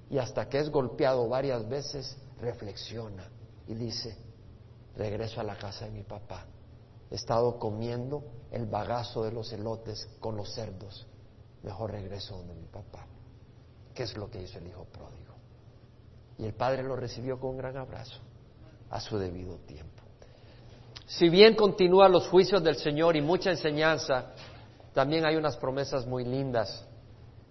y 0.09 0.19
hasta 0.19 0.47
que 0.47 0.57
es 0.57 0.69
golpeado 0.69 1.27
varias 1.27 1.67
veces 1.67 2.17
reflexiona 2.39 3.29
y 3.67 3.73
dice, 3.73 4.15
regreso 4.95 5.41
a 5.41 5.43
la 5.43 5.57
casa 5.57 5.83
de 5.83 5.91
mi 5.91 6.03
papá, 6.03 6.45
he 7.11 7.15
estado 7.15 7.59
comiendo 7.59 8.23
el 8.51 8.67
bagazo 8.67 9.25
de 9.25 9.33
los 9.33 9.51
elotes 9.51 10.07
con 10.21 10.37
los 10.37 10.53
cerdos, 10.53 11.05
mejor 11.61 11.91
regreso 11.91 12.37
donde 12.37 12.55
mi 12.55 12.67
papá. 12.67 13.05
¿Qué 13.93 14.03
es 14.03 14.15
lo 14.15 14.31
que 14.31 14.43
hizo 14.43 14.59
el 14.59 14.67
hijo 14.67 14.85
pródigo? 14.85 15.35
Y 16.37 16.45
el 16.45 16.53
padre 16.53 16.83
lo 16.83 16.95
recibió 16.95 17.37
con 17.37 17.49
un 17.49 17.57
gran 17.57 17.75
abrazo 17.75 18.21
a 18.91 19.01
su 19.01 19.17
debido 19.17 19.57
tiempo. 19.57 20.03
Si 21.05 21.27
bien 21.27 21.53
continúan 21.57 22.13
los 22.13 22.29
juicios 22.29 22.63
del 22.63 22.77
Señor 22.77 23.17
y 23.17 23.21
mucha 23.21 23.51
enseñanza, 23.51 24.31
también 24.93 25.25
hay 25.25 25.35
unas 25.35 25.57
promesas 25.57 26.05
muy 26.05 26.23
lindas. 26.23 26.87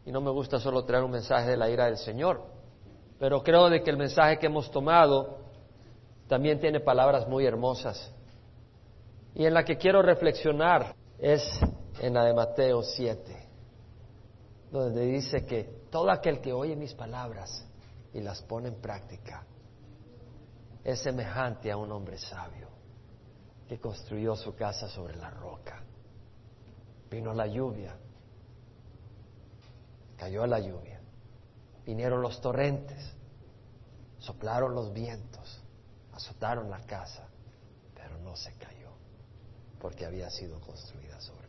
Y 0.05 0.13
no 0.13 0.21
me 0.21 0.31
gusta 0.31 0.59
solo 0.59 0.85
traer 0.85 1.05
un 1.05 1.11
mensaje 1.11 1.51
de 1.51 1.57
la 1.57 1.69
ira 1.71 1.87
del 1.87 1.97
Señor, 1.97 2.43
pero 3.19 3.43
creo 3.43 3.71
de 3.71 3.83
que 3.83 3.91
el 3.91 3.97
mensaje 3.97 4.39
que 4.39 4.47
hemos 4.47 4.71
tomado 4.71 5.39
también 6.27 6.59
tiene 6.59 6.81
palabras 6.81 7.29
muy 7.29 7.47
hermosas. 7.47 8.13
Y 9.35 9.47
en 9.47 9.55
la 9.55 9.65
que 9.65 9.77
quiero 9.77 10.03
reflexionar 10.03 10.95
es 11.19 11.43
en 12.01 12.15
la 12.15 12.25
de 12.25 12.35
Mateo 12.35 12.83
7, 12.83 13.49
donde 14.73 15.07
dice 15.07 15.45
que 15.45 15.83
todo 15.91 16.11
aquel 16.11 16.41
que 16.41 16.53
oye 16.53 16.75
mis 16.75 16.95
palabras 16.95 17.65
y 18.13 18.21
las 18.21 18.43
pone 18.43 18.69
en 18.69 18.81
práctica 18.81 19.47
es 20.83 21.01
semejante 21.01 21.71
a 21.71 21.77
un 21.77 21.93
hombre 21.93 22.19
sabio 22.19 22.69
que 23.69 23.79
construyó 23.79 24.35
su 24.35 24.55
casa 24.55 24.89
sobre 24.89 25.17
la 25.17 25.31
roca. 25.31 25.83
Vino 27.13 27.35
la 27.35 27.47
lluvia, 27.47 27.95
cayó 30.17 30.47
la 30.47 30.59
lluvia, 30.59 30.99
vinieron 31.85 32.23
los 32.23 32.41
torrentes, 32.41 33.13
soplaron 34.19 34.75
los 34.75 34.95
vientos, 34.95 35.61
azotaron 36.15 36.71
la 36.71 36.81
casa, 36.87 37.29
pero 37.95 38.17
no 38.21 38.35
se 38.35 38.55
cayó 38.55 38.93
porque 39.79 40.07
había 40.07 40.31
sido 40.31 40.59
construida 40.61 41.21
sobre 41.21 41.42